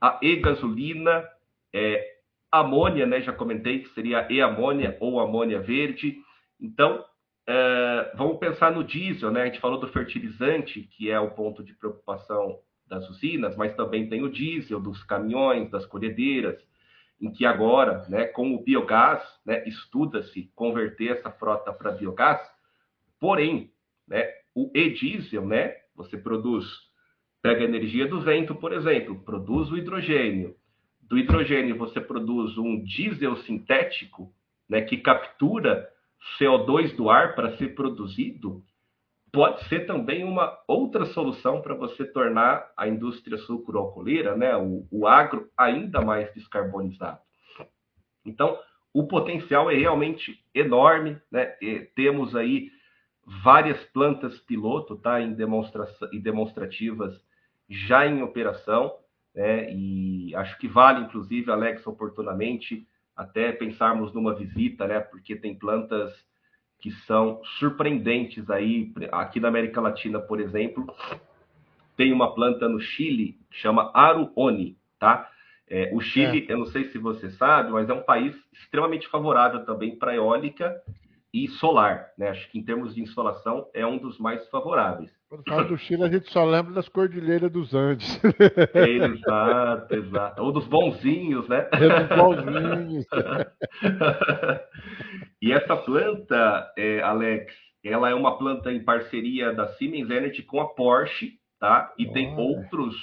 a 0.00 0.20
e-gasolina, 0.22 1.24
é, 1.72 2.19
amônia, 2.50 3.06
né? 3.06 3.20
já 3.20 3.32
comentei 3.32 3.80
que 3.80 3.88
seria 3.90 4.26
e-amônia 4.30 4.96
ou 5.00 5.20
amônia 5.20 5.60
verde. 5.60 6.16
Então, 6.60 7.04
é, 7.46 8.12
vamos 8.16 8.38
pensar 8.38 8.72
no 8.72 8.84
diesel, 8.84 9.30
né? 9.30 9.42
A 9.42 9.46
gente 9.46 9.60
falou 9.60 9.78
do 9.78 9.88
fertilizante, 9.88 10.82
que 10.82 11.10
é 11.10 11.18
o 11.18 11.30
ponto 11.30 11.64
de 11.64 11.74
preocupação 11.74 12.58
das 12.86 13.08
usinas, 13.08 13.56
mas 13.56 13.74
também 13.76 14.08
tem 14.08 14.22
o 14.22 14.30
diesel 14.30 14.80
dos 14.80 15.02
caminhões, 15.04 15.70
das 15.70 15.86
colhedeiras 15.86 16.58
em 17.20 17.30
que 17.30 17.44
agora, 17.44 18.06
né, 18.08 18.24
com 18.24 18.54
o 18.54 18.62
biogás, 18.62 19.22
né, 19.44 19.62
estuda-se 19.68 20.50
converter 20.54 21.18
essa 21.18 21.30
frota 21.30 21.72
para 21.72 21.92
biogás, 21.92 22.40
porém, 23.20 23.70
né, 24.08 24.26
o 24.54 24.70
e-diesel, 24.74 25.46
né, 25.46 25.76
você 25.94 26.16
produz, 26.16 26.64
pega 27.42 27.62
energia 27.62 28.06
do 28.06 28.20
vento, 28.20 28.54
por 28.54 28.72
exemplo, 28.72 29.22
produz 29.22 29.70
o 29.70 29.76
hidrogênio. 29.76 30.56
Do 31.10 31.18
hidrogênio 31.18 31.76
você 31.76 32.00
produz 32.00 32.56
um 32.56 32.84
diesel 32.84 33.36
sintético, 33.38 34.32
né, 34.68 34.82
que 34.82 34.96
captura 34.98 35.90
CO2 36.38 36.94
do 36.94 37.10
ar 37.10 37.34
para 37.34 37.56
ser 37.56 37.74
produzido, 37.74 38.62
pode 39.32 39.68
ser 39.68 39.86
também 39.86 40.22
uma 40.22 40.56
outra 40.68 41.06
solução 41.06 41.60
para 41.60 41.74
você 41.74 42.04
tornar 42.04 42.70
a 42.76 42.86
indústria 42.86 43.38
sucroalcooleira, 43.38 44.36
né, 44.36 44.56
o, 44.56 44.86
o 44.88 45.04
agro, 45.04 45.50
ainda 45.58 46.00
mais 46.00 46.32
descarbonizado. 46.32 47.18
Então, 48.24 48.56
o 48.94 49.08
potencial 49.08 49.68
é 49.68 49.74
realmente 49.74 50.38
enorme, 50.54 51.20
né? 51.30 51.56
E 51.60 51.80
temos 51.96 52.36
aí 52.36 52.70
várias 53.42 53.82
plantas 53.86 54.38
piloto, 54.40 54.96
tá, 54.96 55.20
em 55.20 55.32
demonstração 55.32 56.08
e 56.12 56.20
demonstrativas 56.20 57.14
já 57.68 58.06
em 58.06 58.22
operação, 58.22 58.92
né? 59.34 59.72
E 59.72 60.34
acho 60.34 60.58
que 60.58 60.68
vale, 60.68 61.04
inclusive, 61.04 61.50
Alex, 61.50 61.86
oportunamente, 61.86 62.86
até 63.16 63.52
pensarmos 63.52 64.12
numa 64.12 64.34
visita, 64.34 64.86
né? 64.86 65.00
Porque 65.00 65.36
tem 65.36 65.54
plantas 65.54 66.12
que 66.78 66.90
são 66.90 67.40
surpreendentes 67.58 68.48
aí. 68.50 68.92
Aqui 69.12 69.38
na 69.38 69.48
América 69.48 69.80
Latina, 69.80 70.18
por 70.18 70.40
exemplo, 70.40 70.86
tem 71.96 72.12
uma 72.12 72.34
planta 72.34 72.68
no 72.68 72.80
Chile 72.80 73.38
que 73.50 73.58
chama 73.58 73.90
Aruone, 73.94 74.76
tá? 74.98 75.30
É, 75.68 75.90
o 75.92 76.00
Chile, 76.00 76.46
é. 76.48 76.52
eu 76.52 76.58
não 76.58 76.66
sei 76.66 76.84
se 76.84 76.98
você 76.98 77.30
sabe, 77.30 77.70
mas 77.70 77.88
é 77.88 77.92
um 77.92 78.02
país 78.02 78.34
extremamente 78.52 79.06
favorável 79.08 79.64
também 79.64 79.96
para 79.96 80.16
eólica 80.16 80.82
e 81.32 81.48
solar, 81.48 82.08
né? 82.18 82.28
Acho 82.28 82.50
que 82.50 82.58
em 82.58 82.64
termos 82.64 82.94
de 82.94 83.00
insolação 83.00 83.68
é 83.72 83.86
um 83.86 83.98
dos 83.98 84.18
mais 84.18 84.46
favoráveis. 84.48 85.10
Quando 85.28 85.44
fala 85.48 85.64
do 85.64 85.78
Chile, 85.78 86.02
a 86.02 86.08
gente 86.08 86.30
só 86.32 86.44
lembra 86.44 86.72
das 86.72 86.88
cordilheiras 86.88 87.52
dos 87.52 87.72
Andes. 87.72 88.20
exato, 88.74 89.94
exato. 89.94 90.42
Ou 90.42 90.50
dos 90.50 90.66
bonzinhos, 90.66 91.48
né? 91.48 91.68
É 91.72 92.04
dos 92.04 92.16
bonzinhos. 92.16 93.06
e 95.40 95.52
essa 95.52 95.76
planta, 95.76 96.72
é, 96.76 97.00
Alex, 97.02 97.54
ela 97.84 98.10
é 98.10 98.14
uma 98.14 98.36
planta 98.36 98.72
em 98.72 98.84
parceria 98.84 99.52
da 99.52 99.68
Siemens 99.74 100.10
Energy 100.10 100.42
com 100.42 100.60
a 100.60 100.74
Porsche, 100.74 101.38
tá? 101.60 101.94
E 101.96 102.12
tem 102.12 102.36
outros, 102.36 102.96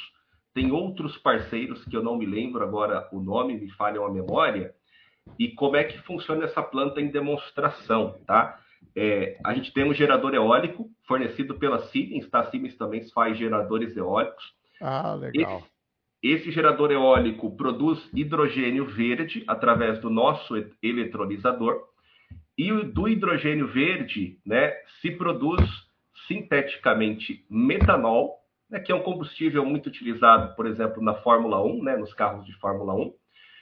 tem 0.53 0.71
outros 0.71 1.17
parceiros 1.17 1.84
que 1.86 1.95
eu 1.95 2.03
não 2.03 2.17
me 2.17 2.25
lembro 2.25 2.61
agora 2.61 3.07
o 3.13 3.21
nome, 3.21 3.57
me 3.57 3.71
falham 3.71 4.05
a 4.05 4.11
memória. 4.11 4.75
E 5.38 5.49
como 5.49 5.75
é 5.75 5.84
que 5.84 5.97
funciona 5.99 6.45
essa 6.45 6.61
planta 6.61 7.01
em 7.01 7.07
demonstração, 7.07 8.19
tá? 8.25 8.59
É, 8.95 9.38
a 9.43 9.53
gente 9.53 9.71
tem 9.73 9.84
um 9.84 9.93
gerador 9.93 10.34
eólico 10.34 10.89
fornecido 11.07 11.55
pela 11.55 11.80
Siemens, 11.88 12.30
tá? 12.30 12.39
A 12.39 12.49
Siemens 12.49 12.75
também 12.78 13.07
faz 13.11 13.38
geradores 13.38 13.95
eólicos. 13.95 14.43
Ah, 14.82 15.13
legal. 15.13 15.63
Esse, 16.21 16.41
esse 16.41 16.51
gerador 16.51 16.91
eólico 16.91 17.55
produz 17.55 18.09
hidrogênio 18.13 18.86
verde 18.86 19.43
através 19.47 19.99
do 19.99 20.09
nosso 20.09 20.55
eletrolisador. 20.82 21.80
E 22.57 22.71
do 22.71 23.07
hidrogênio 23.07 23.67
verde, 23.67 24.39
né, 24.43 24.73
se 24.99 25.11
produz 25.11 25.61
sinteticamente 26.28 27.45
metanol, 27.49 28.39
né, 28.67 28.80
que 28.80 28.91
é 28.91 28.95
um 28.95 29.03
combustível 29.03 29.63
muito 29.63 29.88
utilizado, 29.88 30.55
por 30.55 30.65
exemplo, 30.65 31.03
na 31.03 31.13
Fórmula 31.13 31.63
1, 31.63 31.84
né, 31.84 31.95
nos 31.95 32.13
carros 32.13 32.45
de 32.45 32.53
Fórmula 32.59 32.95
1. 32.95 33.13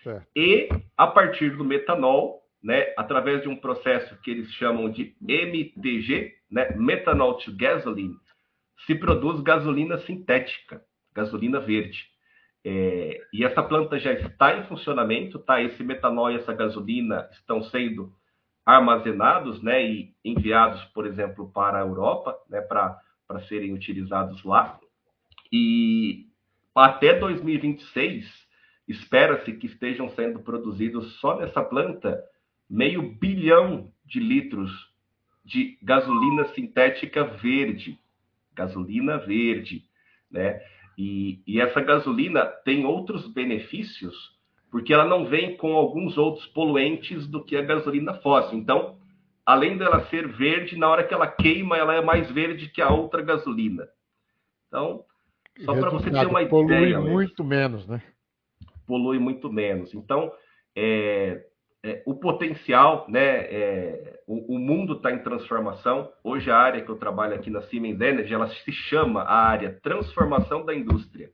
Certo. 0.05 0.27
E 0.35 0.69
a 0.95 1.07
partir 1.07 1.57
do 1.57 1.65
metanol, 1.65 2.43
né, 2.63 2.93
através 2.95 3.41
de 3.41 3.49
um 3.49 3.55
processo 3.55 4.15
que 4.21 4.29
eles 4.29 4.51
chamam 4.53 4.87
de 4.87 5.15
MTG, 5.27 6.31
né, 6.49 6.75
Methanol 6.75 7.33
to 7.39 7.51
Gasoline, 7.57 8.15
se 8.85 8.93
produz 8.93 9.41
gasolina 9.41 9.97
sintética, 9.97 10.83
gasolina 11.11 11.59
verde. 11.59 12.05
É, 12.63 13.19
e 13.33 13.43
essa 13.43 13.63
planta 13.63 13.97
já 13.97 14.13
está 14.13 14.55
em 14.55 14.67
funcionamento, 14.67 15.39
tá? 15.39 15.61
Esse 15.61 15.83
metanol 15.83 16.31
e 16.31 16.35
essa 16.35 16.53
gasolina 16.53 17.27
estão 17.31 17.63
sendo 17.63 18.13
armazenados, 18.63 19.61
né, 19.63 19.83
e 19.83 20.15
enviados, 20.23 20.83
por 20.85 21.07
exemplo, 21.07 21.51
para 21.51 21.79
a 21.79 21.81
Europa, 21.81 22.35
né, 22.47 22.61
para 22.61 22.99
serem 23.47 23.73
utilizados 23.73 24.43
lá. 24.43 24.79
E 25.51 26.27
até 26.75 27.17
2026 27.17 28.44
espera-se 28.87 29.53
que 29.53 29.67
estejam 29.67 30.09
sendo 30.09 30.39
produzidos 30.39 31.19
só 31.19 31.37
nessa 31.37 31.63
planta 31.63 32.21
meio 32.69 33.01
bilhão 33.01 33.91
de 34.05 34.19
litros 34.19 34.71
de 35.43 35.77
gasolina 35.81 36.45
sintética 36.49 37.23
verde, 37.23 37.99
gasolina 38.53 39.17
verde, 39.17 39.83
né? 40.31 40.59
E, 40.97 41.41
e, 41.45 41.59
essa 41.59 41.81
gasolina 41.81 42.45
tem 42.63 42.85
outros 42.85 43.27
benefícios, 43.27 44.15
porque 44.71 44.93
ela 44.93 45.05
não 45.05 45.25
vem 45.25 45.57
com 45.57 45.75
alguns 45.75 46.17
outros 46.17 46.45
poluentes 46.47 47.27
do 47.27 47.43
que 47.43 47.57
a 47.57 47.61
gasolina 47.61 48.13
fóssil. 48.15 48.57
Então, 48.57 48.97
além 49.45 49.77
dela 49.77 50.05
ser 50.05 50.27
verde, 50.27 50.77
na 50.77 50.87
hora 50.87 51.03
que 51.03 51.13
ela 51.13 51.27
queima, 51.27 51.77
ela 51.77 51.93
é 51.93 52.01
mais 52.01 52.31
verde 52.31 52.69
que 52.69 52.81
a 52.81 52.89
outra 52.89 53.21
gasolina. 53.21 53.87
Então, 54.67 55.03
só 55.63 55.73
para 55.75 55.89
você 55.89 56.09
ter 56.09 56.25
uma 56.25 56.41
ideia. 56.41 56.97
Polui 56.97 57.13
muito 57.13 57.43
menos, 57.43 57.85
né? 57.87 58.01
Polui 58.85 59.19
muito 59.19 59.51
menos. 59.51 59.93
Então, 59.93 60.31
é, 60.75 61.45
é, 61.85 62.01
o 62.03 62.15
potencial, 62.15 63.05
né? 63.07 63.41
É, 63.45 64.19
o, 64.25 64.55
o, 64.55 64.59
mundo 64.59 64.93
está 64.93 65.11
em 65.11 65.19
transformação. 65.19 66.11
Hoje 66.23 66.49
a 66.49 66.57
área 66.57 66.81
que 66.81 66.89
eu 66.89 66.97
trabalho 66.97 67.35
aqui 67.35 67.51
na 67.51 67.61
Siemens 67.61 68.01
Energy, 68.01 68.33
ela 68.33 68.47
se 68.47 68.71
chama 68.71 69.21
a 69.21 69.47
área 69.47 69.79
transformação 69.83 70.65
da 70.65 70.73
indústria. 70.73 71.29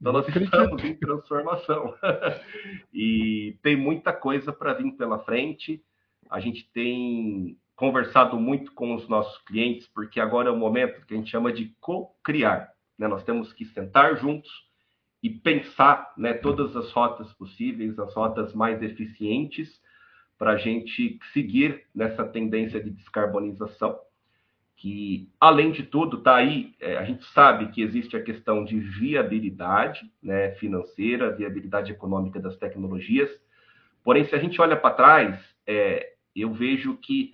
Então 0.00 0.12
nós 0.12 0.28
estamos 0.28 0.82
em 0.84 0.94
transformação 0.94 1.94
e 2.94 3.58
tem 3.62 3.76
muita 3.76 4.12
coisa 4.12 4.52
para 4.52 4.74
vir 4.74 4.92
pela 4.92 5.18
frente. 5.18 5.82
A 6.30 6.38
gente 6.38 6.70
tem 6.72 7.58
conversado 7.74 8.38
muito 8.38 8.72
com 8.72 8.94
os 8.94 9.08
nossos 9.08 9.38
clientes 9.42 9.88
porque 9.88 10.20
agora 10.20 10.48
é 10.48 10.52
o 10.52 10.56
momento 10.56 11.04
que 11.04 11.14
a 11.14 11.16
gente 11.16 11.30
chama 11.30 11.52
de 11.52 11.74
co-criar. 11.80 12.72
Né? 12.96 13.08
Nós 13.08 13.24
temos 13.24 13.52
que 13.52 13.64
sentar 13.64 14.16
juntos 14.16 14.50
e 15.22 15.28
pensar 15.28 16.12
né, 16.16 16.34
todas 16.34 16.74
as 16.74 16.90
rotas 16.92 17.32
possíveis, 17.34 17.98
as 17.98 18.14
rotas 18.14 18.54
mais 18.54 18.82
eficientes, 18.82 19.80
para 20.38 20.52
a 20.52 20.56
gente 20.56 21.18
seguir 21.32 21.84
nessa 21.94 22.24
tendência 22.24 22.82
de 22.82 22.90
descarbonização, 22.90 23.98
que, 24.76 25.30
além 25.38 25.70
de 25.72 25.82
tudo, 25.82 26.16
está 26.16 26.36
aí, 26.36 26.74
é, 26.80 26.96
a 26.96 27.04
gente 27.04 27.22
sabe 27.34 27.70
que 27.70 27.82
existe 27.82 28.16
a 28.16 28.22
questão 28.22 28.64
de 28.64 28.80
viabilidade 28.80 30.10
né, 30.22 30.52
financeira, 30.52 31.36
viabilidade 31.36 31.92
econômica 31.92 32.40
das 32.40 32.56
tecnologias, 32.56 33.30
porém, 34.02 34.24
se 34.24 34.34
a 34.34 34.38
gente 34.38 34.58
olha 34.58 34.74
para 34.74 34.94
trás, 34.94 35.38
é, 35.66 36.14
eu 36.34 36.54
vejo 36.54 36.96
que 36.96 37.30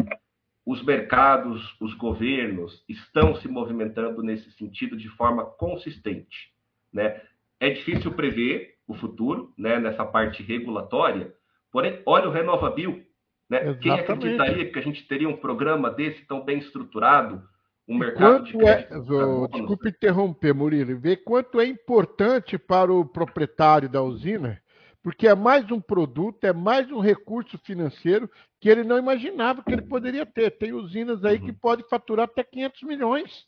os 0.67 0.83
mercados, 0.83 1.77
os 1.81 1.95
governos 1.95 2.85
estão 2.89 3.37
se 3.37 3.47
movimentando 3.47 4.21
nesse 4.21 4.51
sentido 4.53 4.97
de 4.97 5.09
forma 5.11 5.45
consistente, 5.45 6.53
né? 6.93 7.23
É 7.61 7.71
difícil 7.71 8.13
prever 8.13 8.75
o 8.87 8.95
futuro, 8.95 9.53
né, 9.59 9.79
nessa 9.79 10.05
parte 10.05 10.43
regulatória, 10.43 11.35
porém, 11.73 12.01
olha 12.07 12.29
o 12.29 12.33
RenovaBio, 12.33 13.05
né? 13.49 13.75
Quem 13.75 13.93
acreditaria 13.93 14.71
que 14.71 14.79
a 14.79 14.83
gente 14.83 15.07
teria 15.07 15.29
um 15.29 15.37
programa 15.37 15.91
desse 15.91 16.25
tão 16.27 16.45
bem 16.45 16.59
estruturado, 16.59 17.43
um 17.89 17.97
mercado 17.97 18.45
de 18.45 18.53
crédito? 18.53 18.93
É, 18.93 19.49
desculpe 19.49 19.89
interromper, 19.89 20.53
Murilo, 20.53 20.99
ver 20.99 21.19
quanto 21.19 21.61
é 21.61 21.67
importante 21.67 22.59
para 22.59 22.93
o 22.93 23.05
proprietário 23.05 23.89
da 23.89 24.03
usina, 24.03 24.61
porque 25.03 25.29
é 25.29 25.35
mais 25.35 25.71
um 25.71 25.81
produto, 25.81 26.43
é 26.45 26.53
mais 26.53 26.91
um 26.91 26.99
recurso 26.99 27.57
financeiro 27.59 28.29
que 28.61 28.69
ele 28.69 28.83
não 28.83 28.99
imaginava 28.99 29.63
que 29.63 29.73
ele 29.73 29.83
poderia 29.83 30.27
ter. 30.27 30.51
Tem 30.51 30.73
usinas 30.73 31.25
aí 31.25 31.39
uhum. 31.39 31.47
que 31.47 31.53
pode 31.53 31.89
faturar 31.89 32.25
até 32.25 32.43
500 32.43 32.83
milhões 32.83 33.47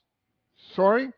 só 0.57 0.99
em 0.99 1.13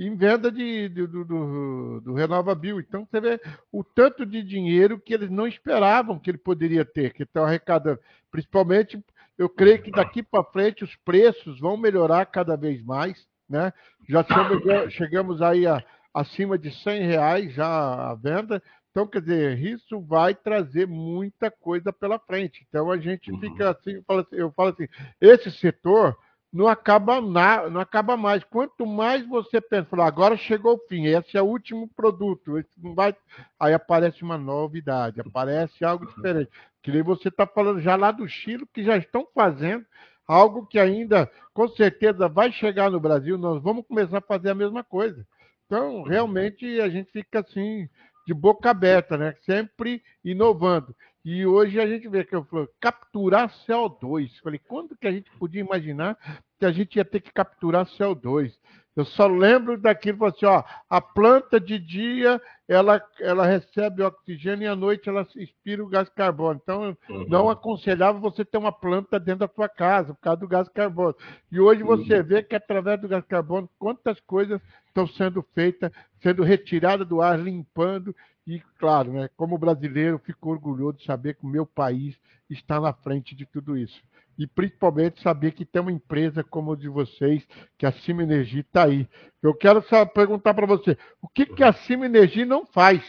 em 0.00 0.16
venda 0.16 0.50
de, 0.50 0.88
de 0.88 1.06
do, 1.06 1.24
do, 1.24 2.00
do 2.00 2.14
RenovaBio. 2.14 2.80
Então, 2.80 3.06
você 3.06 3.20
vê 3.20 3.40
o 3.70 3.84
tanto 3.84 4.24
de 4.24 4.42
dinheiro 4.42 4.98
que 4.98 5.12
eles 5.12 5.30
não 5.30 5.46
esperavam 5.46 6.18
que 6.18 6.30
ele 6.30 6.38
poderia 6.38 6.84
ter, 6.84 7.12
que 7.12 7.24
estão 7.24 7.44
arrecadando. 7.44 8.00
Principalmente, 8.30 9.02
eu 9.36 9.48
creio 9.48 9.82
que 9.82 9.90
daqui 9.90 10.22
para 10.22 10.42
frente 10.44 10.84
os 10.84 10.96
preços 10.96 11.60
vão 11.60 11.76
melhorar 11.76 12.24
cada 12.26 12.56
vez 12.56 12.82
mais. 12.82 13.26
Né? 13.48 13.72
Já 14.08 14.24
chegamos, 14.24 14.92
chegamos 14.94 15.42
aí 15.42 15.66
a, 15.66 15.84
acima 16.14 16.56
de 16.56 16.70
100 16.82 17.02
reais 17.02 17.52
já 17.52 18.10
a 18.10 18.14
venda. 18.14 18.62
Então, 18.90 19.06
quer 19.06 19.20
dizer, 19.20 19.58
isso 19.58 20.00
vai 20.00 20.34
trazer 20.34 20.86
muita 20.86 21.50
coisa 21.50 21.92
pela 21.92 22.18
frente. 22.18 22.66
Então, 22.68 22.90
a 22.90 22.96
gente 22.96 23.30
fica 23.38 23.64
uhum. 23.64 23.70
assim, 23.70 24.02
eu 24.32 24.50
falo 24.52 24.70
assim, 24.70 24.88
esse 25.20 25.50
setor 25.50 26.16
não 26.52 26.66
acaba, 26.66 27.20
na, 27.20 27.70
não 27.70 27.80
acaba 27.80 28.16
mais. 28.16 28.42
Quanto 28.44 28.84
mais 28.84 29.26
você 29.26 29.60
pensa, 29.60 29.88
agora 30.02 30.36
chegou 30.36 30.74
o 30.74 30.88
fim, 30.88 31.06
esse 31.06 31.36
é 31.36 31.42
o 31.42 31.46
último 31.46 31.88
produto, 31.88 32.62
não 32.76 32.94
vai... 32.94 33.14
aí 33.58 33.72
aparece 33.72 34.22
uma 34.22 34.36
novidade, 34.36 35.20
aparece 35.20 35.84
algo 35.84 36.06
diferente. 36.06 36.50
Que 36.82 36.90
nem 36.90 37.02
você 37.02 37.28
está 37.28 37.46
falando 37.46 37.80
já 37.80 37.94
lá 37.94 38.10
do 38.10 38.26
Chile, 38.28 38.66
que 38.72 38.82
já 38.82 38.96
estão 38.96 39.26
fazendo 39.34 39.84
algo 40.26 40.66
que 40.66 40.78
ainda, 40.78 41.30
com 41.52 41.68
certeza, 41.68 42.28
vai 42.28 42.52
chegar 42.52 42.90
no 42.90 43.00
Brasil, 43.00 43.36
nós 43.36 43.62
vamos 43.62 43.86
começar 43.86 44.18
a 44.18 44.22
fazer 44.22 44.50
a 44.50 44.54
mesma 44.54 44.84
coisa. 44.84 45.26
Então, 45.66 46.02
realmente, 46.02 46.80
a 46.80 46.88
gente 46.88 47.10
fica 47.12 47.40
assim, 47.40 47.88
de 48.26 48.34
boca 48.34 48.70
aberta, 48.70 49.16
né? 49.16 49.34
Sempre 49.42 50.02
inovando. 50.24 50.94
E 51.24 51.44
hoje 51.44 51.78
a 51.78 51.86
gente 51.86 52.08
vê 52.08 52.24
que 52.24 52.34
eu 52.34 52.44
falo, 52.44 52.68
capturar 52.80 53.52
CO2. 53.66 54.30
Falei, 54.42 54.60
quando 54.66 54.96
que 54.96 55.06
a 55.06 55.12
gente 55.12 55.30
podia 55.38 55.60
imaginar 55.60 56.16
que 56.58 56.64
a 56.64 56.72
gente 56.72 56.96
ia 56.96 57.04
ter 57.04 57.20
que 57.20 57.32
capturar 57.32 57.86
CO2? 57.86 58.52
Eu 58.96 59.04
só 59.04 59.26
lembro 59.26 59.80
daquilo, 59.80 60.24
assim, 60.24 60.44
ó, 60.46 60.64
a 60.88 61.00
planta 61.00 61.60
de 61.60 61.78
dia 61.78 62.40
ela, 62.66 63.02
ela 63.20 63.46
recebe 63.46 64.02
oxigênio 64.02 64.64
e 64.64 64.68
à 64.68 64.74
noite 64.74 65.08
ela 65.08 65.26
expira 65.36 65.82
o 65.82 65.88
gás 65.88 66.08
carbônico. 66.08 66.62
Então, 66.64 66.96
uhum. 67.08 67.26
não 67.28 67.48
aconselhava 67.48 68.18
você 68.18 68.44
ter 68.44 68.58
uma 68.58 68.72
planta 68.72 69.20
dentro 69.20 69.46
da 69.46 69.54
sua 69.54 69.68
casa 69.68 70.12
por 70.12 70.20
causa 70.20 70.40
do 70.40 70.48
gás 70.48 70.68
carbônico. 70.68 71.20
E 71.52 71.60
hoje 71.60 71.82
você 71.82 72.18
uhum. 72.18 72.24
vê 72.24 72.42
que 72.42 72.54
através 72.54 73.00
do 73.00 73.08
gás 73.08 73.24
carbônico, 73.26 73.72
quantas 73.78 74.18
coisas 74.20 74.60
estão 74.88 75.06
sendo 75.06 75.44
feitas, 75.54 75.90
sendo 76.20 76.42
retiradas 76.42 77.06
do 77.06 77.22
ar, 77.22 77.38
limpando 77.38 78.14
e, 78.50 78.62
claro, 78.78 79.12
né, 79.12 79.30
como 79.36 79.56
brasileiro, 79.56 80.18
fico 80.18 80.50
orgulhoso 80.50 80.98
de 80.98 81.04
saber 81.04 81.34
que 81.34 81.44
o 81.44 81.48
meu 81.48 81.64
país 81.64 82.18
está 82.48 82.80
na 82.80 82.92
frente 82.92 83.34
de 83.34 83.46
tudo 83.46 83.76
isso. 83.76 84.02
E 84.36 84.46
principalmente 84.46 85.22
saber 85.22 85.52
que 85.52 85.64
tem 85.64 85.82
uma 85.82 85.92
empresa 85.92 86.42
como 86.42 86.72
a 86.72 86.76
de 86.76 86.88
vocês, 86.88 87.46
que 87.78 87.86
a 87.86 87.92
Cima 87.92 88.22
Energia 88.22 88.62
está 88.62 88.84
aí. 88.84 89.08
Eu 89.42 89.54
quero 89.54 89.82
perguntar 90.14 90.54
para 90.54 90.66
você, 90.66 90.96
o 91.22 91.28
que, 91.28 91.46
que 91.46 91.62
a 91.62 91.72
Cima 91.72 92.06
Energia 92.06 92.44
não 92.44 92.66
faz? 92.66 93.02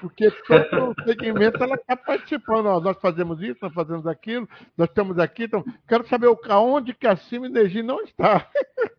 Porque 0.00 0.30
todo 0.46 0.90
o 0.90 1.04
segmento 1.04 1.62
ela 1.62 1.74
está 1.74 1.96
participando. 1.96 2.66
Ó, 2.66 2.80
nós 2.80 2.96
fazemos 3.00 3.40
isso, 3.40 3.58
nós 3.62 3.72
fazemos 3.72 4.06
aquilo, 4.06 4.48
nós 4.76 4.88
estamos 4.88 5.18
aqui. 5.18 5.44
Então, 5.44 5.64
quero 5.88 6.06
saber 6.08 6.28
aonde 6.48 6.94
que 6.94 7.06
a 7.06 7.16
Cima 7.16 7.46
Energia 7.46 7.82
não 7.82 8.00
está. 8.02 8.46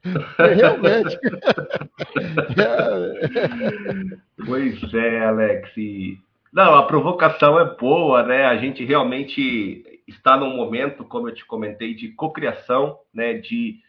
Realmente. 0.38 1.18
Pois 4.46 4.94
é, 4.94 5.26
Alex. 5.26 5.72
Não, 6.52 6.76
a 6.76 6.84
provocação 6.86 7.60
é 7.60 7.76
boa, 7.76 8.24
né? 8.24 8.46
A 8.46 8.58
gente 8.58 8.86
realmente 8.86 10.04
está 10.08 10.38
num 10.38 10.56
momento, 10.56 11.04
como 11.04 11.28
eu 11.28 11.34
te 11.34 11.44
comentei, 11.46 11.96
de 11.96 12.10
cocriação, 12.10 13.00
né? 13.12 13.34
De, 13.34 13.80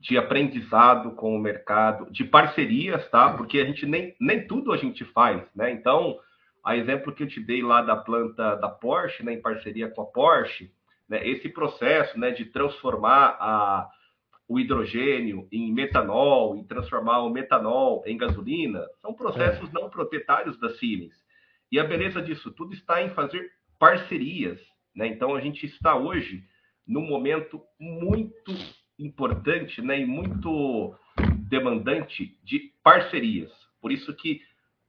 de 0.00 0.16
aprendizado 0.16 1.10
com 1.12 1.36
o 1.36 1.38
mercado, 1.38 2.10
de 2.10 2.24
parcerias, 2.24 3.06
tá? 3.10 3.30
Porque 3.34 3.58
a 3.58 3.64
gente 3.66 3.84
nem, 3.84 4.14
nem 4.18 4.46
tudo 4.46 4.72
a 4.72 4.76
gente 4.76 5.04
faz, 5.04 5.42
né? 5.54 5.70
Então, 5.70 6.18
a 6.64 6.76
exemplo 6.76 7.12
que 7.12 7.22
eu 7.22 7.28
te 7.28 7.40
dei 7.40 7.62
lá 7.62 7.82
da 7.82 7.94
planta 7.94 8.54
da 8.56 8.68
Porsche, 8.68 9.22
né, 9.22 9.34
em 9.34 9.42
parceria 9.42 9.90
com 9.90 10.00
a 10.00 10.06
Porsche, 10.06 10.72
né, 11.08 11.26
esse 11.28 11.48
processo 11.50 12.18
né, 12.18 12.30
de 12.30 12.46
transformar 12.46 13.36
a, 13.38 13.90
o 14.48 14.58
hidrogênio 14.58 15.46
em 15.52 15.72
metanol 15.72 16.56
e 16.56 16.64
transformar 16.64 17.20
o 17.20 17.30
metanol 17.30 18.02
em 18.06 18.16
gasolina, 18.16 18.82
são 19.02 19.12
processos 19.12 19.68
é. 19.68 19.72
não 19.72 19.90
proprietários 19.90 20.58
da 20.58 20.70
Siemens. 20.76 21.12
E 21.70 21.78
a 21.78 21.84
beleza 21.84 22.22
disso 22.22 22.50
tudo 22.52 22.72
está 22.72 23.02
em 23.02 23.10
fazer 23.10 23.50
parcerias. 23.78 24.58
Né? 24.94 25.08
Então, 25.08 25.34
a 25.34 25.40
gente 25.40 25.66
está 25.66 25.96
hoje 25.96 26.44
num 26.86 27.06
momento 27.06 27.60
muito 27.78 28.52
importante 28.98 29.82
né, 29.82 30.00
e 30.00 30.06
muito 30.06 30.94
demandante 31.48 32.38
de 32.42 32.72
parcerias. 32.82 33.50
Por 33.80 33.92
isso 33.92 34.14
que 34.14 34.40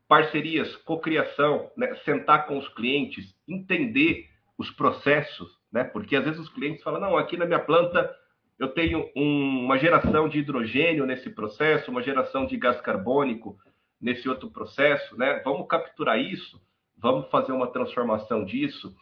parcerias, 0.07 0.75
cocriação, 0.77 1.71
né? 1.75 1.95
sentar 2.05 2.45
com 2.47 2.57
os 2.57 2.67
clientes, 2.69 3.35
entender 3.47 4.29
os 4.57 4.69
processos, 4.71 5.49
né? 5.71 5.83
Porque 5.83 6.15
às 6.15 6.23
vezes 6.23 6.39
os 6.39 6.49
clientes 6.49 6.83
falam: 6.83 7.01
não, 7.01 7.17
aqui 7.17 7.37
na 7.37 7.45
minha 7.45 7.59
planta 7.59 8.13
eu 8.57 8.69
tenho 8.69 9.09
um, 9.15 9.65
uma 9.65 9.77
geração 9.77 10.29
de 10.29 10.39
hidrogênio 10.39 11.05
nesse 11.05 11.29
processo, 11.29 11.91
uma 11.91 12.01
geração 12.01 12.45
de 12.45 12.55
gás 12.55 12.79
carbônico 12.79 13.57
nesse 13.99 14.29
outro 14.29 14.49
processo, 14.49 15.17
né? 15.17 15.41
Vamos 15.43 15.67
capturar 15.67 16.19
isso, 16.19 16.61
vamos 16.97 17.29
fazer 17.29 17.51
uma 17.51 17.67
transformação 17.67 18.45
disso. 18.45 18.95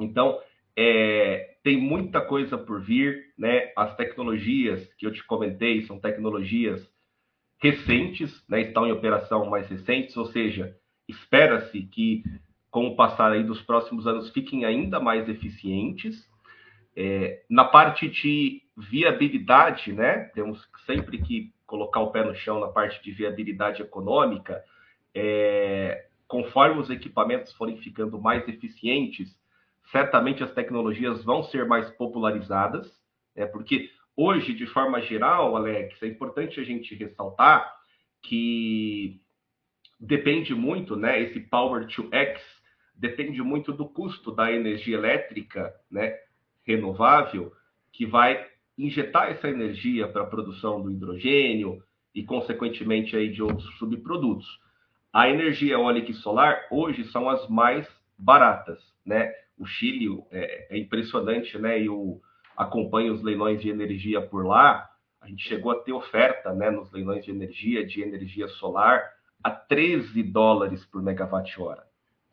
Então, 0.00 0.40
é, 0.76 1.56
tem 1.62 1.76
muita 1.76 2.20
coisa 2.20 2.56
por 2.56 2.80
vir, 2.80 3.32
né? 3.36 3.72
As 3.76 3.94
tecnologias 3.96 4.86
que 4.94 5.06
eu 5.06 5.12
te 5.12 5.22
comentei 5.24 5.82
são 5.82 6.00
tecnologias 6.00 6.90
recentes, 7.62 8.44
né? 8.48 8.62
Estão 8.62 8.86
em 8.86 8.92
operação 8.92 9.48
mais 9.48 9.68
recentes, 9.68 10.16
ou 10.16 10.26
seja, 10.26 10.76
espera-se 11.08 11.82
que 11.82 12.24
com 12.70 12.88
o 12.88 12.96
passar 12.96 13.30
aí 13.30 13.44
dos 13.44 13.62
próximos 13.62 14.06
anos 14.06 14.30
fiquem 14.30 14.64
ainda 14.64 14.98
mais 14.98 15.28
eficientes. 15.28 16.28
É, 16.96 17.42
na 17.48 17.64
parte 17.64 18.08
de 18.08 18.62
viabilidade, 18.76 19.92
né? 19.92 20.24
Temos 20.34 20.60
sempre 20.84 21.18
que 21.18 21.52
colocar 21.64 22.00
o 22.00 22.10
pé 22.10 22.24
no 22.24 22.34
chão 22.34 22.58
na 22.58 22.68
parte 22.68 23.02
de 23.02 23.12
viabilidade 23.12 23.80
econômica. 23.80 24.62
É, 25.14 26.06
conforme 26.26 26.80
os 26.80 26.90
equipamentos 26.90 27.52
forem 27.52 27.76
ficando 27.76 28.20
mais 28.20 28.46
eficientes, 28.48 29.38
certamente 29.92 30.42
as 30.42 30.52
tecnologias 30.52 31.22
vão 31.22 31.44
ser 31.44 31.66
mais 31.66 31.88
popularizadas, 31.90 32.90
né? 33.36 33.46
porque 33.46 33.90
hoje, 34.16 34.52
de 34.54 34.66
forma 34.66 35.00
geral, 35.00 35.56
Alex, 35.56 36.02
é 36.02 36.06
importante 36.06 36.60
a 36.60 36.64
gente 36.64 36.94
ressaltar 36.94 37.72
que 38.22 39.20
depende 39.98 40.54
muito, 40.54 40.96
né? 40.96 41.20
Esse 41.20 41.40
Power 41.40 41.86
to 41.86 42.08
X 42.12 42.40
depende 42.94 43.42
muito 43.42 43.72
do 43.72 43.88
custo 43.88 44.30
da 44.32 44.52
energia 44.52 44.96
elétrica, 44.96 45.72
né? 45.90 46.16
Renovável, 46.64 47.52
que 47.92 48.06
vai 48.06 48.46
injetar 48.78 49.30
essa 49.30 49.48
energia 49.48 50.08
para 50.08 50.22
a 50.22 50.26
produção 50.26 50.80
do 50.80 50.90
hidrogênio 50.90 51.82
e, 52.14 52.22
consequentemente, 52.22 53.16
aí 53.16 53.30
de 53.30 53.42
outros 53.42 53.66
subprodutos. 53.78 54.46
A 55.12 55.28
energia 55.28 55.74
eólica 55.74 56.10
e 56.10 56.14
solar 56.14 56.66
hoje 56.70 57.04
são 57.10 57.28
as 57.28 57.48
mais 57.48 57.86
baratas, 58.16 58.78
né? 59.04 59.32
O 59.58 59.66
Chile 59.66 60.22
é, 60.30 60.74
é 60.76 60.78
impressionante, 60.78 61.58
né? 61.58 61.80
Eu 61.80 62.20
acompanho 62.56 63.14
os 63.14 63.22
leilões 63.22 63.60
de 63.60 63.68
energia 63.68 64.20
por 64.20 64.46
lá. 64.46 64.88
A 65.20 65.28
gente 65.28 65.46
chegou 65.48 65.72
a 65.72 65.80
ter 65.80 65.92
oferta, 65.92 66.52
né, 66.52 66.70
nos 66.70 66.90
leilões 66.92 67.24
de 67.24 67.30
energia, 67.30 67.86
de 67.86 68.02
energia 68.02 68.48
solar, 68.48 69.08
a 69.42 69.50
13 69.50 70.22
dólares 70.22 70.84
por 70.86 71.02
megawatt-hora. 71.02 71.84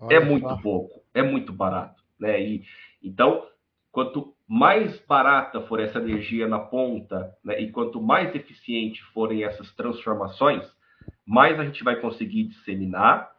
É 0.09 0.19
muito 0.19 0.61
pouco, 0.61 1.03
é 1.13 1.21
muito 1.21 1.51
barato, 1.51 2.01
né? 2.17 2.41
E 2.41 2.63
então, 3.03 3.47
quanto 3.91 4.33
mais 4.47 4.99
barata 5.05 5.61
for 5.61 5.79
essa 5.79 5.99
energia 5.99 6.47
na 6.47 6.59
ponta, 6.59 7.35
né, 7.43 7.61
e 7.61 7.71
quanto 7.71 8.01
mais 8.01 8.33
eficiente 8.33 9.01
forem 9.13 9.43
essas 9.43 9.73
transformações, 9.75 10.65
mais 11.25 11.59
a 11.59 11.65
gente 11.65 11.83
vai 11.83 11.97
conseguir 11.97 12.45
disseminar. 12.45 13.31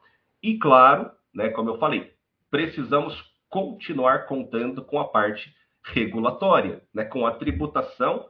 E 0.42 0.56
claro, 0.58 1.10
né, 1.34 1.48
como 1.50 1.70
eu 1.70 1.78
falei, 1.78 2.12
precisamos 2.50 3.20
continuar 3.48 4.26
contando 4.26 4.84
com 4.84 4.98
a 5.00 5.08
parte 5.08 5.52
regulatória, 5.84 6.82
né, 6.94 7.04
com 7.04 7.26
a 7.26 7.32
tributação 7.32 8.28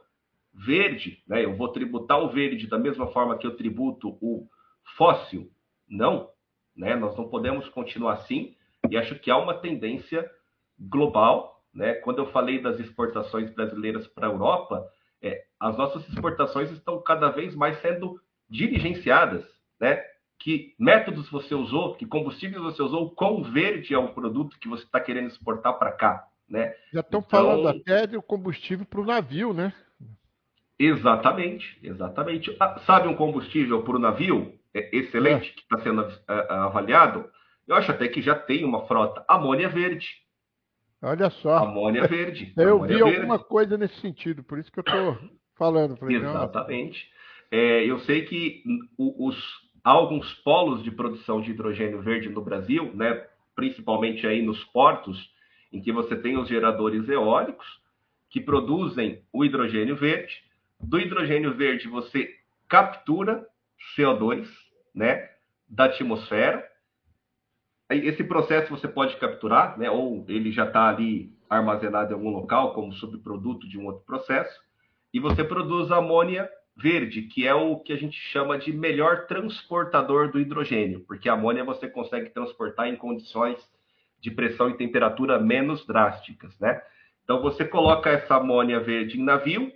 verde. 0.53 1.23
Né? 1.27 1.45
Eu 1.45 1.57
vou 1.57 1.69
tributar 1.69 2.21
o 2.21 2.31
verde 2.31 2.67
da 2.67 2.79
mesma 2.79 3.07
forma 3.09 3.39
que 3.39 3.47
eu 3.47 3.57
tributo 3.57 4.19
o 4.21 4.49
fóssil? 4.97 5.51
Não, 5.89 6.29
né? 6.77 6.95
nós 6.97 7.17
não 7.17 7.29
podemos 7.29 7.69
continuar 7.69 8.15
assim. 8.15 8.55
E 8.89 8.97
acho 8.97 9.19
que 9.19 9.31
há 9.31 9.37
uma 9.37 9.55
tendência 9.55 10.29
global. 10.79 11.63
Né? 11.73 11.95
Quando 11.95 12.19
eu 12.19 12.31
falei 12.33 12.61
das 12.61 12.79
exportações 12.81 13.51
brasileiras 13.51 14.07
para 14.09 14.27
a 14.27 14.31
Europa, 14.31 14.85
é, 15.23 15.45
as 15.59 15.77
nossas 15.77 16.09
exportações 16.09 16.71
estão 16.71 17.01
cada 17.03 17.29
vez 17.31 17.55
mais 17.55 17.81
sendo 17.81 18.21
diligenciadas, 18.49 19.45
né? 19.81 20.03
que 20.39 20.75
métodos 20.79 21.29
você 21.31 21.55
usou, 21.55 21.95
que 21.97 22.07
combustíveis 22.07 22.63
você 22.63 22.83
usou, 22.83 23.11
quão 23.15 23.43
verde 23.43 23.95
é 23.95 23.99
o 23.99 24.15
produto 24.15 24.59
que 24.59 24.69
você 24.69 24.83
está 24.85 24.99
querendo 24.99 25.29
exportar 25.29 25.79
para 25.79 25.93
cá? 25.93 26.27
Já 26.93 27.01
estão 27.01 27.21
então, 27.21 27.31
falando 27.31 27.69
até 27.69 28.07
de 28.07 28.21
combustível 28.21 28.85
para 28.85 29.01
o 29.01 29.05
navio, 29.05 29.53
né? 29.53 29.73
Exatamente, 30.79 31.79
exatamente. 31.83 32.57
Ah, 32.59 32.81
sabe 32.87 33.07
um 33.07 33.15
combustível 33.15 33.83
para 33.83 33.97
o 33.97 33.99
navio 33.99 34.59
é 34.75 34.97
excelente 34.97 35.51
é. 35.51 35.53
que 35.53 35.61
está 35.61 35.79
sendo 35.81 36.07
avaliado? 36.27 37.29
Eu 37.69 37.77
acho 37.77 37.91
até 37.91 38.09
que 38.09 38.23
já 38.23 38.35
tem 38.35 38.65
uma 38.65 38.87
frota 38.87 39.25
amônia 39.29 39.69
verde. 39.69 40.09
Olha 41.03 41.31
só. 41.31 41.59
Amônia 41.59 42.07
verde. 42.07 42.53
Eu 42.57 42.77
amônia 42.77 42.97
vi 42.97 43.03
verde. 43.03 43.17
alguma 43.19 43.39
coisa 43.39 43.77
nesse 43.77 44.01
sentido, 44.01 44.43
por 44.43 44.59
isso 44.59 44.71
que 44.71 44.81
eu 44.81 44.85
estou 44.87 45.19
falando. 45.57 45.97
Falei, 45.97 46.17
exatamente. 46.17 47.09
É, 47.51 47.85
eu 47.85 47.99
sei 48.01 48.25
que 48.25 48.63
os 48.97 49.37
alguns 49.83 50.33
polos 50.43 50.83
de 50.83 50.91
produção 50.91 51.41
de 51.41 51.51
hidrogênio 51.51 52.03
verde 52.03 52.29
no 52.29 52.43
Brasil, 52.43 52.95
né, 52.95 53.27
principalmente 53.57 54.27
aí 54.27 54.43
nos 54.43 54.63
portos, 54.65 55.31
em 55.73 55.81
que 55.81 55.93
você 55.93 56.17
tem 56.17 56.37
os 56.37 56.49
geradores 56.49 57.09
eólicos 57.09 57.81
que 58.29 58.41
produzem 58.41 59.23
o 59.33 59.45
hidrogênio 59.45 59.97
verde. 59.97 60.43
Do 60.81 60.99
hidrogênio 60.99 61.55
verde 61.55 61.89
você 61.89 62.37
captura 62.69 63.47
CO2, 63.97 64.49
né, 64.95 65.31
da 65.69 65.85
atmosfera. 65.85 66.67
Esse 67.91 68.23
processo 68.23 68.71
você 68.71 68.87
pode 68.87 69.17
capturar, 69.17 69.79
né, 69.79 69.91
ou 69.91 70.25
ele 70.29 70.53
já 70.53 70.65
está 70.65 70.89
ali 70.89 71.33
armazenado 71.49 72.13
em 72.13 72.15
algum 72.15 72.31
local 72.31 72.73
como 72.73 72.93
subproduto 72.93 73.69
de 73.69 73.77
um 73.77 73.87
outro 73.87 74.05
processo, 74.05 74.61
e 75.13 75.19
você 75.19 75.43
produz 75.43 75.91
amônia 75.91 76.49
verde, 76.77 77.23
que 77.23 77.47
é 77.47 77.53
o 77.53 77.81
que 77.81 77.93
a 77.93 77.97
gente 77.97 78.17
chama 78.17 78.57
de 78.57 78.73
melhor 78.73 79.27
transportador 79.27 80.31
do 80.31 80.39
hidrogênio, 80.39 81.01
porque 81.01 81.29
a 81.29 81.33
amônia 81.33 81.65
você 81.65 81.89
consegue 81.89 82.31
transportar 82.31 82.87
em 82.87 82.97
condições 82.97 83.59
de 84.21 84.31
pressão 84.31 84.69
e 84.71 84.77
temperatura 84.77 85.39
menos 85.39 85.87
drásticas, 85.87 86.59
né? 86.59 86.81
Então 87.25 87.41
você 87.41 87.65
coloca 87.65 88.11
essa 88.11 88.37
amônia 88.37 88.81
verde 88.81 89.19
em 89.19 89.25
navio 89.25 89.73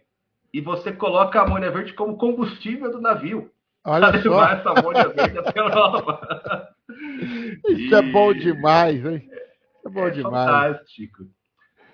e 0.53 0.61
você 0.61 0.93
coloca 0.93 1.41
a 1.41 1.45
amônia 1.45 1.71
verde 1.71 1.93
como 1.95 2.17
combustível 2.17 2.91
do 2.91 3.01
navio. 3.01 3.51
Olha 3.85 4.07
só. 4.13 4.31
levar 4.31 4.59
essa 4.59 4.71
amônia 4.71 5.09
verde 5.09 5.39
até 5.39 5.61
a 5.61 5.63
Europa. 5.63 6.69
Isso 7.69 7.95
e... 7.95 7.95
é 7.95 8.03
bom 8.03 8.33
demais, 8.33 9.05
hein? 9.05 9.29
Isso 9.29 9.89
é 9.89 9.91
bom 9.91 10.07
é 10.07 10.11
demais. 10.11 10.51
Fantástico. 10.51 11.25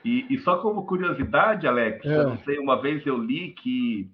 E, 0.05 0.27
e, 0.31 0.39
só 0.39 0.59
como 0.59 0.87
curiosidade, 0.87 1.67
Alex, 1.67 2.05
é. 2.07 2.17
eu 2.17 2.29
não 2.29 2.39
sei, 2.39 2.59
uma 2.59 2.81
vez 2.81 3.07
eu 3.07 3.19
li 3.19 3.53
que 3.53 4.11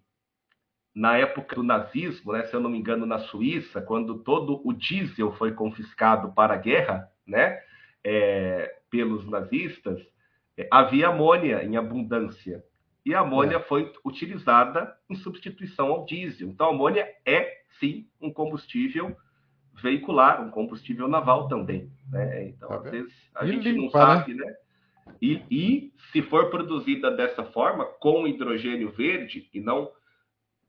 na 0.95 1.16
época 1.16 1.55
do 1.55 1.62
nazismo, 1.62 2.32
né, 2.32 2.45
se 2.45 2.55
eu 2.55 2.61
não 2.61 2.70
me 2.70 2.78
engano, 2.78 3.05
na 3.05 3.18
Suíça, 3.18 3.82
quando 3.82 4.18
todo 4.18 4.61
o 4.64 4.72
diesel 4.72 5.30
foi 5.32 5.53
confiscado 5.53 6.32
para 6.32 6.55
a 6.55 6.59
guerra, 6.59 7.09
né, 7.26 7.61
é, 8.09 8.72
pelos 8.88 9.28
nazistas, 9.28 10.00
é, 10.57 10.68
havia 10.70 11.09
amônia 11.09 11.64
em 11.64 11.76
abundância. 11.76 12.62
E 13.04 13.12
a 13.12 13.20
amônia 13.20 13.57
é. 13.57 13.61
foi 13.61 13.92
utilizada 14.04 14.96
em 15.11 15.16
substituição 15.16 15.88
ao 15.88 16.07
diesel. 16.07 16.48
Então, 16.48 16.68
a 16.68 16.70
amônia 16.70 17.12
é, 17.26 17.62
sim, 17.80 18.09
um 18.20 18.32
combustível 18.32 19.16
veicular, 19.82 20.40
um 20.40 20.50
combustível 20.50 21.09
naval 21.09 21.48
também. 21.48 21.90
Né? 22.09 22.50
Então, 22.50 22.68
tá 22.68 22.76
às 22.76 22.90
vezes, 22.90 23.12
a 23.34 23.44
e 23.44 23.48
gente 23.48 23.72
limpa, 23.72 23.82
não 23.82 23.90
sabe, 23.90 24.34
né? 24.34 24.44
né? 24.46 24.54
E, 25.20 25.42
e 25.50 25.92
se 26.12 26.22
for 26.22 26.48
produzida 26.48 27.11
dessa 27.11 27.44
forma, 27.44 27.84
com 27.84 28.26
hidrogênio 28.26 28.92
verde, 28.92 29.50
e 29.52 29.61
não 29.61 29.90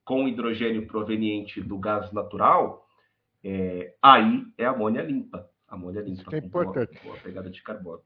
com 0.04 0.28
hidrogênio 0.28 0.88
proveniente 0.88 1.62
do 1.62 1.78
gás 1.78 2.12
natural, 2.12 2.88
é, 3.44 3.94
aí 4.02 4.44
é 4.58 4.66
amônia 4.66 5.02
limpa. 5.04 5.48
Amônia 5.68 6.02
limpa. 6.02 6.22
Isso 6.22 6.36
é 6.36 6.40
importante. 6.40 7.00
Com 7.00 7.14
a 7.14 7.18
pegada 7.18 7.50
de 7.50 7.62
carbono. 7.62 8.02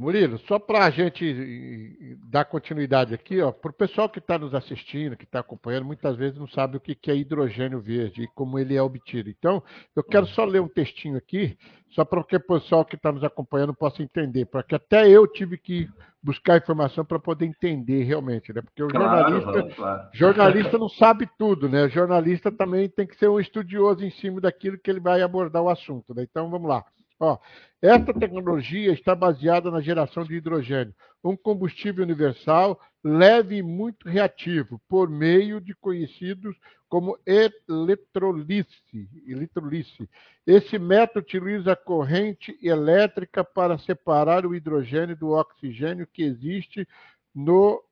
Murilo, 0.00 0.38
só 0.48 0.58
para 0.58 0.86
a 0.86 0.90
gente 0.90 2.16
dar 2.24 2.46
continuidade 2.46 3.12
aqui, 3.12 3.36
para 3.60 3.70
o 3.70 3.74
pessoal 3.74 4.08
que 4.08 4.18
está 4.18 4.38
nos 4.38 4.54
assistindo, 4.54 5.14
que 5.14 5.24
está 5.24 5.40
acompanhando, 5.40 5.84
muitas 5.84 6.16
vezes 6.16 6.38
não 6.38 6.48
sabe 6.48 6.78
o 6.78 6.80
que 6.80 7.10
é 7.10 7.14
hidrogênio 7.14 7.82
verde 7.82 8.22
e 8.22 8.28
como 8.28 8.58
ele 8.58 8.74
é 8.74 8.80
obtido. 8.80 9.28
Então, 9.28 9.62
eu 9.94 10.02
quero 10.02 10.24
só 10.28 10.46
ler 10.46 10.62
um 10.62 10.68
textinho 10.68 11.18
aqui, 11.18 11.54
só 11.90 12.02
para 12.02 12.24
que 12.24 12.34
o 12.34 12.40
pessoal 12.40 12.82
que 12.82 12.96
está 12.96 13.12
nos 13.12 13.22
acompanhando 13.22 13.74
possa 13.74 14.02
entender, 14.02 14.46
porque 14.46 14.74
até 14.74 15.06
eu 15.06 15.26
tive 15.26 15.58
que 15.58 15.86
buscar 16.22 16.56
informação 16.56 17.04
para 17.04 17.18
poder 17.18 17.44
entender 17.44 18.02
realmente, 18.04 18.54
né? 18.54 18.62
Porque 18.62 18.82
o 18.82 18.88
jornalista, 18.90 19.52
claro, 19.52 19.74
claro. 19.74 20.08
jornalista 20.14 20.78
não 20.78 20.88
sabe 20.88 21.28
tudo, 21.38 21.68
né? 21.68 21.84
O 21.84 21.90
jornalista 21.90 22.50
também 22.50 22.88
tem 22.88 23.06
que 23.06 23.16
ser 23.16 23.28
um 23.28 23.38
estudioso 23.38 24.02
em 24.02 24.10
cima 24.10 24.40
daquilo 24.40 24.78
que 24.78 24.90
ele 24.90 25.00
vai 25.00 25.20
abordar 25.20 25.62
o 25.62 25.68
assunto, 25.68 26.14
né? 26.14 26.22
Então, 26.22 26.48
vamos 26.48 26.70
lá. 26.70 26.82
Ó, 27.20 27.38
esta 27.82 28.14
tecnologia 28.14 28.92
está 28.92 29.14
baseada 29.14 29.70
na 29.70 29.82
geração 29.82 30.24
de 30.24 30.34
hidrogênio, 30.34 30.94
um 31.22 31.36
combustível 31.36 32.02
universal, 32.02 32.80
leve 33.04 33.56
e 33.56 33.62
muito 33.62 34.08
reativo, 34.08 34.80
por 34.88 35.10
meio 35.10 35.60
de 35.60 35.74
conhecidos 35.74 36.56
como 36.88 37.18
eletrolice. 37.26 39.06
eletrolice. 39.26 40.08
Esse 40.46 40.78
método 40.78 41.20
utiliza 41.20 41.76
corrente 41.76 42.58
elétrica 42.62 43.44
para 43.44 43.78
separar 43.78 44.46
o 44.46 44.54
hidrogênio 44.54 45.14
do 45.14 45.28
oxigênio 45.28 46.06
que 46.06 46.22
existe 46.22 46.88
no 47.34 47.82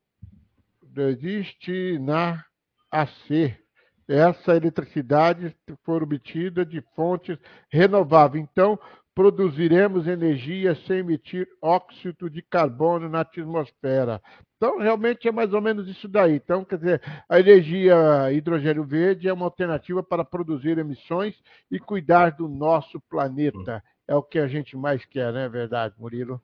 destinar 0.82 2.46
a 2.90 3.06
ser 3.06 3.62
essa 4.08 4.56
eletricidade 4.56 5.54
for 5.84 6.02
obtida 6.02 6.64
de 6.64 6.80
fontes 6.96 7.38
renováveis. 7.70 8.42
Então, 8.42 8.78
produziremos 9.18 10.06
energia 10.06 10.76
sem 10.86 10.98
emitir 10.98 11.48
óxido 11.60 12.30
de 12.30 12.40
carbono 12.40 13.08
na 13.08 13.22
atmosfera. 13.22 14.22
Então, 14.56 14.78
realmente 14.78 15.26
é 15.26 15.32
mais 15.32 15.52
ou 15.52 15.60
menos 15.60 15.88
isso 15.88 16.06
daí. 16.06 16.36
Então, 16.36 16.64
quer 16.64 16.76
dizer, 16.76 17.02
a 17.28 17.40
energia 17.40 18.32
hidrogênio 18.32 18.84
verde 18.84 19.28
é 19.28 19.32
uma 19.32 19.46
alternativa 19.46 20.04
para 20.04 20.24
produzir 20.24 20.78
emissões 20.78 21.34
e 21.68 21.80
cuidar 21.80 22.30
do 22.30 22.46
nosso 22.46 23.00
planeta. 23.10 23.82
É 24.06 24.14
o 24.14 24.22
que 24.22 24.38
a 24.38 24.46
gente 24.46 24.76
mais 24.76 25.04
quer, 25.04 25.32
não 25.32 25.40
é 25.40 25.48
verdade, 25.48 25.96
Murilo? 25.98 26.40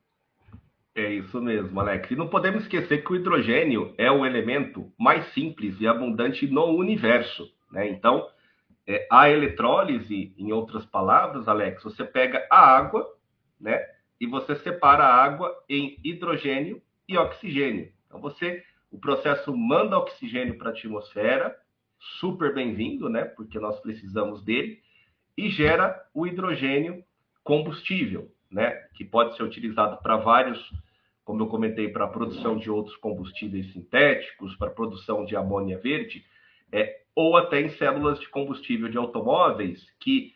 É 0.97 1.13
isso 1.13 1.41
mesmo, 1.41 1.79
Alex. 1.79 2.11
E 2.11 2.17
não 2.17 2.27
podemos 2.27 2.65
esquecer 2.65 3.05
que 3.05 3.13
o 3.13 3.15
hidrogênio 3.15 3.95
é 3.97 4.11
o 4.11 4.27
elemento 4.27 4.93
mais 4.99 5.33
simples 5.33 5.81
e 5.81 5.87
abundante 5.87 6.49
no 6.49 6.77
universo. 6.77 7.49
Né? 7.71 7.89
Então, 7.89 8.27
é, 8.87 9.07
a 9.11 9.31
eletrólise, 9.31 10.35
em 10.37 10.53
outras 10.53 10.85
palavras, 10.87 11.49
Alex, 11.49 11.83
você 11.83 12.05
pega 12.05 12.47
a 12.51 12.59
água 12.59 13.07
né, 13.61 13.85
e 14.21 14.27
você 14.27 14.57
separa 14.57 15.05
a 15.05 15.15
água 15.15 15.55
em 15.69 15.99
hidrogênio 16.05 16.83
e 17.09 17.17
oxigênio. 17.17 17.93
Então, 18.07 18.21
você, 18.21 18.63
o 18.91 18.99
processo 18.99 19.57
manda 19.57 19.99
oxigênio 19.99 20.59
para 20.59 20.69
a 20.69 20.73
atmosfera, 20.73 21.57
super 22.21 22.53
bem-vindo, 22.55 23.09
né, 23.09 23.25
porque 23.25 23.59
nós 23.59 23.81
precisamos 23.81 24.43
dele, 24.43 24.81
e 25.37 25.49
gera 25.49 26.07
o 26.13 26.27
hidrogênio 26.27 27.03
combustível, 27.43 28.31
né, 28.51 28.71
que 28.95 29.05
pode 29.05 29.37
ser 29.37 29.43
utilizado 29.43 29.97
para 30.03 30.17
vários 30.17 30.61
como 31.25 31.43
eu 31.43 31.47
comentei, 31.47 31.89
para 31.89 32.05
a 32.05 32.09
produção 32.09 32.57
de 32.57 32.71
outros 32.71 32.97
combustíveis 32.97 33.73
sintéticos, 33.73 34.55
para 34.57 34.69
a 34.69 34.75
produção 34.75 35.25
de 35.25 35.35
amônia 35.35 35.79
verde, 35.79 36.25
é, 36.71 37.04
ou 37.15 37.37
até 37.37 37.61
em 37.61 37.71
células 37.71 38.19
de 38.19 38.29
combustível 38.29 38.89
de 38.89 38.99
automóveis, 38.99 39.85
que 40.01 40.33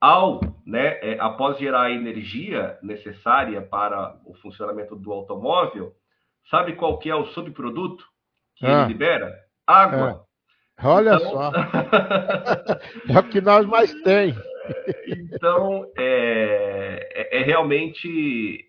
ao, 0.00 0.40
né, 0.66 0.98
é, 1.00 1.16
após 1.20 1.58
gerar 1.58 1.82
a 1.82 1.90
energia 1.92 2.78
necessária 2.82 3.62
para 3.62 4.18
o 4.24 4.34
funcionamento 4.34 4.96
do 4.96 5.12
automóvel, 5.12 5.94
sabe 6.50 6.74
qual 6.74 6.98
que 6.98 7.08
é 7.08 7.14
o 7.14 7.26
subproduto 7.26 8.04
que 8.56 8.66
ah, 8.66 8.82
ele 8.82 8.92
libera? 8.92 9.32
Água. 9.66 10.26
É. 10.80 10.86
Olha 10.86 11.14
então... 11.14 11.30
só. 11.30 11.52
é 13.14 13.18
o 13.18 13.28
que 13.28 13.40
nós 13.40 13.66
mais 13.66 13.92
tem. 14.02 14.34
Então, 15.06 15.86
é, 15.96 17.08
é, 17.14 17.40
é 17.40 17.42
realmente 17.42 18.68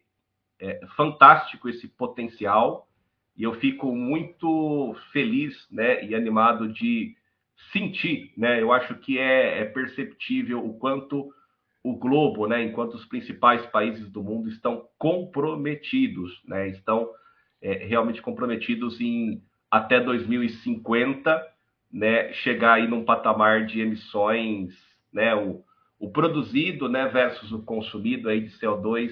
é, 0.60 0.80
fantástico 0.96 1.68
esse 1.70 1.88
potencial 1.88 2.88
e 3.36 3.44
eu 3.44 3.54
fico 3.56 3.96
muito 3.96 4.96
feliz 5.12 5.68
né, 5.72 6.04
e 6.06 6.14
animado 6.14 6.72
de 6.72 7.16
sentir. 7.72 8.34
Né? 8.38 8.62
Eu 8.62 8.72
acho 8.72 8.96
que 8.96 9.18
é, 9.18 9.62
é 9.62 9.66
perceptível 9.66 10.66
o 10.66 10.78
quanto 10.78 11.32
o 11.84 11.98
globo, 11.98 12.48
né, 12.48 12.64
enquanto 12.64 12.94
os 12.94 13.06
principais 13.06 13.66
países 13.66 14.10
do 14.10 14.24
mundo 14.24 14.48
estão 14.48 14.88
comprometidos, 14.98 16.32
né, 16.46 16.70
estão 16.70 17.10
é, 17.62 17.86
realmente 17.86 18.22
comprometidos 18.22 19.02
em 19.02 19.44
até 19.70 20.00
2050, 20.00 21.46
né, 21.92 22.32
chegar 22.34 22.76
aí 22.76 22.88
num 22.88 23.04
patamar 23.04 23.66
de 23.66 23.82
emissões, 23.82 24.74
né, 25.12 25.36
o, 25.36 25.62
o 26.00 26.10
produzido, 26.10 26.88
né, 26.88 27.08
versus 27.10 27.52
o 27.52 27.62
consumido 27.62 28.30
aí 28.30 28.40
de 28.40 28.58
CO2 28.60 29.12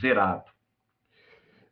zerado. 0.00 0.50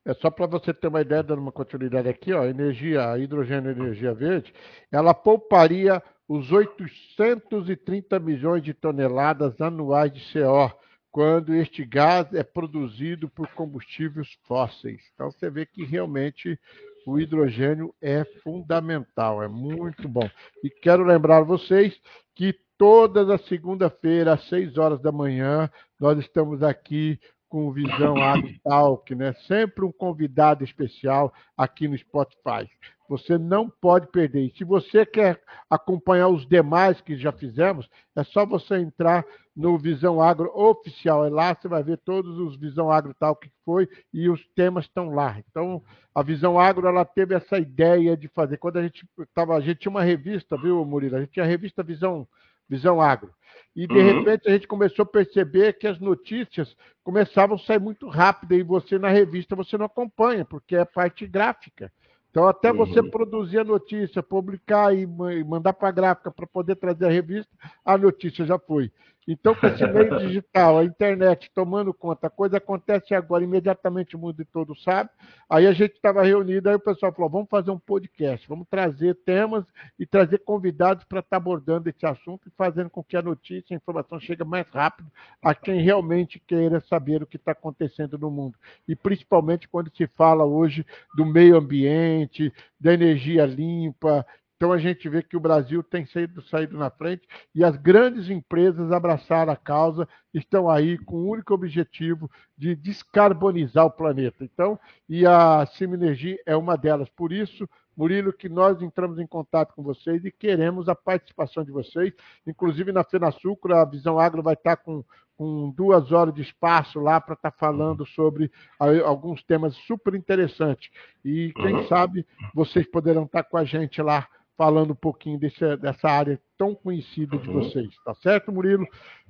É 0.06 0.14
só 0.14 0.30
para 0.30 0.46
você 0.46 0.72
ter 0.72 0.86
uma 0.86 1.00
ideia, 1.00 1.20
dando 1.20 1.40
uma 1.40 1.50
continuidade 1.50 2.08
aqui, 2.08 2.32
ó, 2.32 2.44
energia, 2.44 3.18
hidrogênio 3.18 3.72
energia 3.72 4.14
verde, 4.14 4.54
ela 4.90 5.12
pouparia 5.12 6.00
os 6.28 6.52
830 6.52 8.20
milhões 8.20 8.62
de 8.62 8.72
toneladas 8.72 9.60
anuais 9.60 10.12
de 10.12 10.20
CO, 10.32 10.70
quando 11.10 11.52
este 11.52 11.84
gás 11.84 12.32
é 12.32 12.44
produzido 12.44 13.28
por 13.28 13.48
combustíveis 13.48 14.28
fósseis. 14.46 15.02
Então 15.14 15.32
você 15.32 15.50
vê 15.50 15.66
que 15.66 15.84
realmente 15.84 16.56
o 17.04 17.18
hidrogênio 17.18 17.92
é 18.00 18.24
fundamental, 18.44 19.42
é 19.42 19.48
muito 19.48 20.08
bom. 20.08 20.28
E 20.62 20.70
quero 20.70 21.02
lembrar 21.02 21.42
vocês 21.42 22.00
que 22.32 22.54
todas 22.78 23.28
as 23.28 23.44
segunda-feira, 23.46 24.34
às 24.34 24.48
6 24.48 24.78
horas 24.78 25.00
da 25.00 25.10
manhã, 25.10 25.68
nós 25.98 26.16
estamos 26.18 26.62
aqui 26.62 27.18
com 27.56 27.72
Visão 27.72 28.18
AgriTalk, 28.22 29.14
né? 29.14 29.32
Sempre 29.48 29.82
um 29.82 29.90
convidado 29.90 30.62
especial 30.62 31.32
aqui 31.56 31.88
no 31.88 31.96
Spotify. 31.96 32.68
Você 33.08 33.38
não 33.38 33.70
pode 33.80 34.08
perder. 34.08 34.42
E 34.42 34.58
se 34.58 34.62
você 34.62 35.06
quer 35.06 35.40
acompanhar 35.70 36.28
os 36.28 36.46
demais 36.46 37.00
que 37.00 37.16
já 37.16 37.32
fizemos, 37.32 37.88
é 38.14 38.22
só 38.24 38.44
você 38.44 38.76
entrar 38.76 39.24
no 39.56 39.78
Visão 39.78 40.20
Agro 40.20 40.52
Oficial. 40.54 41.24
É 41.24 41.30
lá 41.30 41.54
você 41.54 41.66
vai 41.66 41.82
ver 41.82 41.96
todos 42.04 42.38
os 42.38 42.58
Visão 42.58 42.90
Agro 42.90 43.14
tal 43.18 43.34
que 43.34 43.48
foi 43.64 43.88
e 44.12 44.28
os 44.28 44.46
temas 44.54 44.84
estão 44.84 45.14
lá. 45.14 45.42
Então, 45.48 45.82
a 46.14 46.22
Visão 46.22 46.60
Agro 46.60 46.86
ela 46.86 47.06
teve 47.06 47.34
essa 47.34 47.56
ideia 47.56 48.18
de 48.18 48.28
fazer. 48.28 48.58
Quando 48.58 48.76
a 48.76 48.82
gente 48.82 49.08
tava, 49.32 49.56
a 49.56 49.60
gente 49.60 49.78
tinha 49.78 49.90
uma 49.90 50.02
revista, 50.02 50.58
viu, 50.58 50.84
Murilo? 50.84 51.16
A 51.16 51.20
gente 51.20 51.32
tinha 51.32 51.46
a 51.46 51.48
revista 51.48 51.82
Visão 51.82 52.28
Visão 52.68 53.00
Agro. 53.00 53.30
E 53.74 53.86
de 53.86 53.94
uhum. 53.94 54.18
repente 54.18 54.48
a 54.48 54.52
gente 54.52 54.66
começou 54.66 55.02
a 55.02 55.06
perceber 55.06 55.74
que 55.74 55.86
as 55.86 56.00
notícias 56.00 56.74
começavam 57.04 57.56
a 57.56 57.58
sair 57.58 57.78
muito 57.78 58.08
rápido 58.08 58.54
e 58.54 58.62
você 58.62 58.98
na 58.98 59.10
revista 59.10 59.54
você 59.54 59.76
não 59.76 59.84
acompanha, 59.86 60.44
porque 60.44 60.74
é 60.74 60.84
parte 60.84 61.26
gráfica. 61.26 61.92
Então, 62.30 62.46
até 62.46 62.70
uhum. 62.70 62.78
você 62.78 63.02
produzir 63.02 63.58
a 63.58 63.64
notícia, 63.64 64.22
publicar 64.22 64.94
e 64.94 65.06
mandar 65.06 65.72
para 65.72 65.88
a 65.88 65.92
gráfica 65.92 66.30
para 66.30 66.46
poder 66.46 66.76
trazer 66.76 67.06
a 67.06 67.10
revista, 67.10 67.50
a 67.84 67.96
notícia 67.96 68.44
já 68.44 68.58
foi. 68.58 68.90
Então, 69.28 69.56
com 69.56 69.66
esse 69.66 69.84
meio 69.88 70.18
digital, 70.18 70.78
a 70.78 70.84
internet 70.84 71.50
tomando 71.52 71.92
conta, 71.92 72.28
a 72.28 72.30
coisa 72.30 72.58
acontece 72.58 73.12
agora, 73.12 73.42
imediatamente 73.42 74.14
o 74.14 74.18
mundo 74.18 74.46
todo 74.52 74.76
sabe. 74.76 75.10
Aí 75.50 75.66
a 75.66 75.72
gente 75.72 75.94
estava 75.94 76.22
reunido, 76.22 76.68
aí 76.68 76.76
o 76.76 76.80
pessoal 76.80 77.12
falou: 77.12 77.28
vamos 77.28 77.48
fazer 77.48 77.72
um 77.72 77.78
podcast, 77.78 78.46
vamos 78.48 78.68
trazer 78.70 79.16
temas 79.24 79.64
e 79.98 80.06
trazer 80.06 80.38
convidados 80.38 81.04
para 81.04 81.18
estar 81.18 81.30
tá 81.30 81.36
abordando 81.36 81.88
esse 81.88 82.06
assunto 82.06 82.48
e 82.48 82.52
fazendo 82.56 82.88
com 82.88 83.02
que 83.02 83.16
a 83.16 83.22
notícia, 83.22 83.74
a 83.74 83.76
informação 83.76 84.20
chegue 84.20 84.44
mais 84.44 84.68
rápido 84.70 85.10
a 85.42 85.54
quem 85.54 85.80
realmente 85.80 86.38
queira 86.38 86.80
saber 86.80 87.22
o 87.22 87.26
que 87.26 87.36
está 87.36 87.50
acontecendo 87.50 88.16
no 88.16 88.30
mundo. 88.30 88.54
E 88.86 88.94
principalmente 88.94 89.68
quando 89.68 89.90
se 89.96 90.06
fala 90.06 90.44
hoje 90.44 90.86
do 91.16 91.26
meio 91.26 91.56
ambiente, 91.56 92.52
da 92.78 92.94
energia 92.94 93.44
limpa 93.44 94.24
então 94.56 94.72
a 94.72 94.78
gente 94.78 95.06
vê 95.08 95.22
que 95.22 95.36
o 95.36 95.40
Brasil 95.40 95.82
tem 95.82 96.06
saído, 96.06 96.40
saído 96.42 96.78
na 96.78 96.90
frente 96.90 97.28
e 97.54 97.62
as 97.62 97.76
grandes 97.76 98.30
empresas 98.30 98.90
abraçaram 98.90 99.52
a 99.52 99.56
causa, 99.56 100.08
estão 100.32 100.68
aí 100.68 100.96
com 100.96 101.16
o 101.16 101.30
único 101.30 101.52
objetivo 101.52 102.30
de 102.56 102.74
descarbonizar 102.74 103.84
o 103.84 103.90
planeta. 103.90 104.44
Então, 104.44 104.78
e 105.06 105.26
a 105.26 105.66
Simenergia 105.66 106.38
é 106.46 106.56
uma 106.56 106.74
delas. 106.74 107.08
Por 107.10 107.32
isso, 107.32 107.68
Murilo, 107.94 108.32
que 108.32 108.48
nós 108.48 108.80
entramos 108.80 109.18
em 109.18 109.26
contato 109.26 109.74
com 109.74 109.82
vocês 109.82 110.24
e 110.24 110.32
queremos 110.32 110.88
a 110.88 110.94
participação 110.94 111.62
de 111.62 111.70
vocês. 111.70 112.14
Inclusive 112.46 112.92
na 112.92 113.04
Fenasucro, 113.04 113.74
a 113.74 113.84
Visão 113.84 114.18
Agro 114.18 114.42
vai 114.42 114.54
estar 114.54 114.76
com, 114.76 115.04
com 115.36 115.70
duas 115.70 116.12
horas 116.12 116.32
de 116.32 116.40
espaço 116.40 116.98
lá 116.98 117.20
para 117.20 117.34
estar 117.34 117.50
falando 117.50 118.06
sobre 118.06 118.50
alguns 118.78 119.42
temas 119.42 119.76
super 119.86 120.14
interessantes. 120.14 120.90
E 121.22 121.52
quem 121.56 121.74
uhum. 121.74 121.88
sabe 121.88 122.26
vocês 122.54 122.86
poderão 122.86 123.24
estar 123.24 123.42
com 123.44 123.58
a 123.58 123.64
gente 123.64 124.00
lá 124.00 124.26
falando 124.56 124.92
um 124.92 124.96
pouquinho 124.96 125.38
desse, 125.38 125.76
dessa 125.76 126.08
área 126.08 126.40
tão 126.56 126.74
conhecida 126.74 127.36
de 127.36 127.48
uhum. 127.48 127.60
vocês, 127.60 127.88
tá 128.04 128.14
certo, 128.14 128.50
Murilo? 128.50 128.86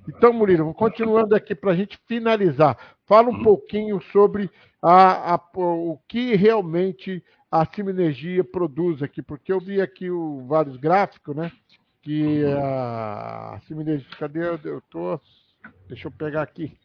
Então, 0.07 0.31
Murilo, 0.31 0.73
continuando 0.73 1.35
aqui 1.35 1.53
para 1.53 1.71
a 1.71 1.75
gente 1.75 1.99
finalizar, 2.07 2.77
fala 3.05 3.29
um 3.29 3.33
uhum. 3.33 3.43
pouquinho 3.43 4.01
sobre 4.11 4.49
a, 4.81 5.35
a, 5.35 5.41
o 5.55 5.99
que 6.07 6.35
realmente 6.35 7.23
a 7.51 7.65
Simenergia 7.65 8.43
produz 8.43 9.03
aqui, 9.03 9.21
porque 9.21 9.51
eu 9.51 9.59
vi 9.59 9.81
aqui 9.81 10.09
o, 10.09 10.45
vários 10.47 10.77
gráficos, 10.77 11.35
né? 11.35 11.51
Que 12.01 12.43
uhum. 12.43 12.59
a 12.63 13.59
Simenergia, 13.67 14.07
cadê? 14.17 14.47
Eu 14.63 14.81
tô, 14.89 15.19
deixa 15.87 16.07
eu 16.07 16.11
pegar 16.11 16.41
aqui. 16.41 16.77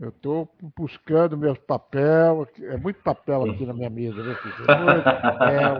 Eu 0.00 0.08
estou 0.08 0.50
buscando 0.74 1.36
meus 1.36 1.58
papéis. 1.58 2.48
É 2.62 2.76
muito 2.78 3.02
papel 3.02 3.42
aqui 3.44 3.66
na 3.66 3.74
minha 3.74 3.90
mesa, 3.90 4.22
né? 4.22 4.34
É 4.66 4.78
muito 4.78 5.04
papel. 5.04 5.78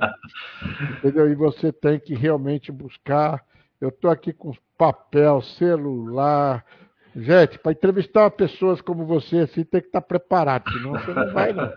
entendeu? 0.98 1.32
E 1.32 1.34
você 1.34 1.72
tem 1.72 1.98
que 1.98 2.14
realmente 2.14 2.70
buscar. 2.70 3.42
Eu 3.80 3.88
estou 3.88 4.10
aqui 4.10 4.34
com 4.34 4.52
papel, 4.76 5.40
celular. 5.40 6.62
Gente, 7.16 7.58
para 7.58 7.72
entrevistar 7.72 8.30
pessoas 8.30 8.82
como 8.82 9.06
você, 9.06 9.38
assim, 9.38 9.64
tem 9.64 9.80
que 9.80 9.86
estar 9.86 10.02
tá 10.02 10.06
preparado, 10.06 10.70
senão 10.70 10.92
você 10.92 11.14
não 11.14 11.32
vai, 11.32 11.52
não. 11.52 11.72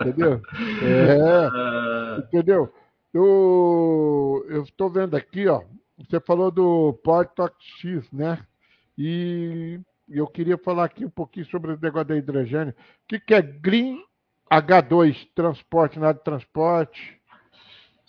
Entendeu? 0.00 0.40
É, 0.80 2.18
entendeu? 2.20 2.72
Eu 3.12 4.62
estou 4.62 4.88
vendo 4.88 5.16
aqui, 5.16 5.48
ó. 5.48 5.60
Você 5.98 6.20
falou 6.20 6.50
do 6.50 6.94
Portox 7.04 7.54
X, 7.80 8.10
né? 8.12 8.38
E 8.96 9.80
e 10.08 10.18
eu 10.18 10.26
queria 10.26 10.58
falar 10.58 10.84
aqui 10.84 11.04
um 11.04 11.10
pouquinho 11.10 11.46
sobre 11.46 11.72
o 11.72 11.78
negócio 11.80 12.08
da 12.08 12.16
hidrogênio. 12.16 12.72
O 12.72 13.08
que, 13.08 13.20
que 13.20 13.34
é 13.34 13.42
Green 13.42 13.98
H2, 14.50 15.28
transporte, 15.34 15.98
nada 15.98 16.18
de 16.18 16.24
transporte? 16.24 17.20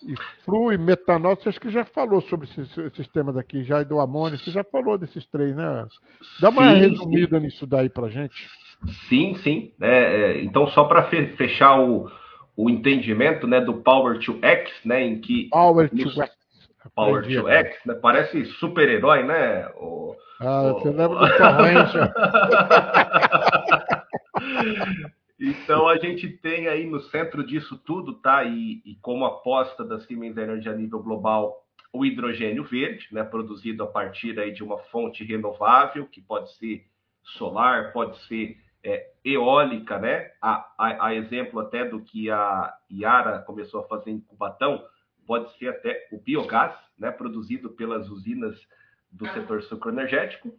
e 0.05 0.15
flui, 0.43 0.77
metanol, 0.77 1.35
você 1.35 1.49
acho 1.49 1.59
que 1.59 1.69
já 1.69 1.83
falou 1.83 2.21
sobre 2.21 2.47
esses, 2.47 2.77
esses 2.77 3.07
temas 3.07 3.35
aqui, 3.35 3.63
já 3.63 3.81
do 3.83 3.99
amônio, 3.99 4.37
você 4.37 4.51
já 4.51 4.63
falou 4.63 4.97
desses 4.97 5.25
três, 5.27 5.55
né? 5.55 5.87
Dá 6.39 6.49
uma 6.49 6.73
sim, 6.73 6.79
resumida 6.79 7.39
sim. 7.39 7.45
nisso 7.45 7.65
daí 7.65 7.89
para 7.89 8.09
gente. 8.09 8.47
Sim, 9.09 9.35
sim. 9.43 9.71
É, 9.81 9.89
é, 9.89 10.43
então, 10.43 10.67
só 10.67 10.83
para 10.83 11.03
fechar 11.37 11.81
o, 11.81 12.09
o 12.55 12.69
entendimento 12.69 13.47
né, 13.47 13.59
do 13.59 13.75
Power 13.75 14.19
to 14.19 14.37
X, 14.41 14.71
né, 14.85 15.03
em 15.03 15.19
que... 15.19 15.49
Power 15.49 15.89
to 15.89 16.09
X. 16.09 16.31
Power 16.89 17.19
Aprendi, 17.19 17.41
to 17.41 17.47
X, 17.47 17.85
né? 17.85 17.93
Parece 17.95 18.45
super-herói, 18.45 19.23
né? 19.23 19.67
O, 19.75 20.15
ah, 20.39 20.63
o... 20.63 20.79
você 20.79 20.89
lembra 20.89 21.19
do 21.19 21.37
Power 21.37 21.73
Então 25.39 25.87
a 25.87 25.97
gente 25.97 26.29
tem 26.29 26.67
aí 26.67 26.85
no 26.85 27.01
centro 27.01 27.45
disso 27.45 27.77
tudo, 27.85 28.13
tá? 28.15 28.43
E, 28.43 28.81
e 28.85 28.95
como 29.01 29.25
aposta 29.25 29.83
da 29.83 29.99
Siemens 29.99 30.37
Energy 30.37 30.69
a 30.69 30.73
nível 30.73 31.03
global, 31.03 31.65
o 31.91 32.05
hidrogênio 32.05 32.63
verde, 32.63 33.07
né? 33.11 33.23
Produzido 33.23 33.83
a 33.83 33.87
partir 33.87 34.39
aí 34.39 34.51
de 34.51 34.63
uma 34.63 34.77
fonte 34.77 35.23
renovável, 35.23 36.07
que 36.07 36.21
pode 36.21 36.53
ser 36.55 36.85
solar, 37.23 37.91
pode 37.91 38.17
ser 38.27 38.57
é, 38.83 39.11
eólica, 39.23 39.97
né? 39.97 40.31
A, 40.41 40.65
a, 40.77 41.07
a, 41.07 41.15
exemplo 41.15 41.59
até 41.59 41.83
do 41.83 42.01
que 42.01 42.29
a 42.29 42.73
Yara 42.91 43.39
começou 43.39 43.81
a 43.81 43.87
fazer 43.87 44.11
em 44.11 44.19
Cubatão, 44.19 44.83
pode 45.25 45.55
ser 45.57 45.69
até 45.69 46.07
o 46.11 46.19
biogás, 46.19 46.75
né? 46.97 47.11
Produzido 47.11 47.69
pelas 47.69 48.09
usinas 48.09 48.55
do 49.11 49.27
setor 49.29 49.63
sucroenergético. 49.63 50.53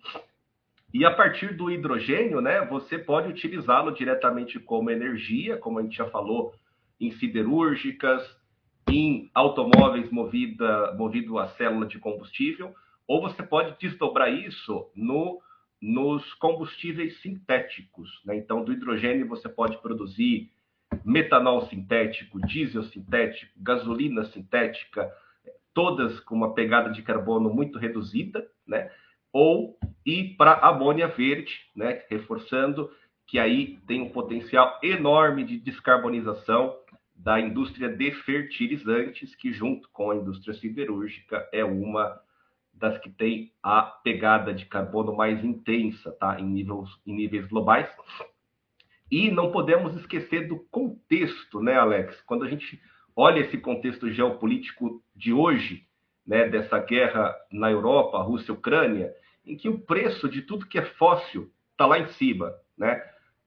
E 0.93 1.05
a 1.05 1.11
partir 1.11 1.55
do 1.55 1.71
hidrogênio, 1.71 2.41
né, 2.41 2.65
você 2.65 2.99
pode 2.99 3.29
utilizá-lo 3.29 3.93
diretamente 3.93 4.59
como 4.59 4.91
energia, 4.91 5.59
como 5.59 5.79
a 5.79 5.83
gente 5.83 5.97
já 5.97 6.07
falou, 6.07 6.55
em 6.99 7.11
siderúrgicas, 7.13 8.23
em 8.89 9.31
automóveis 9.35 10.11
movida, 10.11 10.95
movido 10.97 11.39
a 11.39 11.49
célula 11.49 11.87
de 11.87 11.99
combustível, 11.99 12.75
ou 13.07 13.21
você 13.21 13.43
pode 13.43 13.77
desdobrar 13.79 14.33
isso 14.33 14.91
no, 14.95 15.41
nos 15.83 16.33
combustíveis 16.35 17.21
sintéticos. 17.21 18.09
Né? 18.25 18.37
Então, 18.37 18.65
do 18.65 18.73
hidrogênio 18.73 19.29
você 19.29 19.49
pode 19.49 19.77
produzir 19.83 20.51
metanol 21.05 21.67
sintético, 21.67 22.41
diesel 22.47 22.85
sintético, 22.85 23.53
gasolina 23.57 24.25
sintética, 24.27 25.11
todas 25.75 26.19
com 26.21 26.35
uma 26.35 26.55
pegada 26.55 26.91
de 26.91 27.03
carbono 27.03 27.53
muito 27.53 27.79
reduzida, 27.79 28.47
né? 28.67 28.91
ou 29.33 29.79
ir 30.05 30.35
para 30.37 30.55
amônia 30.55 31.09
verde, 31.09 31.53
né? 31.75 32.03
reforçando 32.09 32.91
que 33.27 33.39
aí 33.39 33.79
tem 33.87 34.01
um 34.01 34.11
potencial 34.11 34.79
enorme 34.83 35.45
de 35.45 35.59
descarbonização 35.59 36.77
da 37.15 37.41
indústria 37.41 37.89
de 37.89 38.13
fertilizantes, 38.13 39.35
que 39.35 39.53
junto 39.53 39.89
com 39.91 40.11
a 40.11 40.17
indústria 40.17 40.55
siderúrgica 40.55 41.49
é 41.53 41.65
uma 41.65 42.21
das 42.73 42.99
que 42.99 43.11
tem 43.11 43.53
a 43.63 43.83
pegada 43.83 44.53
de 44.53 44.67
carbono 44.67 45.17
mais 45.17 45.43
intensa, 45.43 46.13
tá? 46.13 46.39
Em 46.39 46.45
níveis, 46.45 46.91
em 47.07 47.15
níveis 47.15 47.47
globais. 47.47 47.89
E 49.11 49.31
não 49.31 49.53
podemos 49.53 49.95
esquecer 49.97 50.49
do 50.49 50.59
contexto, 50.71 51.61
né, 51.61 51.75
Alex? 51.75 52.21
Quando 52.23 52.45
a 52.45 52.49
gente 52.49 52.81
olha 53.15 53.41
esse 53.41 53.57
contexto 53.59 54.11
geopolítico 54.11 55.03
de 55.15 55.33
hoje, 55.33 55.87
né, 56.27 56.49
dessa 56.49 56.79
guerra 56.79 57.35
na 57.53 57.71
Europa, 57.71 58.23
Rússia-Ucrânia, 58.23 59.13
em 59.45 59.57
que 59.57 59.69
o 59.69 59.79
preço 59.79 60.29
de 60.29 60.43
tudo 60.43 60.67
que 60.67 60.79
é 60.79 60.83
fóssil 60.83 61.51
está 61.71 61.87
lá 61.87 61.99
em 61.99 62.09
cima, 62.09 62.53
né? 62.77 63.01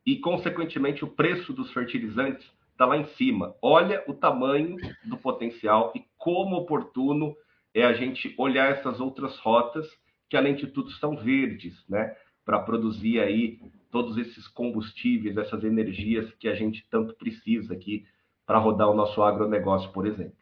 E, 0.06 0.18
consequentemente, 0.18 1.04
o 1.04 1.10
preço 1.10 1.52
dos 1.52 1.72
fertilizantes 1.74 2.50
está 2.72 2.86
lá 2.86 2.98
em 2.98 3.06
cima. 3.10 3.54
Olha 3.62 4.02
o 4.08 4.14
tamanho 4.14 4.78
do 5.04 5.18
potencial 5.18 5.92
e 5.94 6.04
como 6.18 6.56
oportuno 6.56 7.36
é 7.74 7.84
a 7.84 7.94
gente 7.94 8.34
olhar 8.38 8.72
essas 8.72 9.00
outras 9.00 9.38
rotas 9.40 9.86
que, 10.30 10.38
além 10.38 10.56
de 10.56 10.68
tudo, 10.68 10.90
são 10.92 11.18
verdes, 11.18 11.84
né? 11.90 12.16
Para 12.46 12.60
produzir 12.60 13.20
aí 13.20 13.60
todos 13.92 14.18
esses 14.18 14.48
combustíveis, 14.48 15.38
essas 15.38 15.64
energias 15.64 16.32
que 16.36 16.48
a 16.48 16.56
gente 16.56 16.86
tanto 16.90 17.16
precisa 17.16 17.74
aqui 17.74 18.06
para 18.46 18.60
rodar 18.60 18.90
o 18.90 18.96
nosso 18.96 19.22
agronegócio, 19.22 19.92
por 19.92 20.08
exemplo. 20.08 20.38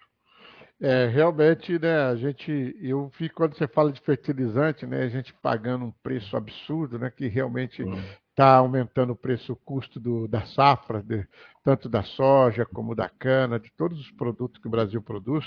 É, 0.80 1.08
realmente, 1.08 1.80
né, 1.80 2.02
a 2.04 2.16
gente, 2.16 2.52
eu 2.80 3.10
vi 3.18 3.30
quando 3.30 3.58
você 3.58 3.68
fala 3.68 3.92
de 3.92 4.00
fertilizante, 4.00 4.86
né, 4.86 5.04
a 5.04 5.10
gente 5.10 5.34
pagando 5.42 5.86
um 5.86 5.92
preço 6.04 6.38
absurdo, 6.38 7.00
né, 7.00 7.10
que 7.10 7.28
realmente 7.28 7.82
está 8.30 8.62
uhum. 8.62 8.68
aumentando 8.68 9.12
o 9.12 9.16
preço, 9.16 9.54
o 9.54 9.56
custo 9.56 10.00
do, 10.00 10.28
da 10.28 10.46
safra, 10.46 11.02
de, 11.02 11.28
tanto 11.64 11.90
da 11.90 12.04
soja 12.04 12.64
como 12.64 12.94
da 12.94 13.10
cana, 13.10 13.60
de 13.60 13.72
todos 13.76 14.00
os 14.00 14.12
produtos 14.12 14.62
que 14.62 14.68
o 14.68 14.72
Brasil 14.72 15.02
produz, 15.02 15.44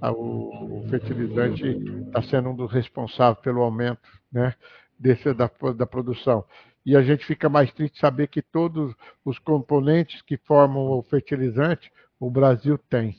a, 0.00 0.10
o, 0.10 0.80
o, 0.80 0.88
fertilizante 0.88 1.64
está 2.06 2.20
sendo 2.22 2.48
um 2.48 2.56
dos 2.56 2.72
responsáveis 2.72 3.38
pelo 3.38 3.62
aumento, 3.62 4.02
né, 4.32 4.52
desse, 4.98 5.32
da, 5.32 5.48
da 5.76 5.86
produção. 5.86 6.44
E 6.84 6.96
a 6.96 7.02
gente 7.02 7.24
fica 7.24 7.48
mais 7.48 7.72
triste 7.72 7.98
saber 7.98 8.28
que 8.28 8.42
todos 8.42 8.94
os 9.24 9.38
componentes 9.38 10.20
que 10.22 10.36
formam 10.36 10.90
o 10.90 11.02
fertilizante, 11.02 11.90
o 12.18 12.30
Brasil 12.30 12.76
tem 12.76 13.16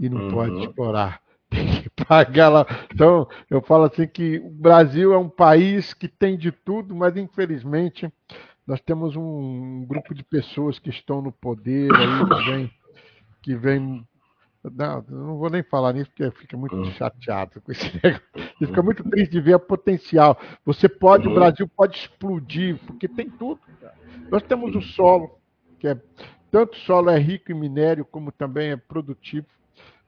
e 0.00 0.08
não 0.08 0.22
uhum. 0.22 0.30
pode 0.30 0.60
explorar. 0.60 1.20
Tem 1.48 1.82
que 1.82 1.90
pagar 2.04 2.48
lá. 2.48 2.66
Então, 2.92 3.28
eu 3.48 3.62
falo 3.62 3.84
assim 3.84 4.06
que 4.06 4.38
o 4.38 4.50
Brasil 4.50 5.12
é 5.12 5.16
um 5.16 5.28
país 5.28 5.94
que 5.94 6.08
tem 6.08 6.36
de 6.36 6.50
tudo, 6.50 6.92
mas 6.92 7.16
infelizmente 7.16 8.12
nós 8.66 8.80
temos 8.80 9.14
um 9.14 9.86
grupo 9.86 10.12
de 10.12 10.24
pessoas 10.24 10.80
que 10.80 10.90
estão 10.90 11.22
no 11.22 11.30
poder 11.30 11.88
aí, 11.94 12.26
que 12.26 12.50
vem, 12.50 12.70
que 13.42 13.54
vem 13.54 14.08
não, 14.74 15.04
não 15.08 15.36
vou 15.36 15.50
nem 15.50 15.62
falar 15.62 15.92
nisso 15.92 16.10
porque 16.10 16.30
fica 16.38 16.56
muito 16.56 16.76
uhum. 16.76 16.90
chateado 16.92 17.60
com 17.60 17.72
esse 17.72 17.84
negócio. 18.02 18.56
Fica 18.58 18.82
muito 18.82 19.04
triste 19.08 19.32
de 19.32 19.40
ver 19.40 19.56
o 19.56 19.60
potencial. 19.60 20.38
Você 20.64 20.88
pode, 20.88 21.26
uhum. 21.26 21.32
o 21.32 21.34
Brasil 21.34 21.68
pode 21.68 21.96
explodir, 21.96 22.78
porque 22.86 23.08
tem 23.08 23.28
tudo. 23.28 23.60
Nós 24.30 24.42
temos 24.42 24.74
o 24.74 24.82
solo, 24.82 25.38
que 25.78 25.88
é 25.88 26.00
tanto 26.50 26.74
o 26.74 26.80
solo 26.80 27.10
é 27.10 27.18
rico 27.18 27.52
em 27.52 27.54
minério, 27.54 28.04
como 28.04 28.32
também 28.32 28.70
é 28.70 28.76
produtivo. 28.76 29.46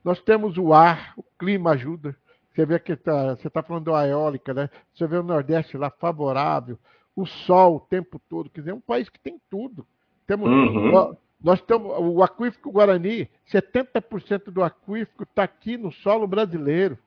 Nós 0.05 0.21
temos 0.21 0.57
o 0.57 0.73
ar, 0.73 1.13
o 1.17 1.23
clima 1.39 1.73
ajuda. 1.73 2.17
Você 2.55 2.65
vê 2.65 2.79
que 2.79 2.97
tá, 2.97 3.37
você 3.37 3.49
está 3.49 3.63
falando 3.63 3.93
da 3.93 4.07
eólica, 4.07 4.55
né? 4.55 4.71
Você 4.95 5.07
vê 5.07 5.17
o 5.17 5.23
Nordeste 5.23 5.77
lá 5.77 5.91
favorável, 5.91 6.79
o 7.15 7.27
sol 7.27 7.77
o 7.77 7.81
tempo 7.81 8.21
todo. 8.29 8.51
Quer 8.51 8.61
dizer, 8.61 8.71
é 8.71 8.75
um 8.75 8.81
país 8.81 9.09
que 9.09 9.21
tem 9.21 9.41
tudo. 9.51 9.87
Temos, 10.27 10.49
uhum. 10.49 11.17
Nós 11.43 11.61
temos 11.63 11.93
o 11.99 12.23
aquífico 12.23 12.73
Guarani, 12.73 13.29
70% 13.53 14.51
do 14.51 14.63
aquífico 14.63 15.23
está 15.23 15.45
aqui 15.45 15.77
no 15.77 15.93
solo 15.93 16.27
brasileiro, 16.27 16.99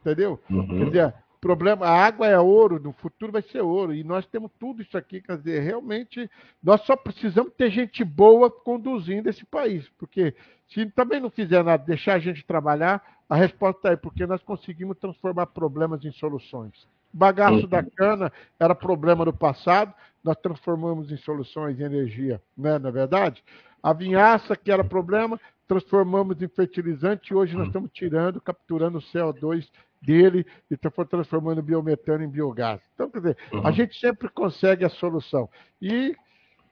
entendeu? 0.00 0.38
Uhum. 0.48 0.66
Quer 0.66 0.84
dizer, 0.86 1.14
problema, 1.40 1.86
a 1.86 2.06
água 2.06 2.26
é 2.26 2.38
ouro, 2.38 2.78
no 2.78 2.92
futuro 2.92 3.32
vai 3.32 3.42
ser 3.42 3.62
ouro, 3.62 3.94
e 3.94 4.04
nós 4.04 4.26
temos 4.26 4.50
tudo 4.60 4.82
isso 4.82 4.96
aqui, 4.96 5.20
quer 5.20 5.38
dizer, 5.38 5.60
realmente 5.60 6.30
nós 6.62 6.82
só 6.82 6.94
precisamos 6.94 7.52
ter 7.54 7.70
gente 7.70 8.04
boa 8.04 8.50
conduzindo 8.50 9.28
esse 9.28 9.44
país, 9.44 9.88
porque 9.98 10.34
se 10.68 10.86
também 10.90 11.20
não 11.20 11.30
fizer 11.30 11.64
nada, 11.64 11.82
deixar 11.84 12.14
a 12.14 12.18
gente 12.18 12.44
trabalhar, 12.44 13.02
a 13.28 13.36
resposta 13.36 13.88
é 13.88 13.96
porque 13.96 14.26
nós 14.26 14.42
conseguimos 14.42 14.98
transformar 14.98 15.46
problemas 15.46 16.04
em 16.04 16.12
soluções. 16.12 16.86
O 17.12 17.16
bagaço 17.16 17.66
da 17.66 17.82
cana 17.82 18.30
era 18.58 18.74
problema 18.74 19.24
do 19.24 19.32
passado, 19.32 19.92
nós 20.22 20.36
transformamos 20.36 21.10
em 21.10 21.16
soluções 21.16 21.76
de 21.76 21.82
energia, 21.82 22.40
né, 22.56 22.78
na 22.78 22.90
é 22.90 22.92
verdade? 22.92 23.42
A 23.82 23.92
vinhaça, 23.92 24.56
que 24.56 24.70
era 24.70 24.84
problema, 24.84 25.40
transformamos 25.66 26.40
em 26.42 26.48
fertilizante 26.48 27.32
e 27.32 27.34
hoje 27.36 27.56
nós 27.56 27.68
estamos 27.68 27.90
tirando, 27.92 28.40
capturando 28.40 28.98
o 28.98 29.02
CO2 29.02 29.68
dele 30.02 30.46
e 30.70 30.76
transformando 30.76 31.62
biometano 31.62 32.24
em 32.24 32.28
biogás. 32.28 32.80
Então, 32.94 33.10
quer 33.10 33.18
dizer, 33.18 33.36
uhum. 33.52 33.66
a 33.66 33.70
gente 33.70 33.98
sempre 33.98 34.28
consegue 34.28 34.84
a 34.84 34.88
solução. 34.88 35.48
E 35.80 36.16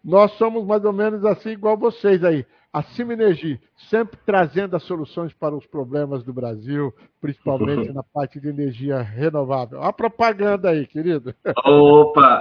nós 0.04 0.32
somos 0.32 0.64
mais 0.66 0.84
ou 0.84 0.92
menos 0.92 1.24
assim, 1.24 1.50
igual 1.50 1.76
vocês 1.76 2.22
aí. 2.24 2.44
A 2.70 2.82
Simenergia, 2.82 3.58
sempre 3.88 4.18
trazendo 4.26 4.76
as 4.76 4.82
soluções 4.82 5.32
para 5.32 5.56
os 5.56 5.66
problemas 5.66 6.22
do 6.22 6.34
Brasil, 6.34 6.94
principalmente 7.18 7.90
na 7.92 8.02
parte 8.02 8.38
de 8.38 8.48
energia 8.48 9.00
renovável. 9.00 9.82
A 9.82 9.92
propaganda 9.92 10.70
aí, 10.70 10.86
querido. 10.86 11.34
Opa! 11.64 12.40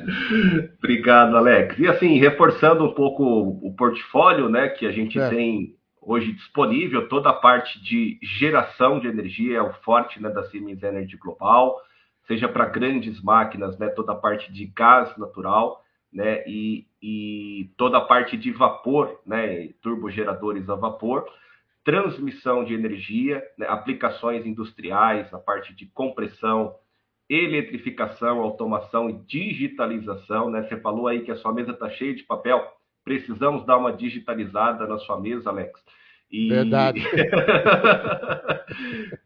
Obrigado, 0.78 1.36
Alex. 1.36 1.78
E 1.78 1.88
assim, 1.88 2.18
reforçando 2.18 2.84
um 2.84 2.92
pouco 2.92 3.24
o 3.24 3.74
portfólio 3.74 4.48
né, 4.50 4.68
que 4.68 4.86
a 4.86 4.92
gente 4.92 5.18
é. 5.18 5.28
tem 5.30 5.74
hoje 6.06 6.32
disponível, 6.32 7.08
toda 7.08 7.30
a 7.30 7.34
parte 7.34 7.82
de 7.82 8.18
geração 8.22 9.00
de 9.00 9.08
energia 9.08 9.58
é 9.58 9.62
o 9.62 9.72
forte 9.82 10.22
né, 10.22 10.30
da 10.30 10.44
Siemens 10.44 10.82
Energy 10.82 11.16
Global, 11.16 11.80
seja 12.28 12.48
para 12.48 12.66
grandes 12.66 13.20
máquinas, 13.22 13.76
né, 13.78 13.88
toda 13.88 14.12
a 14.12 14.16
parte 14.16 14.52
de 14.52 14.66
gás 14.66 15.16
natural, 15.16 15.82
né, 16.16 16.42
e, 16.48 16.86
e 17.00 17.70
toda 17.76 17.98
a 17.98 18.04
parte 18.04 18.36
de 18.36 18.50
vapor, 18.50 19.20
né, 19.26 19.68
turbogeradores 19.82 20.68
a 20.68 20.74
vapor, 20.74 21.26
transmissão 21.84 22.64
de 22.64 22.74
energia, 22.74 23.44
né, 23.56 23.66
aplicações 23.68 24.46
industriais, 24.46 25.32
a 25.32 25.38
parte 25.38 25.74
de 25.74 25.86
compressão, 25.86 26.74
eletrificação, 27.28 28.40
automação 28.40 29.10
e 29.10 29.18
digitalização, 29.24 30.48
né? 30.48 30.62
Você 30.62 30.76
falou 30.76 31.08
aí 31.08 31.22
que 31.22 31.32
a 31.32 31.36
sua 31.36 31.52
mesa 31.52 31.72
está 31.72 31.90
cheia 31.90 32.14
de 32.14 32.22
papel 32.22 32.76
precisamos 33.06 33.64
dar 33.64 33.78
uma 33.78 33.92
digitalizada 33.92 34.84
na 34.84 34.98
sua 34.98 35.20
mesa, 35.20 35.48
Alex. 35.48 35.80
E... 36.28 36.48
Verdade. 36.48 37.00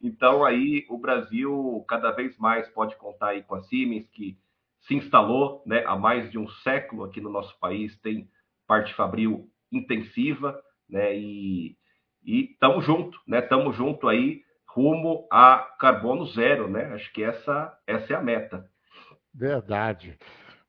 então 0.04 0.44
aí 0.44 0.84
o 0.90 0.98
Brasil 0.98 1.82
cada 1.88 2.10
vez 2.10 2.36
mais 2.36 2.68
pode 2.68 2.94
contar 2.96 3.28
aí 3.28 3.42
com 3.42 3.54
a 3.54 3.62
Siemens, 3.62 4.06
que 4.10 4.36
se 4.82 4.94
instalou 4.94 5.62
né, 5.66 5.84
há 5.86 5.96
mais 5.96 6.30
de 6.30 6.38
um 6.38 6.48
século 6.48 7.04
aqui 7.04 7.20
no 7.20 7.30
nosso 7.30 7.58
país, 7.58 7.98
tem 8.00 8.28
parte 8.66 8.94
fabril 8.94 9.48
intensiva, 9.72 10.60
né? 10.88 11.16
E 11.16 11.76
estamos 12.24 12.84
junto, 12.84 13.18
né? 13.26 13.40
Estamos 13.40 13.76
junto 13.76 14.08
aí 14.08 14.42
rumo 14.68 15.26
a 15.30 15.58
carbono 15.78 16.26
zero, 16.26 16.68
né? 16.68 16.86
Acho 16.94 17.12
que 17.12 17.22
essa, 17.22 17.76
essa 17.86 18.12
é 18.12 18.16
a 18.16 18.22
meta. 18.22 18.68
Verdade. 19.34 20.16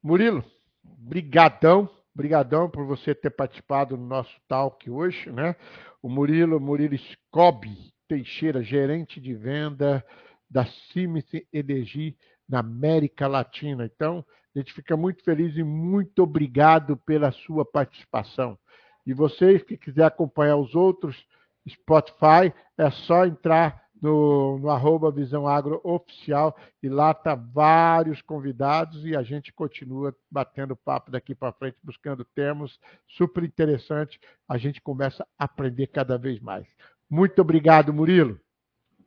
Murilo, 0.01 0.43
brigadão, 0.83 1.89
brigadão 2.13 2.69
por 2.69 2.85
você 2.85 3.13
ter 3.13 3.31
participado 3.31 3.95
do 3.95 4.03
nosso 4.03 4.35
talk 4.47 4.89
hoje, 4.89 5.31
né? 5.31 5.55
O 6.01 6.09
Murilo, 6.09 6.59
Murilo 6.59 6.97
Scobi 6.97 7.93
Teixeira, 8.07 8.63
gerente 8.63 9.21
de 9.21 9.33
venda 9.33 10.03
da 10.49 10.65
Siemens 10.65 11.25
Energia 11.53 12.13
na 12.51 12.59
América 12.59 13.27
Latina. 13.27 13.85
Então, 13.85 14.23
a 14.53 14.59
gente 14.59 14.73
fica 14.73 14.97
muito 14.97 15.23
feliz 15.23 15.55
e 15.55 15.63
muito 15.63 16.21
obrigado 16.23 16.97
pela 16.97 17.31
sua 17.31 17.65
participação. 17.65 18.59
E 19.07 19.13
vocês 19.13 19.63
que 19.63 19.77
quiser 19.77 20.03
acompanhar 20.03 20.57
os 20.57 20.75
outros 20.75 21.25
Spotify, 21.67 22.53
é 22.77 22.89
só 22.89 23.25
entrar 23.25 23.81
no, 24.01 24.57
no 24.57 24.69
arroba 24.69 25.11
Visão 25.11 25.47
Agro 25.47 25.79
Oficial 25.83 26.57
e 26.81 26.89
lá 26.89 27.13
tá 27.13 27.35
vários 27.35 28.21
convidados 28.21 29.05
e 29.05 29.15
a 29.15 29.21
gente 29.21 29.53
continua 29.53 30.15
batendo 30.29 30.75
papo 30.75 31.11
daqui 31.11 31.35
para 31.35 31.53
frente, 31.53 31.77
buscando 31.83 32.25
termos 32.25 32.79
super 33.07 33.43
interessantes. 33.43 34.19
A 34.49 34.57
gente 34.57 34.81
começa 34.81 35.25
a 35.37 35.45
aprender 35.45 35.87
cada 35.87 36.17
vez 36.17 36.39
mais. 36.39 36.67
Muito 37.09 37.39
obrigado, 37.41 37.93
Murilo. 37.93 38.39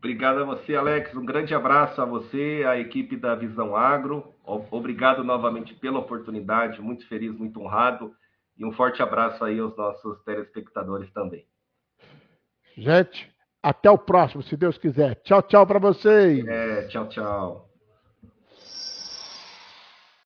Obrigado 0.04 0.40
a 0.40 0.44
você, 0.44 0.74
Alex. 0.74 1.14
Um 1.14 1.24
grande 1.24 1.54
abraço 1.54 1.98
a 1.98 2.04
você, 2.04 2.62
a 2.68 2.78
equipe 2.78 3.16
da 3.16 3.34
Visão 3.34 3.74
Agro. 3.74 4.34
Obrigado 4.44 5.24
novamente 5.24 5.72
pela 5.72 5.98
oportunidade. 5.98 6.78
Muito 6.82 7.08
feliz, 7.08 7.34
muito 7.34 7.58
honrado. 7.58 8.14
E 8.54 8.66
um 8.66 8.72
forte 8.72 9.02
abraço 9.02 9.42
aí 9.42 9.58
aos 9.58 9.74
nossos 9.78 10.22
telespectadores 10.24 11.10
também. 11.14 11.46
Gente, 12.76 13.32
até 13.62 13.90
o 13.90 13.96
próximo, 13.96 14.42
se 14.42 14.58
Deus 14.58 14.76
quiser. 14.76 15.14
Tchau, 15.22 15.40
tchau 15.40 15.66
para 15.66 15.78
vocês. 15.78 16.46
É, 16.46 16.86
tchau, 16.88 17.08
tchau. 17.08 17.73